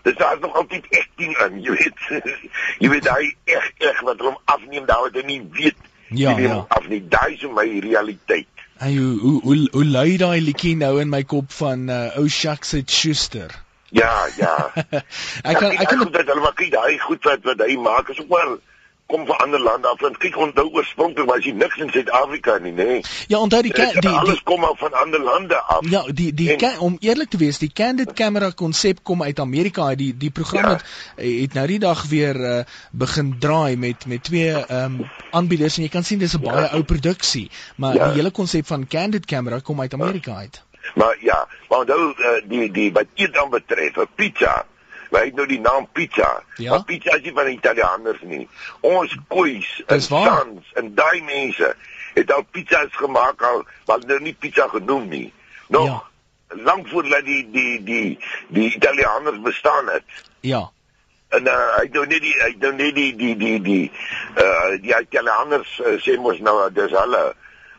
dis 0.02 0.16
daar 0.16 0.34
is 0.34 0.40
nog 0.40 0.54
altyd 0.56 0.86
acting 0.96 1.36
in, 1.46 1.60
jy 1.64 1.76
weet. 1.76 2.04
jy 2.82 2.90
weet 2.92 3.06
daai 3.08 3.34
eg 3.44 3.70
eg 3.90 4.02
wat 4.08 4.22
hom 4.24 4.38
afneem 4.44 4.86
daar 4.88 5.06
wat 5.06 5.18
hy 5.20 5.26
nie 5.28 5.42
weet. 5.56 5.88
Ja, 6.10 6.34
ja. 6.38 6.64
Af 6.68 6.88
nie 6.90 7.02
daai 7.08 7.36
is 7.36 7.46
my 7.54 7.66
realiteit. 7.84 8.48
Hey, 8.80 8.96
hoe 8.96 9.18
hoe 9.20 9.40
hoe, 9.44 9.58
hoe 9.72 9.84
lui 9.84 10.16
daai 10.16 10.40
liedjie 10.40 10.76
nou 10.80 10.94
in 11.02 11.10
my 11.12 11.22
kop 11.28 11.52
van 11.52 11.90
uh, 11.92 12.16
ou 12.18 12.28
Shaks 12.28 12.72
het 12.78 12.90
Schuster. 12.90 13.52
Ja, 13.90 14.26
ja. 14.38 14.54
ek 15.50 15.58
kan 15.58 15.70
ek 15.74 15.88
kan 15.90 16.04
dit 16.06 16.26
hulle 16.32 16.42
maar 16.42 16.56
kyk 16.58 16.72
daai 16.72 16.98
goed 17.02 17.24
wat 17.28 17.46
wat 17.46 17.62
hy 17.66 17.76
maak 17.82 18.10
is 18.14 18.20
ook 18.22 18.32
maar 18.32 18.56
kom 19.10 19.26
van 19.26 19.42
ander 19.44 19.60
lande 19.60 19.88
af 19.90 20.02
en 20.06 20.16
kyk 20.22 20.36
onthou 20.44 20.66
oorspronklik 20.78 21.28
was 21.28 21.44
jy 21.46 21.52
niks 21.58 21.80
in 21.82 21.90
Suid-Afrika 21.94 22.56
nie 22.64 22.72
nê 22.76 22.86
nee. 22.90 23.02
ja 23.32 23.40
onthou 23.42 23.62
die 23.66 23.72
die, 23.74 24.04
die 24.06 24.12
alles 24.22 24.42
kom 24.48 24.64
af 24.68 24.78
van 24.82 24.96
ander 25.02 25.22
lande 25.26 25.58
af 25.76 25.88
ja 25.90 26.02
die 26.20 26.30
die 26.34 26.48
en, 26.56 26.78
om 26.88 26.96
eerlik 27.00 27.32
te 27.34 27.40
wees 27.42 27.60
die 27.62 27.70
candid 27.82 28.14
camera 28.20 28.50
konsep 28.62 29.02
kom 29.10 29.22
uit 29.26 29.42
Amerika 29.42 29.90
die 29.98 30.10
die 30.16 30.32
program 30.40 30.70
ja. 30.70 30.78
het, 30.78 30.86
het 31.26 31.58
nou 31.58 31.66
die 31.74 31.80
dag 31.82 32.06
weer 32.12 32.40
uh, 32.40 32.56
begin 33.04 33.34
draai 33.42 33.76
met 33.76 34.06
met 34.06 34.24
twee 34.30 34.54
ehm 34.54 35.00
um, 35.00 35.10
aanbieders 35.30 35.76
en 35.78 35.86
jy 35.86 35.92
kan 35.92 36.04
sien 36.04 36.18
dis 36.18 36.34
'n 36.36 36.42
baie 36.46 36.66
ja. 36.66 36.72
ou 36.78 36.82
produksie 36.82 37.50
maar 37.76 37.94
ja. 37.94 38.08
die 38.08 38.22
hele 38.22 38.30
konsep 38.30 38.66
van 38.66 38.86
candid 38.86 39.26
camera 39.26 39.60
kom 39.60 39.80
uit 39.80 39.94
Amerika 39.94 40.36
uit 40.36 40.62
maar 40.94 41.16
ja 41.20 41.46
maar 41.68 41.78
onthou 41.78 42.14
uh, 42.16 42.42
die 42.44 42.70
die 42.70 42.92
wat 42.92 43.06
dit 43.14 43.34
dan 43.34 43.50
betref 43.50 43.96
'n 43.96 44.08
pizza 44.14 44.66
hy 45.18 45.24
het 45.24 45.34
nou 45.38 45.46
die 45.50 45.60
naam 45.60 45.88
pizza. 45.92 46.42
Ja? 46.56 46.70
Maar 46.70 46.84
pizza 46.84 47.16
is 47.16 47.22
nie 47.26 47.32
van 47.34 47.48
Italianers 47.50 48.20
nie. 48.22 48.48
Ons 48.80 49.16
koeis 49.28 49.70
en 49.86 50.02
sans 50.02 50.74
en 50.78 50.94
daai 50.94 51.22
mense 51.26 51.74
het 52.14 52.32
al 52.32 52.44
pizzas 52.50 52.96
gemaak 52.96 53.42
al 53.42 53.64
wat 53.90 54.06
nou 54.06 54.20
nie 54.20 54.34
pizza 54.34 54.68
genoem 54.68 55.08
nie. 55.08 55.32
Nog 55.68 55.86
ja. 55.86 56.02
lank 56.64 56.88
voordat 56.88 57.24
die 57.24 57.42
die 57.50 57.82
die 57.84 58.18
die 58.48 58.74
Italianers 58.74 59.40
bestaan 59.40 59.88
het. 59.88 60.04
Ja. 60.40 60.70
En 61.28 61.46
uh, 61.46 61.58
hy 61.76 61.84
het 61.86 61.92
nou 61.94 62.06
net 62.06 62.22
die 62.22 62.34
hy 62.40 62.48
het 62.48 62.64
nou 62.64 62.72
net 62.74 62.94
die 62.94 63.12
die 63.16 63.36
die 63.36 63.60
die 63.62 63.84
uh 64.42 64.70
die 64.82 64.94
Italianers 64.96 65.78
uh, 65.78 65.94
sê 66.02 66.16
mos 66.18 66.40
nou 66.42 66.56
dis 66.74 66.90
hulle 66.90 67.22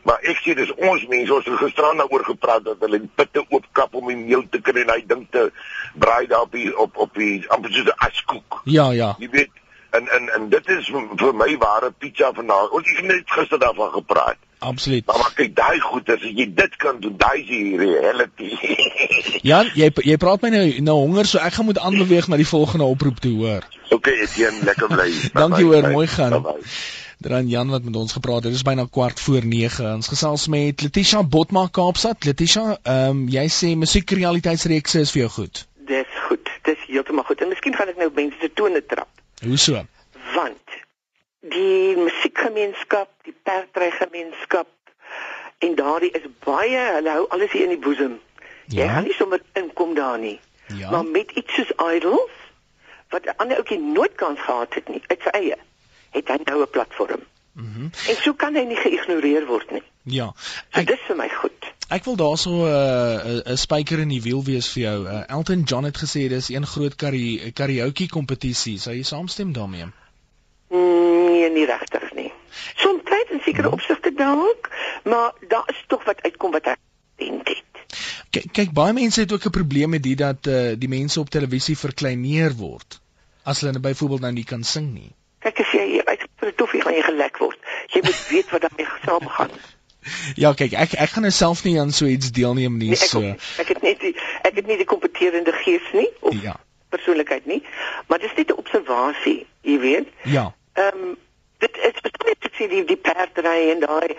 Maar 0.02 0.18
ek 0.26 0.42
sê 0.42 0.54
dis 0.58 0.72
ons 0.74 1.06
mense, 1.08 1.34
ons 1.34 1.46
het 1.46 1.58
gisterand 1.60 2.02
daaroor 2.02 2.24
gepraat 2.26 2.64
dat 2.66 2.80
hulle 2.82 2.98
die 3.04 3.10
pitte 3.14 3.44
oopkap 3.48 3.94
om 3.94 4.08
die 4.10 4.18
meel 4.18 4.44
te 4.50 4.60
kry 4.60 4.82
en 4.82 4.94
hy 4.94 5.00
dink 5.06 5.30
te 5.30 5.48
braai 5.94 6.26
daar 6.26 6.48
op 6.48 6.54
die, 6.56 6.70
op 6.76 6.96
op 7.06 7.14
die 7.14 7.44
amper 7.54 7.72
soos 7.72 7.90
'n 7.92 8.06
askoek. 8.08 8.62
Ja, 8.64 8.90
ja. 8.90 9.14
Jy 9.18 9.30
weet 9.30 9.60
en 9.90 10.08
en 10.08 10.28
en 10.34 10.48
dit 10.48 10.68
is 10.68 10.88
vir 11.16 11.34
my 11.34 11.56
ware 11.58 11.92
pizza 11.98 12.32
vanaand. 12.32 12.70
Ons 12.70 12.88
het 12.90 13.04
net 13.04 13.30
gister 13.36 13.58
daarvan 13.58 13.90
gepraat. 13.90 14.40
Absoluut. 14.58 15.06
Maar, 15.06 15.18
maar 15.18 15.32
kyk 15.34 15.56
daai 15.56 15.80
goed 15.80 16.08
as 16.14 16.22
jy 16.22 16.46
dit 16.54 16.76
kan 16.76 17.00
doen, 17.00 17.16
daai 17.18 17.40
is 17.40 17.46
die 17.50 17.76
reality. 17.76 18.50
Jan, 19.50 19.70
jy 19.74 19.90
jy 20.06 20.16
praat 20.16 20.42
my 20.42 20.52
nou 20.54 20.64
nou 20.88 20.96
honger, 21.02 21.26
so 21.26 21.42
ek 21.42 21.58
gaan 21.58 21.68
moet 21.70 21.82
aanbeweeg 21.82 22.30
na 22.30 22.40
die 22.40 22.48
volgende 22.48 22.88
oproep 22.88 23.20
toe, 23.20 23.34
hoor. 23.42 23.68
Okay, 23.90 24.22
Etienne, 24.24 24.64
lekker 24.64 24.88
bly. 24.88 25.10
Dankie 25.42 25.66
hoor, 25.68 25.90
mooi 25.90 26.06
gaan. 26.06 26.38
Bye 26.38 26.58
-bye. 26.58 27.00
Dan 27.28 27.48
Jan 27.48 27.70
wat 27.70 27.82
met 27.82 27.96
ons 27.96 28.12
gepraat 28.12 28.42
het. 28.42 28.50
Dit 28.50 28.54
is 28.54 28.62
byna 28.62 28.86
kwart 28.90 29.20
voor 29.20 29.44
9. 29.44 29.94
Ons 29.94 30.08
gesels 30.08 30.48
met 30.48 30.82
Letitia 30.82 31.22
Botma 31.22 31.68
Kaapstad. 31.70 32.24
Letitia, 32.24 32.78
ehm 32.82 33.08
um, 33.10 33.28
jy 33.28 33.46
sê 33.48 33.70
musiekrealiteitsreekse 33.78 35.00
is 35.00 35.12
vir 35.14 35.20
jou 35.20 35.30
goed. 35.30 35.62
Dis 35.86 36.18
goed. 36.26 36.50
Dis 36.66 36.82
heeltemal 36.86 37.24
goed. 37.24 37.40
En 37.40 37.48
miskien 37.48 37.74
gaan 37.78 37.92
ek 37.94 38.02
nou 38.02 38.10
mense 38.14 38.38
se 38.40 38.50
tone 38.58 38.82
trap. 38.86 39.08
Hoe 39.44 39.56
so? 39.56 39.84
Want 40.34 40.76
die 41.54 41.96
musiekgemeenskap, 41.96 43.10
die 43.22 43.36
perdrygemeenskap 43.42 44.68
en 45.58 45.74
daardie 45.78 46.10
is 46.18 46.26
baie, 46.44 46.84
hulle 46.98 47.18
hou 47.18 47.26
alles 47.28 47.54
hier 47.54 47.70
in 47.70 47.76
die 47.76 47.82
boesem. 47.88 48.18
Ja? 48.66 48.82
Jy 48.82 48.92
gaan 48.94 49.10
nie 49.10 49.18
sommer 49.18 49.42
inkom 49.58 49.94
daar 49.94 50.18
nie. 50.18 50.40
Ja. 50.74 50.90
Maar 50.90 51.04
met 51.04 51.30
iets 51.38 51.54
soos 51.54 51.74
Idols 51.94 52.40
wat 53.14 53.26
'n 53.26 53.36
ander 53.36 53.56
ouetjie 53.56 53.78
nooit 53.78 54.14
kans 54.14 54.40
gehad 54.40 54.74
het 54.74 54.88
nie, 54.88 55.02
uit 55.06 55.20
sy 55.22 55.38
eie 55.38 55.58
het 56.12 56.28
hy 56.28 56.38
nou 56.44 56.62
'n 56.62 56.70
platform. 56.70 57.22
Mhm. 57.52 57.80
Mm 57.80 57.90
en 58.08 58.16
so 58.24 58.32
kan 58.32 58.54
hy 58.54 58.64
nie 58.64 58.76
geïgnoreer 58.76 59.46
word 59.46 59.70
nie. 59.70 59.82
Ja. 60.02 60.32
Ek, 60.70 60.88
so 60.88 60.94
dis 60.94 61.06
vir 61.06 61.16
my 61.16 61.28
goed. 61.28 61.66
Ek 61.92 62.04
wil 62.04 62.16
daarso 62.16 62.50
'n 62.50 62.68
uh, 62.68 63.52
'n 63.52 63.56
spyker 63.56 63.98
in 63.98 64.08
die 64.08 64.22
wiel 64.22 64.44
wees 64.44 64.68
vir 64.72 64.82
jou. 64.82 64.98
Uh, 65.06 65.22
Elton 65.28 65.62
John 65.62 65.84
het 65.84 65.98
gesê 65.98 66.28
dis 66.28 66.48
een 66.48 66.66
groot 66.66 66.96
karaoke 66.96 68.08
kompetisie. 68.08 68.78
Sou 68.78 68.94
jy 68.94 69.02
saamstem 69.02 69.52
daarmee? 69.52 69.86
Mm, 70.70 71.26
nee, 71.26 71.50
nie 71.50 71.66
regtig 71.66 72.12
nie. 72.14 72.32
Soms 72.76 73.04
tyd 73.04 73.30
in 73.30 73.40
sekere 73.44 73.68
ja. 73.68 73.74
opsigte 73.76 74.14
dalk, 74.14 74.70
maar 75.04 75.32
daar 75.48 75.68
is 75.68 75.84
tog 75.86 76.04
wat 76.04 76.22
uitkom 76.22 76.50
wat 76.52 76.64
hy 76.64 76.76
dink 77.16 77.46
dit. 77.46 77.64
Kyk, 78.30 78.52
kyk 78.52 78.72
baie 78.72 78.92
mense 78.96 79.20
het 79.20 79.32
ook 79.32 79.46
'n 79.46 79.58
probleem 79.60 79.90
met 79.90 80.02
dit 80.02 80.18
dat 80.18 80.46
uh, 80.46 80.72
die 80.78 80.88
mense 80.88 81.20
op 81.20 81.30
televisie 81.30 81.76
verkleineer 81.78 82.56
word 82.56 83.00
as 83.44 83.60
hulle 83.60 83.80
byvoorbeeld 83.80 84.20
nou 84.20 84.32
nie 84.32 84.44
kan 84.44 84.62
sing 84.64 84.92
nie. 84.94 85.12
Kyk 85.42 85.60
as 85.60 85.72
jy 85.74 86.02
uit 86.04 86.26
vir 86.40 86.48
'n 86.48 86.54
toffie 86.56 86.82
gaan 86.82 86.94
jy 86.94 87.02
gelek 87.02 87.38
word. 87.38 87.58
Jy 87.94 88.02
moet 88.04 88.26
weet 88.32 88.50
wat 88.50 88.60
daarmee 88.66 88.86
saamgaan. 89.04 89.50
Ja, 90.34 90.52
kyk, 90.52 90.72
ek 90.72 90.94
ek 90.98 91.10
gaan 91.14 91.30
self 91.30 91.64
nie 91.64 91.78
aan 91.80 91.92
so 91.94 92.06
iets 92.10 92.32
deelneem 92.34 92.76
nie, 92.78 92.90
nee, 92.90 92.98
ek, 92.98 93.10
so. 93.10 93.22
Ek 93.62 93.68
het 93.70 93.82
net 93.82 94.00
die 94.02 94.14
ek 94.42 94.58
het 94.58 94.66
nie 94.66 94.76
die 94.80 94.88
kompeterende 94.88 95.52
gees 95.62 95.86
nie 95.94 96.08
of 96.20 96.34
ja. 96.42 96.56
persoonlikheid 96.90 97.46
nie, 97.46 97.62
maar 98.08 98.18
dis 98.18 98.34
net 98.36 98.50
'n 98.50 98.58
observasie, 98.58 99.46
jy 99.62 99.78
weet. 99.78 100.08
Ja. 100.22 100.54
Ehm 100.74 101.02
um, 101.02 101.16
dit 101.58 101.76
is 101.76 102.00
beslis 102.02 102.38
te 102.38 102.50
sien 102.58 102.68
die 102.68 102.84
die 102.84 102.96
perdry 102.96 103.70
en 103.70 103.80
daai 103.86 104.16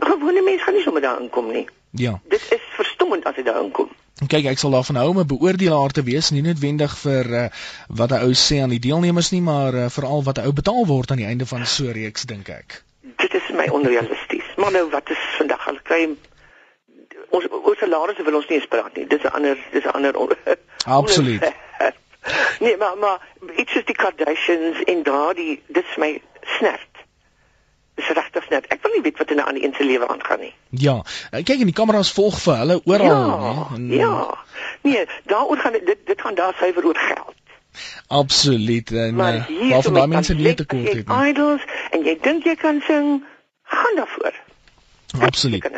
gewone 0.00 0.42
mense 0.42 0.64
gaan 0.64 0.74
nie 0.74 0.82
sommer 0.82 1.02
daar 1.02 1.20
inkom 1.20 1.52
nie. 1.52 1.66
Ja. 1.90 2.20
Dit 2.28 2.44
is 2.52 2.64
verstommend 2.76 3.24
as 3.24 3.36
jy 3.36 3.42
daar 3.42 3.62
inkom. 3.62 3.90
Kyk, 4.28 4.46
ek 4.46 4.58
sal 4.58 4.70
daarvan 4.70 4.96
hou 4.96 5.08
om 5.10 5.18
'n 5.20 5.26
beoordelaar 5.26 5.90
te 5.90 6.02
wees, 6.02 6.30
nie 6.30 6.42
noodwendig 6.42 6.92
vir 6.98 7.26
uh, 7.26 7.48
wat 7.88 8.12
'n 8.12 8.22
ou 8.26 8.32
sê 8.34 8.62
aan 8.62 8.74
die 8.74 8.82
deelnemers 8.82 9.30
nie, 9.30 9.40
maar 9.42 9.74
uh, 9.74 9.88
veral 9.90 10.22
wat 10.22 10.38
'n 10.38 10.46
ou 10.46 10.52
betaal 10.52 10.86
word 10.86 11.10
aan 11.10 11.22
die 11.22 11.26
einde 11.26 11.46
van 11.46 11.66
so 11.66 11.84
'n 11.84 11.92
reeks, 11.92 12.22
dink 12.22 12.48
ek. 12.48 12.82
Dit 13.16 13.34
is 13.34 13.50
my 13.50 13.66
onrealisties. 13.68 14.46
Maar 14.56 14.72
nou 14.72 14.90
wat 14.90 15.10
is 15.10 15.22
vandag 15.38 15.68
al 15.68 15.78
kry 15.82 16.08
ons 17.30 17.48
ons 17.48 17.78
salarisse 17.78 18.22
wil 18.22 18.34
ons 18.34 18.48
nie 18.48 18.58
eens 18.58 18.68
praat 18.68 18.96
nie. 18.96 19.06
Dis 19.06 19.22
'n 19.22 19.34
ander 19.38 19.58
dis 19.72 19.84
'n 19.84 19.94
ander 19.96 20.14
Absoluut. 21.00 21.42
nee, 22.60 22.76
maar 22.76 22.96
maar 22.98 23.18
iets 23.56 23.74
is 23.74 23.84
die 23.84 23.94
Kardashians 23.94 24.82
en 24.82 25.02
daardie 25.02 25.62
dis 25.66 25.96
my 25.96 26.20
snert 26.58 26.91
is 27.94 28.08
regtig 28.08 28.48
net. 28.48 28.66
Ek 28.66 28.82
wil 28.82 28.92
nie 28.94 29.02
weet 29.02 29.18
wat 29.18 29.30
in 29.30 29.36
'n 29.36 29.44
ander 29.44 29.64
een 29.64 29.74
se 29.76 29.84
lewe 29.84 30.08
aangaan 30.08 30.40
nie. 30.40 30.54
Ja, 30.70 31.02
kyk 31.30 31.60
en 31.60 31.70
die 31.70 31.78
kameras 31.80 32.12
volg 32.12 32.38
vir 32.40 32.56
hulle 32.56 32.80
oral, 32.84 33.26
ja, 33.28 33.66
en, 33.74 33.88
ja. 33.90 34.38
Nee, 34.82 35.06
daaroor 35.24 35.58
gaan 35.58 35.72
dit 35.72 35.98
dit 36.04 36.20
gaan 36.20 36.34
daar 36.34 36.54
suiwer 36.58 36.86
oor 36.86 36.96
geld. 36.96 37.34
Absoluut. 38.06 38.92
En 38.92 39.14
maar 39.14 39.46
waarvan 39.68 39.94
daai 39.94 40.06
mense 40.06 40.34
nie 40.34 40.54
te 40.54 40.66
kort 40.66 40.92
het 40.92 41.08
nie. 41.08 41.28
Idols 41.28 41.62
en 41.90 42.04
jy 42.04 42.18
dink 42.22 42.44
jy 42.44 42.54
kan 42.54 42.82
sing, 42.86 43.24
gaan 43.62 43.96
daarvoor. 43.96 44.34
Absoluut. 45.20 45.68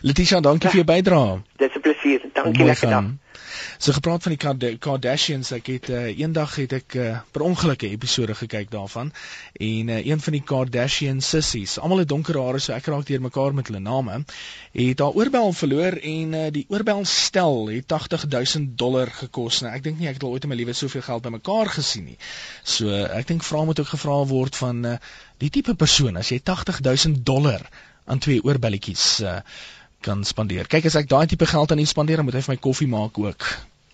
Letitia, 0.00 0.40
dankie 0.40 0.68
ja. 0.68 0.70
vir 0.70 0.84
jou 0.84 0.84
bydrae. 0.84 1.42
Dis 1.56 1.76
'n 1.76 1.80
plesier. 1.80 2.20
Dankie 2.32 2.64
lekker 2.64 2.88
dag. 2.88 3.04
So 3.78 3.92
gepraat 3.92 4.22
van 4.22 4.34
die 4.36 4.76
Kardashians, 4.78 5.50
ek 5.56 5.66
het 5.72 5.88
uh, 5.90 6.04
eendag 6.14 6.54
het 6.60 6.72
ek 6.76 6.94
uh, 6.94 7.06
per 7.34 7.42
ongeluk 7.42 7.82
'n 7.82 7.94
episode 7.96 8.34
gekyk 8.34 8.70
daarvan 8.70 9.12
en 9.58 9.88
uh, 9.88 9.98
een 10.06 10.20
van 10.20 10.32
die 10.32 10.42
Kardashian 10.42 11.20
sissies, 11.20 11.78
almal 11.78 12.04
het 12.04 12.08
donker 12.08 12.38
hare, 12.38 12.58
so 12.58 12.72
ek 12.72 12.86
raak 12.86 13.06
deur 13.06 13.20
mekaar 13.20 13.54
met 13.54 13.66
hulle 13.66 13.82
name, 13.82 14.24
het 14.72 14.98
haar 15.02 15.18
oorbel 15.18 15.52
verloor 15.52 15.98
en 15.98 16.34
uh, 16.34 16.50
die 16.54 16.66
oorbel 16.68 17.04
stel 17.04 17.68
het 17.68 17.92
80000 17.92 18.78
dollar 18.78 19.10
gekos. 19.10 19.62
Nou 19.62 19.74
ek 19.74 19.82
dink 19.82 19.98
nie 19.98 20.08
ek 20.08 20.20
het 20.20 20.26
al 20.28 20.36
ooit 20.36 20.46
in 20.46 20.54
my 20.54 20.58
lewe 20.60 20.72
soveel 20.72 21.02
geld 21.02 21.26
bymekaar 21.26 21.72
gesien 21.78 22.04
nie. 22.04 22.18
So 22.62 22.86
uh, 22.88 23.10
ek 23.18 23.26
dink 23.26 23.42
vra 23.42 23.64
moet 23.64 23.80
ook 23.80 23.94
gevra 23.96 24.20
word 24.30 24.56
van 24.56 24.84
uh, 24.84 24.98
die 25.42 25.50
tipe 25.50 25.74
persoon 25.74 26.16
as 26.16 26.30
jy 26.30 26.40
80000 26.44 27.24
dollar 27.26 27.66
aan 28.04 28.20
twee 28.22 28.42
oorbelletjies 28.44 29.20
uh, 29.24 29.40
kan 30.04 30.24
spandeer. 30.28 30.68
Kyk 30.70 30.90
as 30.90 30.98
ek 31.00 31.08
daai 31.10 31.26
tipe 31.30 31.48
geld 31.48 31.72
aan 31.72 31.80
hom 31.80 31.88
spandeer, 31.88 32.20
dan 32.20 32.28
moet 32.28 32.36
hy 32.38 32.44
vir 32.46 32.54
my 32.54 32.60
koffie 32.66 32.90
maak 32.90 33.18
ook. 33.20 33.48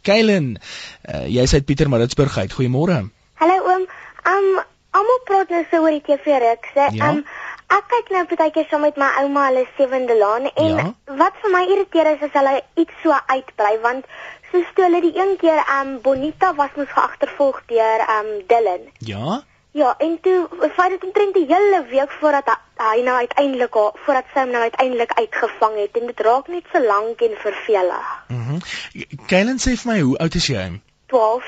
Kylen, 0.06 0.54
uh, 0.56 1.26
jy's 1.28 1.54
uit 1.54 1.66
Pietermaritzburg 1.68 2.38
uit. 2.38 2.56
Goeiemôre. 2.56 3.02
Hallo 3.40 3.56
oom. 3.68 3.86
Um 4.30 4.48
almal 4.96 5.20
praat 5.28 5.52
nou 5.54 5.62
so 5.70 5.84
oor 5.84 5.94
die 5.94 6.04
TV-reekse. 6.08 6.88
Ja? 6.96 7.10
Um 7.10 7.22
ek 7.70 7.86
kyk 7.92 8.10
nou 8.14 8.24
partykeer 8.32 8.66
saam 8.70 8.82
met 8.86 8.96
my 8.98 9.10
ouma 9.22 9.46
hulle 9.46 9.62
sewende 9.76 10.16
laan 10.18 10.48
en 10.50 10.72
ja? 10.80 10.86
wat 11.20 11.36
vir 11.42 11.52
my 11.54 11.60
irriteer 11.68 12.10
is 12.16 12.24
as 12.26 12.34
hulle 12.34 12.56
iets 12.82 12.96
so 13.04 13.14
uitbly 13.30 13.76
want 13.84 14.08
so 14.50 14.64
toe 14.74 14.88
hulle 14.88 15.02
die 15.04 15.14
een 15.14 15.36
keer 15.38 15.62
um 15.76 15.92
Bonita 16.02 16.50
was 16.58 16.74
mos 16.80 16.90
geagtervolg 16.96 17.62
deur 17.70 18.04
um 18.16 18.32
Dylan. 18.50 18.90
Ja? 19.12 19.42
Ja, 19.78 19.94
en 20.02 20.18
toe 20.24 20.48
vat 20.74 20.90
dit 20.96 21.04
omtrent 21.06 21.36
die 21.38 21.46
hele 21.46 21.84
week 21.92 22.10
voordat 22.18 22.50
hy 22.80 23.02
nou 23.04 23.16
uiteindelik 23.16 23.76
voordat 24.04 24.30
sy 24.32 24.44
hom 24.44 24.52
nou 24.54 24.62
uiteindelik 24.62 25.12
uitgevang 25.18 25.76
het 25.82 25.98
en 26.00 26.06
dit 26.06 26.20
raak 26.26 26.48
net 26.48 26.64
so 26.72 26.82
lank 26.84 27.20
en 27.20 27.36
vervelig. 27.42 28.08
Mhm. 28.28 28.38
Mm 28.40 29.26
Kellen 29.26 29.58
sê 29.58 29.76
vir 29.76 29.92
my, 29.92 30.00
hoe 30.00 30.16
oud 30.18 30.34
is 30.34 30.46
jy? 30.46 30.80
12. 31.06 31.44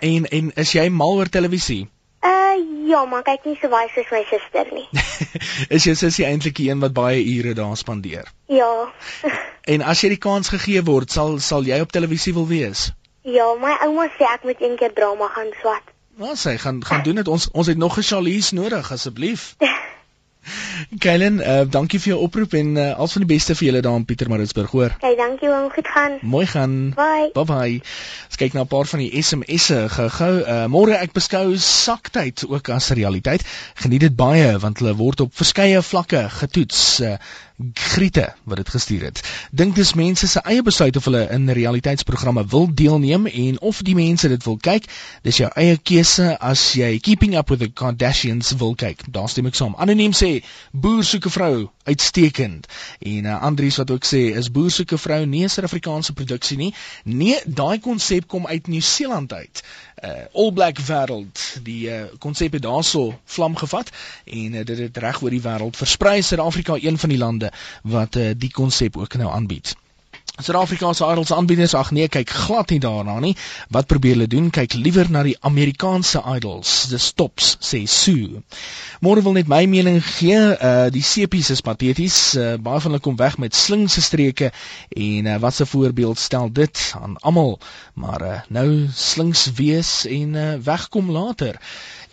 En 0.00 0.24
en 0.24 0.52
is 0.54 0.72
jy 0.72 0.88
mal 0.88 1.16
oor 1.20 1.28
televisie? 1.28 1.88
Uh 2.24 2.88
ja, 2.88 3.04
maar 3.04 3.22
kyk 3.22 3.44
nie 3.44 3.56
so 3.60 3.68
baie 3.68 3.88
soos 3.94 4.10
my 4.12 4.22
suster 4.28 4.68
nie. 4.72 4.86
is 5.76 5.86
jou 5.88 5.94
sussie 5.98 6.26
eintlik 6.28 6.56
die 6.60 6.68
een 6.70 6.82
wat 6.84 6.92
baie 6.96 7.22
ure 7.36 7.54
daar 7.54 7.76
spandeer? 7.76 8.28
Ja. 8.46 8.92
en 9.72 9.82
as 9.82 10.04
jy 10.04 10.14
die 10.14 10.20
kans 10.26 10.52
gegee 10.52 10.82
word, 10.84 11.10
sal 11.10 11.38
sal 11.38 11.66
jy 11.68 11.80
op 11.80 11.92
televisie 11.92 12.34
wil 12.36 12.46
wees? 12.50 12.90
Ja, 13.24 13.48
my 13.60 13.72
ouma 13.86 14.10
sê 14.18 14.28
ek 14.28 14.44
moet 14.44 14.60
een 14.60 14.76
keer 14.76 14.92
drama 14.92 15.30
gaan 15.32 15.52
swat. 15.60 15.94
Nou 16.20 16.36
sê 16.38 16.58
gaan 16.60 16.84
gaan 16.84 17.02
doen 17.02 17.22
dit 17.22 17.28
ons 17.28 17.48
ons 17.52 17.66
het 17.66 17.78
nog 17.78 17.98
'n 17.98 18.08
Charlize 18.10 18.54
nodig 18.54 18.92
asseblief. 18.92 19.54
Kellen, 21.04 21.40
uh, 21.40 21.62
dankie 21.70 22.00
vir 22.00 22.14
jou 22.14 22.20
oproep 22.26 22.56
en 22.58 22.76
uh, 22.76 22.86
alles 22.96 23.16
van 23.16 23.24
die 23.24 23.30
beste 23.34 23.56
vir 23.58 23.68
julle 23.68 23.82
daar 23.84 23.98
in 24.00 24.06
Pietermaritzburg, 24.08 24.70
hoor. 24.70 24.94
Okay, 24.98 25.14
dankie 25.18 25.50
oom, 25.50 25.70
goed 25.74 25.88
gaan. 25.88 26.18
Mooi 26.22 26.46
gaan. 26.46 26.76
Bye. 26.96 27.30
Bye 27.34 27.48
bye. 27.50 27.80
Ons 28.28 28.40
kyk 28.40 28.56
na 28.56 28.64
'n 28.64 28.72
paar 28.72 28.90
van 28.90 29.04
die 29.04 29.22
SMS'e 29.22 29.88
gou-gou. 29.96 30.34
Uh, 30.42 30.64
Môre 30.72 30.98
ek 30.98 31.12
beskou 31.16 31.56
saktyd 31.56 32.44
ook 32.48 32.68
as 32.68 32.90
realiteit. 32.90 33.44
Geniet 33.74 34.06
dit 34.08 34.16
baie 34.16 34.58
want 34.58 34.78
hulle 34.78 34.94
word 34.96 35.20
op 35.20 35.34
verskeie 35.34 35.82
vlakke 35.82 36.28
getoets. 36.40 37.00
Uh, 37.00 37.16
Griete 37.72 38.34
wat 38.42 38.56
dit 38.56 38.68
gestuur 38.68 39.02
het. 39.02 39.20
Dink 39.50 39.74
dis 39.74 39.92
mense 39.94 40.26
se 40.26 40.40
eie 40.42 40.62
besluit 40.62 40.96
of 40.96 41.04
hulle 41.04 41.28
in 41.30 41.50
realiteitsprogramme 41.50 42.46
wil 42.50 42.66
deelneem 42.74 43.26
en 43.26 43.60
of 43.60 43.82
die 43.86 43.94
mense 43.94 44.28
dit 44.28 44.44
wil 44.44 44.56
kyk. 44.58 44.88
Dis 45.22 45.38
jou 45.38 45.50
eie 45.54 45.76
keuse 45.78 46.32
as 46.42 46.64
jy 46.74 46.98
Keeping 46.98 47.36
Up 47.38 47.48
with 47.54 47.62
the 47.62 47.70
Kardashians 47.70 48.50
wil 48.58 48.74
kyk. 48.74 49.06
Daar 49.06 49.28
stem 49.30 49.46
ek 49.46 49.54
saam. 49.54 49.76
Anoniem 49.78 50.16
sê 50.18 50.42
boer 50.72 51.04
soek 51.06 51.30
'n 51.30 51.34
vrou 51.36 51.54
uitstekend. 51.84 52.66
En 52.98 53.24
uh, 53.24 53.42
Andries 53.42 53.76
wat 53.76 53.90
ook 53.90 54.04
sê 54.04 54.34
is 54.34 54.50
boer 54.50 54.70
soek 54.70 54.92
'n 54.92 54.98
vrou 54.98 55.22
nie 55.26 55.44
'n 55.44 55.48
Suid-Afrikaanse 55.48 56.12
produksie 56.12 56.56
nie. 56.56 56.74
Nee, 57.04 57.38
daai 57.46 57.78
konsep 57.78 58.26
kom 58.26 58.46
uit 58.46 58.66
Nieu-Seeland 58.66 59.32
uit. 59.32 59.62
Uh 60.04 60.26
All 60.34 60.52
Black 60.52 60.78
wêreld, 60.80 61.38
die 61.62 61.86
uh 61.88 62.02
konsep 62.18 62.52
het 62.52 62.62
daarso 62.62 63.20
vlam 63.24 63.56
gevat 63.56 63.90
en 64.24 64.54
uh, 64.54 64.64
dit 64.64 64.78
het 64.78 64.96
reg 64.96 65.22
oor 65.22 65.30
die 65.30 65.42
wêreld 65.42 65.76
versprei. 65.76 66.22
Suid-Afrika 66.22 66.74
een 66.80 66.98
van 66.98 67.08
die 67.08 67.18
lande 67.18 67.43
wat 67.82 68.16
uh, 68.16 68.30
die 68.36 68.50
konsep 68.50 68.96
ook 68.96 69.14
nou 69.20 69.30
aanbied. 69.30 69.74
Suid-Afrikaanse 70.34 71.06
idols 71.06 71.30
aanbieders 71.30 71.76
ag 71.78 71.92
nee 71.94 72.08
kyk 72.10 72.30
glad 72.34 72.72
nie 72.74 72.80
daarna 72.82 73.20
nie. 73.22 73.36
Wat 73.70 73.86
probeer 73.86 74.16
hulle 74.16 74.26
doen? 74.26 74.48
Kyk 74.50 74.72
liewer 74.74 75.06
na 75.10 75.22
die 75.22 75.36
Amerikaanse 75.46 76.24
idols, 76.32 76.72
the 76.90 76.98
stops 76.98 77.52
sê 77.62 77.84
Sue. 77.86 78.42
Môre 78.98 79.22
wil 79.22 79.36
net 79.38 79.52
my 79.52 79.62
mening 79.70 80.00
gee, 80.02 80.34
uh 80.34 80.90
die 80.90 81.04
sepies 81.06 81.52
is 81.54 81.62
pateties. 81.62 82.18
Uh, 82.34 82.56
baie 82.58 82.82
van 82.82 82.90
hulle 82.90 83.04
kom 83.04 83.14
weg 83.20 83.38
met 83.38 83.54
slingse 83.54 84.02
streke 84.02 84.50
en 84.50 85.30
uh, 85.30 85.38
wat 85.38 85.60
'n 85.62 85.70
voorbeeld 85.70 86.18
stel 86.18 86.50
dit 86.50 86.82
aan 86.98 87.14
almal, 87.22 87.60
maar 87.94 88.22
uh, 88.22 88.40
nou 88.48 88.88
slings 88.90 89.52
wees 89.54 90.02
en 90.06 90.34
uh, 90.34 90.54
wegkom 90.58 91.14
later. 91.14 91.62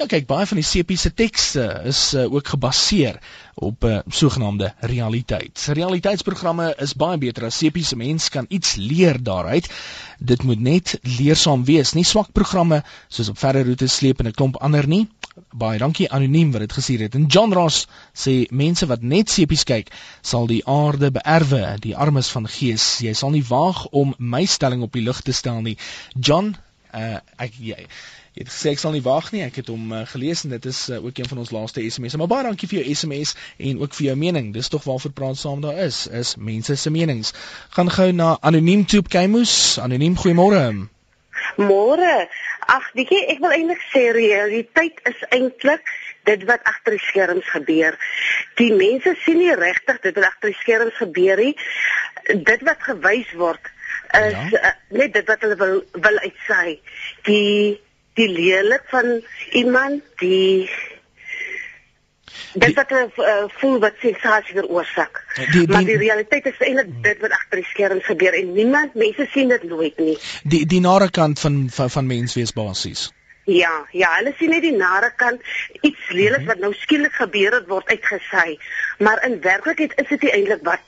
Ja 0.02 0.08
kyk, 0.10 0.24
baie 0.26 0.48
van 0.50 0.58
die 0.58 0.66
CP 0.66 0.96
se 0.98 1.12
tekste 1.14 1.64
is 1.86 2.00
uh, 2.18 2.24
ook 2.26 2.48
gebaseer 2.56 3.20
op 3.54 3.84
'n 3.86 3.88
uh, 3.88 3.98
sogenaamde 4.10 4.72
realiteit. 4.80 5.66
Realiteitsprogramme 5.78 6.74
is 6.82 6.96
baie 6.98 7.20
beter 7.22 7.46
as 7.46 7.60
CP 7.62 7.84
se 7.86 7.96
mens 7.96 8.30
kan 8.30 8.46
iets 8.50 8.76
leer 8.76 9.22
daaruit. 9.24 9.70
Dit 10.18 10.44
moet 10.44 10.60
net 10.60 10.98
leersaam 11.02 11.66
wees, 11.66 11.94
nie 11.94 12.04
swak 12.04 12.32
programme 12.32 12.82
soos 13.08 13.30
op 13.30 13.38
verre 13.38 13.62
roetes 13.64 13.96
sleep 13.96 14.20
en 14.20 14.28
'n 14.28 14.32
klomp 14.32 14.58
ander 14.58 14.88
nie. 14.88 15.08
Baie 15.54 15.78
dankie 15.78 16.10
anoniem 16.10 16.52
wat 16.52 16.62
dit 16.62 16.74
gestuur 16.74 17.00
het. 17.00 17.16
En 17.16 17.26
John 17.26 17.54
Ross 17.54 17.88
sê 18.14 18.50
mense 18.50 18.86
wat 18.86 19.02
net 19.02 19.30
sepies 19.30 19.64
kyk, 19.64 19.94
sal 20.22 20.48
die 20.48 20.66
aarde 20.66 21.12
beerwe, 21.12 21.76
die 21.80 21.96
armes 21.96 22.30
van 22.30 22.48
gees. 22.48 22.98
Jy 23.00 23.14
sal 23.14 23.30
nie 23.30 23.46
waag 23.48 23.86
om 23.86 24.16
my 24.18 24.46
stelling 24.46 24.82
op 24.82 24.94
die 24.94 25.06
lug 25.06 25.22
te 25.22 25.32
stel 25.32 25.62
nie. 25.62 25.78
John, 26.20 26.56
uh, 26.94 27.18
ek 27.38 27.54
jy 27.60 27.88
Jy 28.32 28.46
het 28.46 28.52
gesê 28.52 28.72
ek 28.72 28.80
sal 28.80 28.94
nie 28.96 29.04
wag 29.04 29.32
nie. 29.34 29.42
Ek 29.44 29.58
het 29.60 29.68
hom 29.68 29.92
uh, 29.92 30.06
gelees 30.08 30.46
en 30.48 30.54
dit 30.54 30.68
is 30.70 30.78
uh, 30.90 31.02
ook 31.04 31.18
een 31.20 31.28
van 31.28 31.42
ons 31.44 31.50
laaste 31.52 31.84
SMS'e. 31.84 32.20
Maar 32.22 32.30
baie 32.32 32.46
dankie 32.48 32.70
vir 32.72 32.80
jou 32.80 32.94
SMS 32.96 33.34
en 33.60 33.82
ook 33.82 33.98
vir 33.98 34.06
jou 34.06 34.16
mening. 34.22 34.54
Dis 34.56 34.72
tog 34.72 34.86
waarvoor 34.88 35.12
praat 35.18 35.40
saam 35.42 35.60
daar 35.66 35.82
is, 35.84 36.06
is 36.08 36.38
mense 36.40 36.78
se 36.80 36.94
menings. 36.96 37.34
Gaan 37.76 37.92
gou 37.92 38.08
na 38.16 38.38
Anoniem 38.40 38.86
Tube 38.88 39.12
Kemus. 39.12 39.76
Anoniem, 39.84 40.16
goeiemôre. 40.16 40.64
Môre. 41.60 42.16
Ag, 42.72 42.88
weet 42.96 43.12
jy, 43.12 43.20
ek 43.34 43.44
wil 43.44 43.58
eintlik 43.58 43.84
sê 43.92 44.06
realiteit 44.16 45.04
is 45.12 45.28
eintlik 45.36 45.92
dit 46.30 46.48
wat 46.48 46.64
agter 46.72 46.96
die 46.96 47.04
skerms 47.04 47.52
gebeur. 47.52 48.00
Die 48.62 48.72
mense 48.72 49.18
sien 49.26 49.42
nie 49.42 49.52
regtig 49.60 50.00
dit 50.06 50.16
wat 50.16 50.32
agter 50.32 50.54
die 50.54 50.60
skerms 50.62 50.98
gebeur 51.04 51.44
nie. 51.44 51.54
Dit 52.48 52.64
wat 52.64 52.80
gewys 52.88 53.32
word 53.36 53.72
is 54.12 54.36
ja. 54.52 54.60
uh, 54.60 54.76
net 54.96 55.14
dit 55.16 55.28
wat 55.28 55.44
hulle 55.44 55.58
wil 55.60 55.80
wil 56.06 56.20
uitsaai. 56.24 56.80
Die 57.28 57.80
die 58.20 58.30
lelik 58.30 58.88
van 58.94 59.22
iemand 59.52 60.02
die 60.24 60.70
Dit 62.54 62.76
wat 62.76 62.90
hulle 62.92 63.08
uh, 63.24 63.46
voel 63.62 63.78
wat 63.80 64.00
sensasie 64.04 64.56
veroorsaak. 64.58 65.22
Maar 65.72 65.86
die 65.88 65.98
realiteit 65.98 66.50
is 66.52 66.60
eintlik 66.60 66.90
dit 67.04 67.22
wat 67.24 67.32
agter 67.32 67.62
die 67.62 67.68
skerms 67.70 68.06
gebeur 68.08 68.36
en 68.36 68.52
niemand 68.56 68.98
mense 69.00 69.28
sien 69.32 69.52
dit 69.54 69.64
nooit 69.64 70.00
nie. 70.04 70.18
Die 70.44 70.66
die 70.68 70.82
nare 70.84 71.08
kant 71.12 71.40
van 71.40 71.64
van, 71.72 71.90
van 71.90 72.08
menswees 72.08 72.52
basies. 72.56 73.08
Ja, 73.50 73.72
ja, 73.92 74.10
hulle 74.20 74.34
sien 74.38 74.52
net 74.54 74.62
die 74.62 74.76
nare 74.76 75.10
kant, 75.18 75.42
iets 75.82 76.12
leliks 76.14 76.46
wat 76.46 76.60
nou 76.62 76.74
skielik 76.78 77.16
gebeur 77.18 77.56
het 77.58 77.68
word 77.72 77.88
uitgesy. 77.90 78.58
Maar 79.00 79.24
in 79.26 79.40
werklikheid 79.42 79.96
is 80.04 80.12
dit 80.12 80.28
eintlik 80.30 80.62
wat 80.68 80.84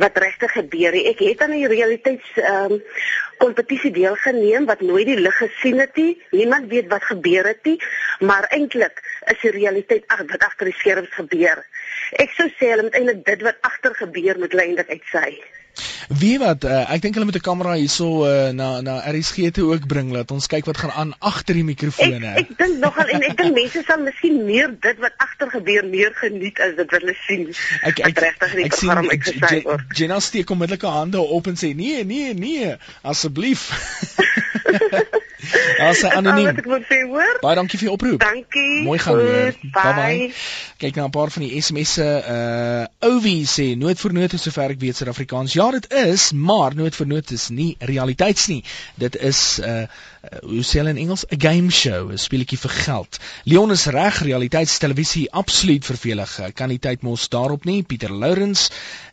wat 0.00 0.18
regtig 0.18 0.52
gebeur 0.52 0.92
het. 0.92 1.06
Ek 1.14 1.22
het 1.24 1.42
aan 1.44 1.56
die 1.56 1.68
realiteits 1.70 2.30
ehm 2.40 2.78
um, 2.78 2.82
kompetisie 3.38 3.90
deelgeneem 3.90 4.66
wat 4.66 4.80
nooit 4.80 5.06
die 5.06 5.18
lig 5.18 5.36
gesien 5.36 5.80
het 5.82 5.96
nie. 5.98 6.22
Niemand 6.30 6.68
weet 6.70 6.86
wat 6.88 7.04
gebeur 7.04 7.46
het 7.46 7.64
nie, 7.66 7.78
maar 8.20 8.46
eintlik 8.54 9.02
is 9.32 9.40
die 9.42 9.50
realiteit 9.50 10.06
ag 10.06 10.22
wat 10.30 10.46
agter 10.46 10.70
die 10.70 10.78
skerms 10.78 11.10
gebeur. 11.18 11.64
Ek 12.22 12.30
sou 12.38 12.46
sê 12.54 12.70
hulle 12.70 12.86
moet 12.86 12.96
eintlik 13.00 13.24
dit 13.26 13.42
wat 13.48 13.58
agter 13.60 13.94
gebeur 14.04 14.38
moet 14.38 14.54
lei 14.54 14.68
eintlik 14.70 14.94
uitsy. 14.94 15.42
Wie 16.08 16.36
wat 16.38 16.64
uh, 16.64 16.84
ek 16.94 17.02
dink 17.02 17.16
hulle 17.16 17.26
met 17.26 17.38
'n 17.38 17.44
kamera 17.44 17.74
hierso 17.78 18.24
uh, 18.26 18.52
na 18.54 18.80
na 18.80 18.94
RSG 19.10 19.50
te 19.56 19.64
ook 19.66 19.86
bring 19.90 20.12
laat 20.14 20.30
ons 20.30 20.46
kyk 20.46 20.68
wat 20.70 20.78
gaan 20.78 20.92
aan 20.92 21.12
agter 21.18 21.58
die 21.58 21.66
mikrofone. 21.66 22.34
Ek, 22.34 22.50
ek 22.50 22.58
dink 22.58 22.78
nogal 22.84 23.10
en 23.16 23.26
ek 23.26 23.36
dink 23.40 23.54
mense 23.58 23.82
sal 23.88 24.00
miskien 24.04 24.38
meer 24.46 24.70
dit 24.86 25.02
wat 25.02 25.18
agter 25.26 25.50
gebeur 25.56 25.84
meer 25.90 26.14
geniet 26.20 26.60
as 26.60 26.76
dit 26.78 26.86
wat 26.86 27.00
hulle 27.00 27.16
sien. 27.26 27.46
Ek 27.82 28.00
ek 28.10 28.22
regtig 28.26 28.54
nie 28.54 28.68
ek 28.70 29.28
gesê 29.28 29.62
word. 29.66 29.86
Jenna 29.98 30.20
steek 30.20 30.50
onmiddellik 30.50 30.86
haar 30.86 31.02
hande 31.02 31.20
op 31.20 31.50
en 31.50 31.58
sê 31.58 31.74
nee 31.74 32.04
nee 32.04 32.34
nee 32.34 32.74
asseblief. 33.02 33.68
As 35.84 36.00
sy 36.02 36.10
anoniem. 36.12 36.50
Wat 36.50 36.62
ek 36.62 36.70
moet 36.70 36.86
sê, 36.90 37.00
hoor? 37.08 37.38
Baie 37.42 37.58
dankie 37.58 37.78
vir 37.80 37.88
die 37.88 37.94
oproep. 37.94 38.20
Dankie. 38.20 38.82
Mooi 38.86 38.98
gaan 38.98 39.18
weer. 39.20 39.58
Bye 39.74 39.94
bye. 39.98 40.30
Kyk 40.82 40.96
na 40.96 41.06
'n 41.06 41.14
paar 41.14 41.30
van 41.34 41.46
die 41.46 41.60
SMS'e. 41.60 42.08
Uh 42.36 43.12
Owie 43.14 43.44
sê 43.46 43.76
nood 43.76 44.00
vir 44.00 44.12
nood 44.12 44.38
sover 44.40 44.70
ek 44.70 44.80
weet 44.80 44.96
Suid-Afrikaans. 44.96 45.52
Ja, 45.52 45.70
dit 45.70 45.86
is, 45.92 46.32
maar 46.32 46.74
nood 46.74 46.94
vir 46.94 47.06
nood 47.06 47.30
is 47.30 47.48
nie 47.50 47.76
realiteits 47.80 48.48
nie. 48.48 48.62
Dit 48.96 49.16
is 49.16 49.60
uh 49.60 49.84
uh, 50.24 50.38
hoe 50.48 50.64
sê 50.64 50.80
hulle 50.80 50.94
in 50.94 51.00
Engels 51.04 51.24
'n 51.28 51.40
game 51.40 51.70
show, 51.70 52.10
'n 52.10 52.18
speletjie 52.18 52.58
vir 52.58 52.70
geld. 52.70 53.18
Leon 53.44 53.70
is 53.70 53.86
reg, 53.86 54.22
realiteitstelevisie 54.22 55.30
absoluut 55.32 55.84
vervelig. 55.84 56.40
Kan 56.54 56.68
nie 56.68 56.78
tyd 56.78 57.02
mos 57.02 57.28
daarop 57.28 57.64
nie. 57.64 57.82
Pieter 57.82 58.12
Lourens 58.12 58.70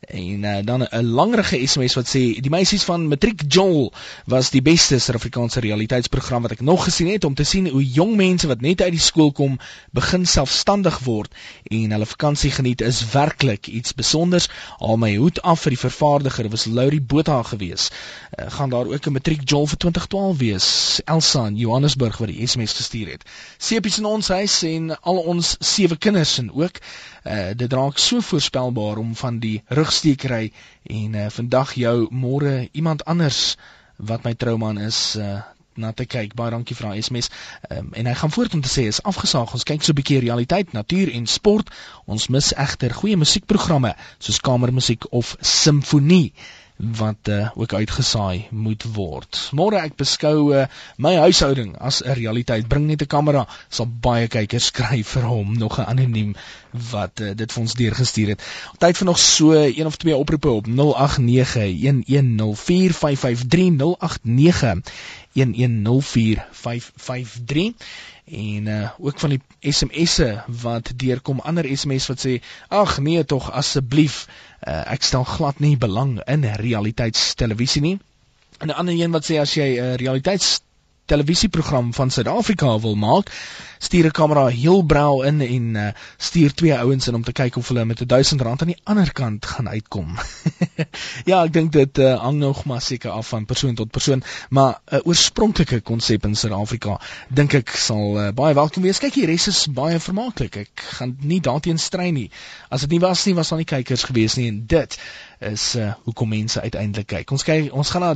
en 0.07 0.43
uh, 0.43 0.57
dan 0.63 0.87
'n 0.89 1.05
langerige 1.05 1.67
SMS 1.67 1.95
wat 1.95 2.07
sê 2.07 2.39
die 2.41 2.49
meisies 2.49 2.83
van 2.83 3.07
Matriek 3.07 3.41
Joel 3.47 3.93
was 4.25 4.49
die 4.49 4.61
beste 4.61 4.99
Suid-Afrikaanse 4.99 5.59
realiteitsprogram 5.59 6.20
wat 6.29 6.51
ek 6.51 6.61
nog 6.61 6.83
gesien 6.83 7.07
het 7.07 7.23
om 7.23 7.33
te 7.33 7.43
sien 7.43 7.67
hoe 7.67 7.83
jong 7.83 8.15
mense 8.15 8.47
wat 8.47 8.61
net 8.61 8.81
uit 8.81 8.91
die 8.91 9.01
skool 9.01 9.31
kom 9.31 9.57
begin 9.91 10.25
selfstandig 10.25 10.99
word 11.05 11.33
en 11.63 11.91
hulle 11.91 12.05
vakansie 12.05 12.51
geniet 12.51 12.81
is 12.81 13.01
werklik 13.11 13.67
iets 13.67 13.89
spesiaals. 13.89 14.47
Al 14.77 14.97
my 14.97 15.15
hoed 15.15 15.41
af 15.41 15.63
vir 15.65 15.75
die 15.75 15.81
vervaardiger 15.81 16.49
was 16.49 16.65
Laurie 16.65 17.01
Botha 17.01 17.41
gewees. 17.43 17.89
Uh, 17.89 18.45
gaan 18.51 18.69
daar 18.69 18.85
ook 18.85 19.07
'n 19.07 19.11
Matriek 19.11 19.49
Joel 19.49 19.67
vir 19.67 19.77
2012 19.77 20.37
wees. 20.37 21.01
Elsa 21.05 21.45
in 21.47 21.55
Johannesburg 21.55 22.17
wat 22.17 22.27
die 22.27 22.47
SMS 22.47 22.73
gestuur 22.73 23.07
het. 23.07 23.23
Sepies 23.57 23.97
in 23.97 24.05
ons 24.05 24.27
huis 24.27 24.63
en 24.63 24.99
al 25.01 25.17
ons 25.17 25.55
sewe 25.59 25.97
kinders 25.97 26.37
en 26.37 26.51
ook 26.51 26.79
uh, 27.23 27.49
dit 27.55 27.73
raak 27.73 27.97
so 27.97 28.19
voorspelbaar 28.19 28.97
om 28.97 29.15
van 29.15 29.39
die 29.39 29.63
rugsteekery 29.67 30.51
en 30.83 31.13
uh, 31.13 31.29
vandag 31.29 31.73
jou 31.73 32.07
môre 32.11 32.69
iemand 32.71 33.05
anders 33.05 33.57
wat 33.95 34.23
my 34.23 34.33
trouman 34.33 34.77
is 34.77 35.15
uh, 35.15 35.41
na 35.75 35.91
te 35.91 36.05
kyk. 36.05 36.35
Baie 36.35 36.51
dankie 36.51 36.75
vir 36.75 36.89
daai 36.89 37.01
SMS. 37.01 37.29
Um, 37.69 37.91
en 37.93 38.05
hy 38.05 38.13
gaan 38.13 38.31
voort 38.31 38.53
om 38.53 38.61
te 38.61 38.71
sê 38.71 38.87
is 38.91 39.03
afgesaag. 39.03 39.53
Ons 39.53 39.67
kyk 39.67 39.83
so 39.83 39.91
'n 39.93 39.99
bietjie 39.99 40.19
realiteit, 40.19 40.73
natuur 40.73 41.13
en 41.13 41.27
sport. 41.27 41.69
Ons 42.05 42.27
mis 42.27 42.53
egter 42.53 42.93
goeie 42.93 43.17
musiekprogramme 43.17 43.95
soos 44.19 44.39
kamermusiek 44.39 45.05
of 45.11 45.35
simfonie 45.41 46.33
wat 46.81 47.27
uh, 47.29 47.49
ook 47.55 47.73
uitgesaai 47.73 48.47
moet 48.49 48.83
word. 48.93 49.37
Môre 49.53 49.81
ek 49.85 49.95
beskou 49.99 50.49
uh, 50.55 50.65
my 50.97 51.13
huishouding 51.21 51.75
as 51.77 52.01
'n 52.01 52.15
realiteit. 52.17 52.67
Bring 52.67 52.87
net 52.87 53.01
'n 53.01 53.07
kamera, 53.07 53.45
sal 53.69 53.85
baie 53.85 54.27
kykers 54.27 54.65
skryf 54.71 55.13
vir 55.15 55.27
hom, 55.29 55.53
nog 55.57 55.77
'n 55.79 55.85
anoniem 55.85 56.35
wat 56.71 57.19
uh, 57.19 57.35
dit 57.35 57.51
vir 57.51 57.61
ons 57.61 57.73
deurgestuur 57.73 58.27
het. 58.33 58.43
Tyd 58.77 58.97
vir 58.97 59.05
nog 59.05 59.19
so 59.19 59.53
een 59.53 59.85
of 59.85 59.97
twee 59.97 60.15
oproepe 60.15 60.49
op 60.49 60.67
0891104553 60.67 60.73
0891104553 63.81 63.87
en 68.31 68.67
uh, 68.67 68.89
ook 68.99 69.19
van 69.19 69.29
die 69.29 69.41
SMS'e 69.59 70.43
wat 70.61 70.91
deurkom 70.95 71.39
ander 71.39 71.77
SMS 71.77 72.07
wat 72.07 72.25
sê 72.25 72.39
ag 72.67 72.99
nee 72.99 73.25
tog 73.25 73.51
asseblief 73.51 74.27
uh, 74.27 74.91
ek 74.93 75.03
stel 75.03 75.23
glad 75.23 75.59
nie 75.59 75.77
belang 75.77 76.19
in 76.27 76.45
realiteitstelevisie 76.45 77.81
nie 77.81 77.99
en 78.59 78.67
'n 78.67 78.79
ander 78.83 78.95
een 78.95 79.11
wat 79.11 79.25
sê 79.25 79.39
as 79.39 79.53
jy 79.53 79.75
'n 79.75 79.83
uh, 79.83 79.95
realiteits 79.95 80.61
televisieprogram 81.11 81.93
van 81.93 82.11
Suid-Afrika 82.11 82.79
wil 82.79 82.95
maak, 82.95 83.31
stuur 83.81 84.05
'n 84.05 84.11
kamera 84.11 84.45
heel 84.47 84.81
brau 84.81 85.25
in 85.25 85.41
en 85.41 85.75
uh, 85.75 85.87
stuur 86.17 86.53
twee 86.53 86.77
ouens 86.77 87.07
in 87.07 87.15
om 87.15 87.23
te 87.23 87.31
kyk 87.31 87.55
of 87.55 87.67
hulle 87.67 87.85
met 87.85 88.03
1000 88.07 88.41
rand 88.41 88.61
aan 88.61 88.71
die 88.71 88.81
ander 88.83 89.11
kant 89.11 89.45
gaan 89.45 89.69
uitkom. 89.69 90.17
ja, 91.29 91.43
ek 91.43 91.53
dink 91.53 91.71
dit 91.71 91.97
uh, 91.97 92.13
hang 92.21 92.37
nog 92.39 92.63
maar 92.65 92.81
seker 92.81 93.11
af 93.11 93.27
van 93.27 93.45
persoon 93.45 93.75
tot 93.75 93.91
persoon, 93.91 94.23
maar 94.49 94.79
'n 94.91 94.95
uh, 94.95 95.01
oorspronklike 95.03 95.81
konsep 95.81 96.25
in 96.25 96.35
Suid-Afrika 96.35 96.99
dink 97.27 97.53
ek 97.53 97.69
sal 97.69 98.19
uh, 98.19 98.29
baie 98.31 98.53
welkom 98.53 98.83
wees. 98.83 98.99
Kyk, 98.99 99.13
die 99.13 99.25
res 99.25 99.47
is 99.47 99.65
baie 99.67 99.99
vermaaklik. 99.99 100.55
Ek 100.55 100.85
gaan 100.99 101.17
nie 101.19 101.41
daarteen 101.41 101.79
stry 101.79 102.09
nie. 102.09 102.29
As 102.69 102.81
dit 102.81 102.89
nie 102.89 103.03
was 103.03 103.25
nie, 103.25 103.35
was 103.35 103.49
daar 103.49 103.59
nie 103.59 103.71
kykers 103.73 104.03
gewees 104.03 104.37
nie 104.37 104.47
en 104.47 104.63
dit 104.65 104.99
is 105.39 105.75
uh, 105.75 105.91
hoekom 106.03 106.29
mense 106.29 106.61
uiteindelik 106.61 107.07
kyk. 107.07 107.31
Ons 107.31 107.43
kyk 107.43 107.73
ons 107.73 107.89
gaan 107.89 108.07
na 108.07 108.13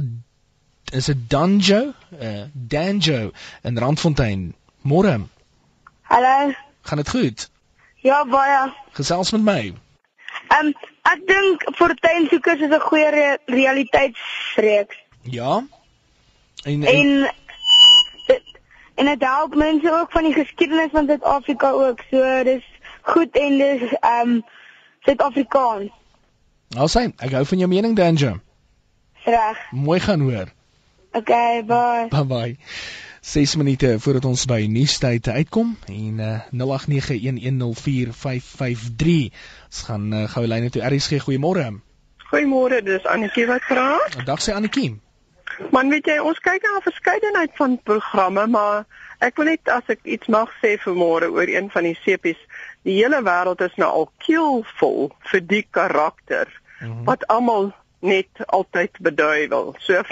is 0.91 1.05
dit 1.05 1.29
Danjo? 1.29 1.93
Uh 2.21 2.43
Danjo 2.53 3.31
in 3.61 3.77
Randfontein. 3.77 4.55
Môre. 4.81 5.27
Hallo. 6.01 6.53
Gaan 6.81 6.97
dit 6.97 7.09
goed? 7.09 7.49
Ja, 7.95 8.25
baie. 8.25 8.73
Gesels 8.91 9.31
met 9.31 9.41
my. 9.41 9.73
Ehm 10.47 10.65
um, 10.65 10.73
ek 11.01 11.21
dink 11.27 11.63
Fortuinsoekers 11.75 12.61
is 12.61 12.69
'n 12.69 12.79
goeie 12.79 13.09
re 13.09 13.37
realiteitsreeks. 13.45 14.97
Ja. 15.21 15.63
En 16.63 16.83
en 16.83 17.33
en 18.95 19.05
dit 19.05 19.23
help 19.23 19.55
mense 19.55 19.91
ook 19.99 20.11
van 20.11 20.23
die 20.23 20.33
geskiedenis 20.33 20.91
van 20.91 21.05
Suid-Afrika 21.05 21.69
ook. 21.69 21.99
So 22.11 22.43
dis 22.43 22.63
goed 23.01 23.37
en 23.37 23.57
dis 23.57 23.81
ehm 23.99 24.29
um, 24.29 24.43
Suid-Afrikaans. 24.99 25.89
Alsy, 26.77 27.13
ek 27.17 27.31
hou 27.31 27.45
van 27.45 27.57
jou 27.57 27.69
mening 27.69 27.95
Danjo. 27.95 28.39
Reg. 29.23 29.57
Mooi 29.71 29.99
gaan 29.99 30.21
hoor. 30.21 30.54
Okay, 31.15 31.63
bye. 31.63 32.07
Bye 32.11 32.25
bye. 32.25 32.57
6 33.25 33.55
minute 33.55 33.99
voordat 33.99 34.25
ons 34.25 34.45
by 34.45 34.65
nuustyd 34.69 35.27
uitkom 35.27 35.77
en 35.87 36.19
uh, 36.19 36.39
0891104553. 36.51 39.33
Ons 39.69 39.81
gaan 39.87 40.13
uh, 40.13 40.29
gou 40.33 40.45
lyne 40.45 40.69
toe 40.69 40.81
RSG 40.83 41.19
goeiemôre. 41.23 41.71
Goeiemôre, 42.27 42.81
dis 42.83 43.05
Annetjie 43.07 43.47
wat 43.47 43.63
vra. 43.69 43.99
Dag 44.27 44.41
sê 44.43 44.51
Annetjie. 44.53 44.99
Man, 45.71 45.89
weet 45.89 46.05
jy, 46.11 46.19
ons 46.19 46.39
kyk 46.43 46.61
na 46.67 46.71
'n 46.77 46.87
verskeidenheid 46.89 47.51
van 47.55 47.79
programme, 47.87 48.43
maar 48.51 48.83
ek 49.23 49.39
wil 49.39 49.47
net 49.53 49.63
as 49.71 49.87
ek 49.87 50.03
iets 50.03 50.27
mag 50.27 50.51
sê 50.59 50.75
vir 50.83 50.95
môre 50.99 51.31
oor 51.31 51.47
een 51.47 51.71
van 51.71 51.87
die 51.87 51.99
sepies, 52.03 52.41
die 52.83 52.99
hele 52.99 53.23
wêreld 53.23 53.63
is 53.63 53.79
nou 53.79 53.89
al 53.89 54.11
keelvol 54.27 55.15
vir 55.31 55.41
die 55.41 55.65
karakter 55.71 56.51
mm 56.51 56.91
-hmm. 56.91 57.03
wat 57.07 57.27
almal 57.27 57.71
net 57.99 58.27
altyd 58.47 58.91
beduiwel. 58.99 59.75
So 59.79 60.03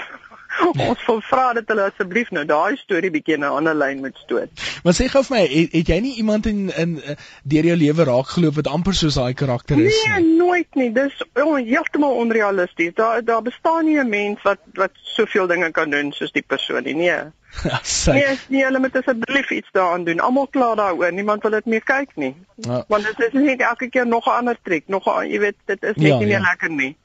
ons 0.88 1.04
wil 1.06 1.20
vra 1.30 1.52
dat 1.52 1.68
hulle 1.72 1.86
asseblief 1.90 2.30
nou 2.30 2.44
daai 2.48 2.76
storie 2.76 3.10
bietjie 3.10 3.38
na 3.38 3.50
'n 3.50 3.60
ander 3.60 3.74
lyn 3.74 4.00
moet 4.00 4.16
stoot. 4.16 4.50
Maar 4.84 4.96
sê 4.96 5.08
gou 5.12 5.22
vir 5.28 5.36
my, 5.36 5.42
het, 5.54 5.72
het 5.72 5.92
jy 5.92 6.00
nie 6.00 6.14
iemand 6.22 6.46
in 6.46 6.70
in 6.76 6.96
uh, 6.96 7.16
deur 7.42 7.70
jou 7.70 7.76
lewe 7.76 8.04
raak 8.04 8.34
geloop 8.36 8.58
wat 8.60 8.72
amper 8.72 8.94
soos 8.94 9.18
daai 9.20 9.34
karakter 9.34 9.78
is 9.78 10.02
nee, 10.02 10.20
nie? 10.20 10.24
Nee, 10.24 10.36
nooit 10.36 10.74
nie. 10.74 10.90
Dis 10.92 11.22
oh, 11.34 11.56
heeltemal 11.56 12.18
onrealisties. 12.24 12.94
Daar 12.94 13.24
daar 13.24 13.42
bestaan 13.42 13.84
nie 13.84 13.98
'n 13.98 14.08
mens 14.08 14.42
wat 14.42 14.60
wat 14.74 14.92
soveel 15.16 15.46
dinge 15.46 15.70
kan 15.70 15.90
doen 15.90 16.12
soos 16.12 16.32
die 16.32 16.46
persoon 16.46 16.82
nie. 16.84 16.94
Nee. 16.94 17.22
nee, 18.06 18.38
nee, 18.48 18.64
hulle 18.64 18.78
moet 18.78 18.96
asseblief 18.96 19.50
iets 19.50 19.68
daaraan 19.72 20.04
doen. 20.04 20.20
Almal 20.20 20.46
kla 20.46 20.74
daaroor. 20.74 21.12
Niemand 21.12 21.42
wil 21.42 21.50
dit 21.50 21.64
meer 21.64 21.82
kyk 21.82 22.10
nie. 22.14 22.34
Ja. 22.54 22.84
Want 22.88 23.04
dit 23.04 23.32
is 23.32 23.32
net 23.32 23.60
elke 23.60 23.88
keer 23.88 24.06
nog 24.06 24.26
'n 24.26 24.30
ander 24.30 24.58
triek, 24.62 24.88
nog 24.88 25.06
'n 25.06 25.30
jy 25.30 25.38
weet, 25.38 25.56
dit 25.64 25.82
is 25.82 25.94
net 25.94 26.06
ja, 26.06 26.18
nie 26.18 26.26
meer 26.26 26.40
ja. 26.40 26.48
lekker 26.50 26.70
nie. 26.70 26.96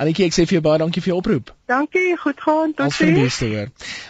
Annetjie, 0.00 0.26
ek 0.26 0.36
sê 0.36 0.46
vir 0.46 0.58
jou 0.58 0.64
baie 0.64 0.80
dankie 0.80 1.02
vir 1.04 1.12
jou 1.12 1.20
oproep. 1.20 1.52
Dankie, 1.70 2.16
goed 2.18 2.40
gaan. 2.42 2.72
Tot 2.74 2.90
sien. 2.90 3.14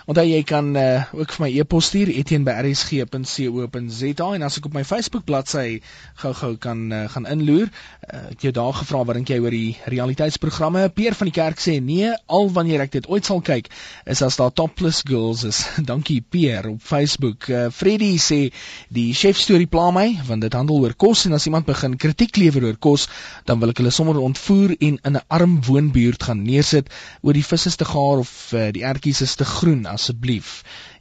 Onthou 0.09 0.23
jy 0.25 0.41
kan 0.49 0.73
uh, 0.81 1.05
ook 1.13 1.29
vir 1.35 1.43
my 1.45 1.49
e-pos 1.61 1.91
stuur 1.91 2.09
etienne@rsg.co.za 2.15 4.29
en 4.37 4.47
as 4.47 4.57
ek 4.57 4.69
op 4.71 4.77
my 4.79 4.85
Facebook 4.89 5.27
bladsy 5.29 5.83
gou-gou 6.23 6.55
kan 6.57 6.79
uh, 6.89 7.05
gaan 7.13 7.29
inloer, 7.29 7.69
uh, 7.69 8.33
ek 8.33 8.41
jou 8.47 8.53
daar 8.57 8.73
gevra 8.79 9.03
wat 9.05 9.19
dink 9.19 9.29
jy 9.29 9.39
oor 9.45 9.53
die 9.53 9.77
realiteitsprogramme? 9.93 10.89
Peer 10.97 11.13
van 11.19 11.29
die 11.29 11.37
kerk 11.37 11.61
sê 11.61 11.85
nee, 11.85 12.09
al 12.33 12.49
wanneer 12.55 12.81
ek 12.87 12.95
dit 12.97 13.05
ooit 13.13 13.29
sal 13.29 13.45
kyk, 13.45 13.69
is 14.09 14.25
as 14.25 14.41
daar 14.41 14.57
topless 14.57 15.05
girls 15.05 15.45
is. 15.45 15.61
dankie 15.93 16.25
Peer 16.25 16.65
op 16.73 16.81
Facebook. 16.81 17.45
Uh, 17.53 17.69
Freddie 17.75 18.17
sê 18.17 18.49
die 18.89 19.13
chef 19.13 19.37
storie 19.37 19.69
pla 19.69 19.93
my 19.93 20.17
want 20.31 20.41
dit 20.47 20.55
handel 20.57 20.81
oor 20.81 20.97
kos 20.97 21.27
en 21.29 21.37
as 21.37 21.45
iemand 21.51 21.69
begin 21.69 22.01
kritiek 22.01 22.41
lewer 22.41 22.65
oor 22.71 22.81
kos, 22.81 23.05
dan 23.45 23.61
wil 23.61 23.69
ek 23.75 23.85
hulle 23.85 23.93
sommer 23.93 24.17
ontvoer 24.17 24.73
en 24.81 24.97
in 24.97 25.17
'n 25.17 25.25
arm 25.41 25.61
woonbuurt 25.65 26.23
gaan 26.23 26.43
neersit 26.45 26.91
oor 27.25 27.33
die 27.37 27.45
vis 27.45 27.67
is 27.71 27.79
te 27.81 27.87
gaar 27.89 28.21
of 28.21 28.31
uh, 28.53 28.67
die 28.77 28.85
ertjies 28.85 29.23
is 29.25 29.35
te 29.41 29.47
groen 29.49 29.87
asseblief. 29.89 30.51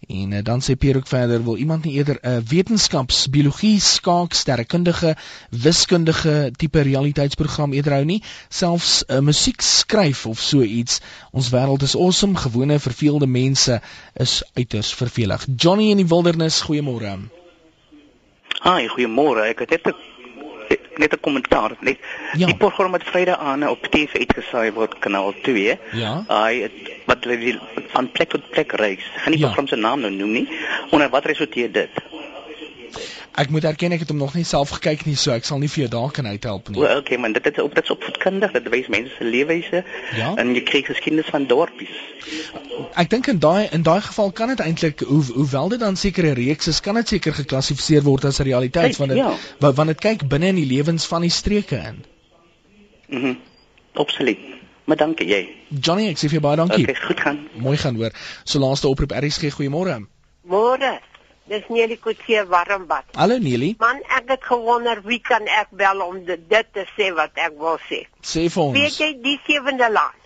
En 0.08 0.32
uh, 0.32 0.44
dan 0.48 0.64
sê 0.64 0.78
Pierre 0.80 1.02
ook 1.02 1.10
verder 1.12 1.44
wil 1.44 1.58
iemand 1.60 1.84
nie 1.84 1.98
eerder 1.98 2.20
'n 2.22 2.30
uh, 2.30 2.44
wetenskaps, 2.48 3.28
biologie, 3.30 3.80
skaak, 3.84 4.34
sterrekundige, 4.34 5.16
wiskundige 5.50 6.52
tipe 6.56 6.82
realiteitsprogram 6.88 7.74
eerder 7.74 7.98
hou 7.98 8.06
nie, 8.06 8.22
selfs 8.50 9.04
'n 9.08 9.14
uh, 9.18 9.20
musiek 9.20 9.62
skryf 9.62 10.26
of 10.26 10.40
so 10.40 10.62
iets. 10.62 11.02
Ons 11.32 11.52
wêreld 11.52 11.84
is 11.84 11.96
awesome, 11.96 12.36
gewone 12.36 12.80
verveelde 12.80 13.28
mense 13.28 13.82
is 14.14 14.44
uiters 14.54 14.94
vervelig. 14.94 15.48
Johnny 15.56 15.90
in 15.92 15.98
die 15.98 16.08
wildernis, 16.08 16.62
goeiemôre. 16.62 17.18
Hi, 18.64 18.88
goeiemôre. 18.88 19.50
Ek 19.52 19.60
het 19.60 19.70
net 19.70 19.88
'n 19.88 20.09
net 20.96 21.14
'n 21.14 21.20
kommentaar 21.20 21.72
net. 21.80 21.98
Ja. 22.34 22.46
die 22.46 22.56
program 22.56 22.92
wat 22.92 23.04
Vrydag 23.04 23.40
aan 23.40 23.68
op 23.70 23.88
TV 23.90 24.14
uitgesaai 24.14 24.72
word 24.72 25.00
kanaal 25.00 25.34
2 25.42 25.78
ja. 25.92 26.24
hy 26.28 26.70
wat 27.06 27.24
hulle 27.24 27.60
van 27.88 28.12
plek 28.12 28.30
tot 28.30 28.50
plek 28.50 28.72
reis. 28.72 29.06
Gaan 29.16 29.32
nie 29.32 29.40
ja. 29.40 29.46
program 29.46 29.68
se 29.68 29.76
naam 29.76 30.00
nou 30.00 30.12
noem 30.12 30.32
nie. 30.32 30.48
Onder 30.90 31.10
wat 31.10 31.26
resulteer 31.26 31.72
dit 31.72 31.90
Ek 33.38 33.50
moet 33.50 33.64
erken 33.64 33.92
ek 33.92 34.00
het 34.00 34.10
hom 34.10 34.18
nog 34.18 34.34
nie 34.34 34.44
self 34.44 34.70
gekyk 34.78 35.06
nie, 35.06 35.16
so 35.16 35.32
ek 35.32 35.46
sal 35.46 35.60
nie 35.62 35.70
vir 35.70 35.84
jou 35.84 35.90
daar 35.94 36.12
kan 36.12 36.28
uithelp 36.28 36.70
nie. 36.70 36.80
O, 36.82 36.88
okay, 36.98 37.18
man, 37.18 37.34
dit 37.34 37.46
is 37.46 37.62
op 37.62 37.76
dit 37.76 37.84
is 37.84 37.94
opvoedkundig, 37.94 38.52
dit 38.52 38.70
wys 38.74 38.88
mense 38.92 39.14
se 39.18 39.28
leefwyse 39.28 39.84
ja? 40.18 40.34
en 40.36 40.54
jy 40.56 40.64
kry 40.68 40.82
geskiedenis 40.88 41.30
van 41.32 41.46
dorpies. 41.50 41.94
Ek 43.00 43.10
dink 43.12 43.30
in 43.32 43.40
daai 43.44 43.70
in 43.76 43.84
daai 43.88 44.02
geval 44.08 44.32
kan 44.36 44.54
dit 44.54 44.64
eintlik 44.66 45.06
hoe 45.08 45.22
hoewel 45.34 45.70
dit 45.76 45.84
dan 45.84 46.00
sekere 46.00 46.34
reekse 46.38 46.74
is, 46.74 46.82
kan 46.82 47.00
dit 47.00 47.16
seker 47.16 47.38
geklassifiseer 47.38 48.04
word 48.08 48.26
as 48.32 48.42
realiteit 48.46 48.98
want 49.00 49.16
dit 49.16 49.22
ja. 49.22 49.34
want 49.60 49.94
dit 49.94 50.02
kyk 50.10 50.28
binne 50.30 50.54
in 50.54 50.60
die 50.62 50.70
lewens 50.70 51.08
van 51.10 51.28
die 51.28 51.34
streke 51.34 51.84
in. 51.92 52.04
Mhm. 53.10 53.26
Mm 53.28 53.38
Absoluut. 54.00 54.40
Maar 54.90 54.98
dankie 54.98 55.28
jy. 55.28 55.40
Johnny, 55.68 56.08
ek 56.10 56.18
sê 56.18 56.30
vir 56.30 56.40
jou 56.40 56.46
baie 56.46 56.58
dankie. 56.58 56.86
Okay, 56.88 56.96
goed 57.04 57.20
gaan. 57.22 57.40
Mooi 57.62 57.76
gaan 57.78 57.98
hoor. 58.00 58.16
So 58.44 58.62
laaste 58.62 58.88
oproep 58.88 59.12
RSG, 59.14 59.52
goeiemôre. 59.58 60.00
Môre. 60.50 60.94
Dis 61.50 61.66
Nelie 61.74 61.98
Kutse 61.98 62.46
Warmbad. 62.46 63.06
Hallo 63.18 63.40
Nelie. 63.42 63.76
Man, 63.80 64.04
ek 64.18 64.30
het 64.30 64.44
gewonder 64.46 65.02
wie 65.02 65.18
kan 65.20 65.48
ek 65.50 65.72
bel 65.74 66.02
om 66.06 66.20
dit, 66.26 66.42
dit 66.50 66.68
te 66.74 66.86
sê 66.94 67.10
wat 67.18 67.40
ek 67.42 67.56
wil 67.58 67.80
sê. 67.90 68.04
Sê 68.22 68.44
vir 68.54 68.64
ons. 68.64 68.76
Weet 68.78 69.00
jy 69.02 69.14
die 69.24 69.40
sewende 69.48 69.90
land 69.90 70.20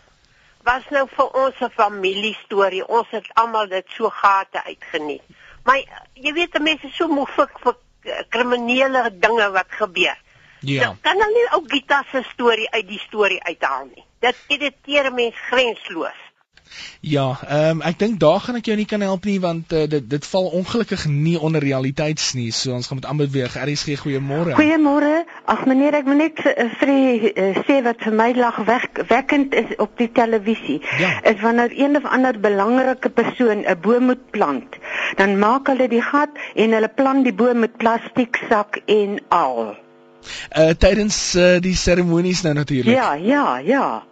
was 0.68 0.84
nou 0.96 1.06
vir 1.12 1.30
ons 1.44 1.62
'n 1.62 1.72
familie 1.76 2.36
storie. 2.44 2.84
Ons 2.88 3.08
het 3.12 3.28
almal 3.36 3.68
dit 3.68 3.86
so 3.96 4.10
gate 4.10 4.64
uitgeniet. 4.64 5.24
Maar 5.64 5.80
jy 6.14 6.34
weet 6.34 6.60
mense 6.60 6.90
so 6.92 7.08
moeg 7.08 7.30
vir, 7.36 7.50
vir 7.64 7.76
kriminele 8.30 9.12
dinge 9.20 9.52
wat 9.52 9.72
gebeur. 9.80 10.18
Ja. 10.60 10.84
So, 10.84 10.98
kan 11.02 11.20
hulle 11.20 11.34
nie 11.34 11.48
ou 11.56 11.64
Gita 11.68 12.04
se 12.12 12.24
storie 12.32 12.70
uit 12.72 12.88
die 12.88 13.00
storie 13.00 13.44
uithaal 13.44 13.86
nie. 13.96 14.04
Dit 14.20 14.36
irriteer 14.48 15.12
mense 15.14 15.40
grensloos. 15.50 16.23
Ja, 17.00 17.40
ehm 17.48 17.70
um, 17.70 17.82
ek 17.82 18.00
dink 18.00 18.20
daar 18.20 18.40
gaan 18.40 18.56
ek 18.56 18.66
jou 18.66 18.76
nie 18.78 18.88
kan 18.90 19.02
help 19.02 19.26
nie 19.26 19.40
want 19.44 19.74
uh, 19.74 19.84
dit 19.90 20.10
dit 20.10 20.26
val 20.26 20.46
ongelukkig 20.60 21.06
nie 21.06 21.40
onder 21.40 21.62
realiteits 21.62 22.34
nie. 22.34 22.52
So 22.52 22.74
ons 22.74 22.88
gaan 22.88 23.00
met 23.02 23.06
aanbeweeg. 23.06 23.54
beweeg. 23.54 23.74
RSG 23.74 24.00
goeiemôre. 24.04 24.56
Goeiemôre. 24.58 25.24
Ag 25.46 25.66
meneer, 25.66 25.98
ek 26.00 26.08
wil 26.08 26.20
net 26.22 26.40
uh, 26.46 26.68
vir 26.80 26.94
uh, 26.94 27.50
sê 27.68 27.80
wat 27.86 28.04
vir 28.06 28.16
my 28.20 28.30
lag 28.38 28.60
wekkend 29.10 29.54
is 29.54 29.76
op 29.78 29.98
die 29.98 30.10
televisie. 30.12 30.80
Ja. 31.00 31.12
Is 31.34 31.42
wanneer 31.42 31.74
een 31.76 31.98
of 32.00 32.06
ander 32.06 32.40
belangrike 32.40 33.10
persoon 33.10 33.66
'n 33.66 33.80
boom 33.82 34.06
moet 34.12 34.24
plant, 34.32 34.80
dan 35.16 35.38
maak 35.40 35.68
hulle 35.68 35.88
die 35.88 36.02
gat 36.02 36.32
en 36.56 36.72
hulle 36.72 36.90
plant 36.90 37.24
die 37.24 37.34
boom 37.34 37.60
met 37.60 37.78
plastiek 37.78 38.40
sak 38.50 38.82
en 38.86 39.20
al. 39.30 39.76
Uh 40.56 40.72
tydens 40.80 41.36
uh, 41.36 41.60
die 41.60 41.76
seremonies 41.76 42.42
nou 42.42 42.54
natuurlik. 42.54 42.96
Ja, 42.96 43.14
ja, 43.14 43.60
ja 43.60 44.04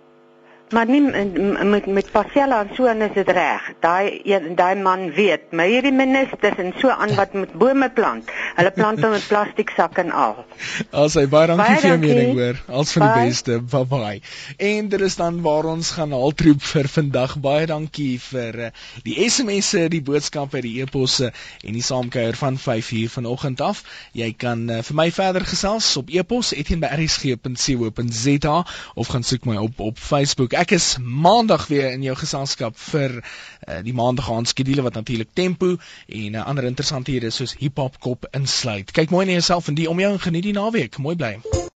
maar 0.71 0.87
nie 0.87 1.01
met 1.01 1.85
met 1.85 2.11
Pasella 2.11 2.61
en 2.63 2.69
so 2.75 2.85
en 2.85 3.01
is 3.01 3.13
dit 3.13 3.29
reg. 3.29 3.61
Daai 3.83 4.21
daai 4.55 4.75
man 4.75 5.11
weet, 5.15 5.51
my 5.51 5.67
hierdie 5.69 5.93
ministers 5.95 6.57
en 6.61 6.73
so 6.79 6.89
aan 6.89 7.15
wat 7.15 7.33
met 7.33 7.53
bome 7.53 7.89
plant. 7.89 8.29
Hulle 8.55 8.71
plant 8.75 9.03
hom 9.03 9.11
met 9.15 9.27
plastiek 9.27 9.69
sakke 9.75 10.01
en 10.05 10.11
al. 10.11 10.45
As 10.91 11.13
hy 11.19 11.27
baie 11.31 11.47
dankie 11.51 11.75
vir 11.75 11.89
jou 11.89 11.97
mening 12.01 12.33
hoor. 12.39 12.57
Als 12.81 12.91
van 12.95 13.01
die 13.07 13.27
beste. 13.27 13.59
Bye 13.61 13.85
bye. 13.91 14.21
En 14.57 14.89
dit 14.93 15.01
is 15.01 15.15
dan 15.19 15.41
waar 15.45 15.65
ons 15.71 15.91
gaan 15.97 16.11
haltroep 16.15 16.61
vir 16.71 16.87
vandag. 16.95 17.31
Baie 17.43 17.65
dankie 17.69 18.19
vir 18.21 18.53
uh, 18.67 18.69
die 19.07 19.15
SMS'e, 19.27 19.87
die 19.91 20.03
boodskappe, 20.05 20.59
die 20.63 20.81
e-posse 20.83 21.27
en 21.31 21.73
die 21.77 21.85
saamkuier 21.85 22.35
van 22.39 22.57
5 22.57 22.91
uur 23.01 23.09
vanoggend 23.17 23.61
af. 23.61 23.83
Jy 24.17 24.31
kan 24.37 24.59
uh, 24.69 24.75
vir 24.87 24.95
my 25.03 25.09
verder 25.11 25.45
gesels 25.47 25.97
op 25.99 26.07
e-pos 26.09 26.53
etienne@rsg.co.za 26.55 28.57
of 28.95 29.07
gaan 29.07 29.23
soek 29.23 29.45
my 29.49 29.57
op 29.61 29.79
op 29.79 29.97
Facebook 29.99 30.53
ek 30.61 30.75
is 30.77 30.97
maandag 31.01 31.67
weer 31.71 31.89
in 31.91 32.03
jou 32.05 32.13
geselskap 32.17 32.77
vir 32.91 33.17
uh, 33.21 33.79
die 33.85 33.95
maandag 33.97 34.29
aand 34.29 34.51
skedule 34.51 34.85
wat 34.85 34.99
natuurlik 34.99 35.33
tempo 35.33 35.73
en 35.73 36.37
uh, 36.37 36.45
ander 36.45 36.69
interessanthede 36.69 37.33
soos 37.33 37.55
hip 37.63 37.81
hop 37.81 37.97
kop 37.99 38.29
insluit. 38.37 38.93
Kyk 38.93 39.09
mooi 39.15 39.25
na 39.25 39.39
jouself 39.39 39.71
en 39.71 39.79
die 39.79 39.89
om 39.89 40.05
jou 40.05 40.13
en 40.13 40.23
geniet 40.29 40.51
die 40.51 40.57
naweek. 40.57 41.01
Mooi 41.01 41.17
bly. 41.17 41.35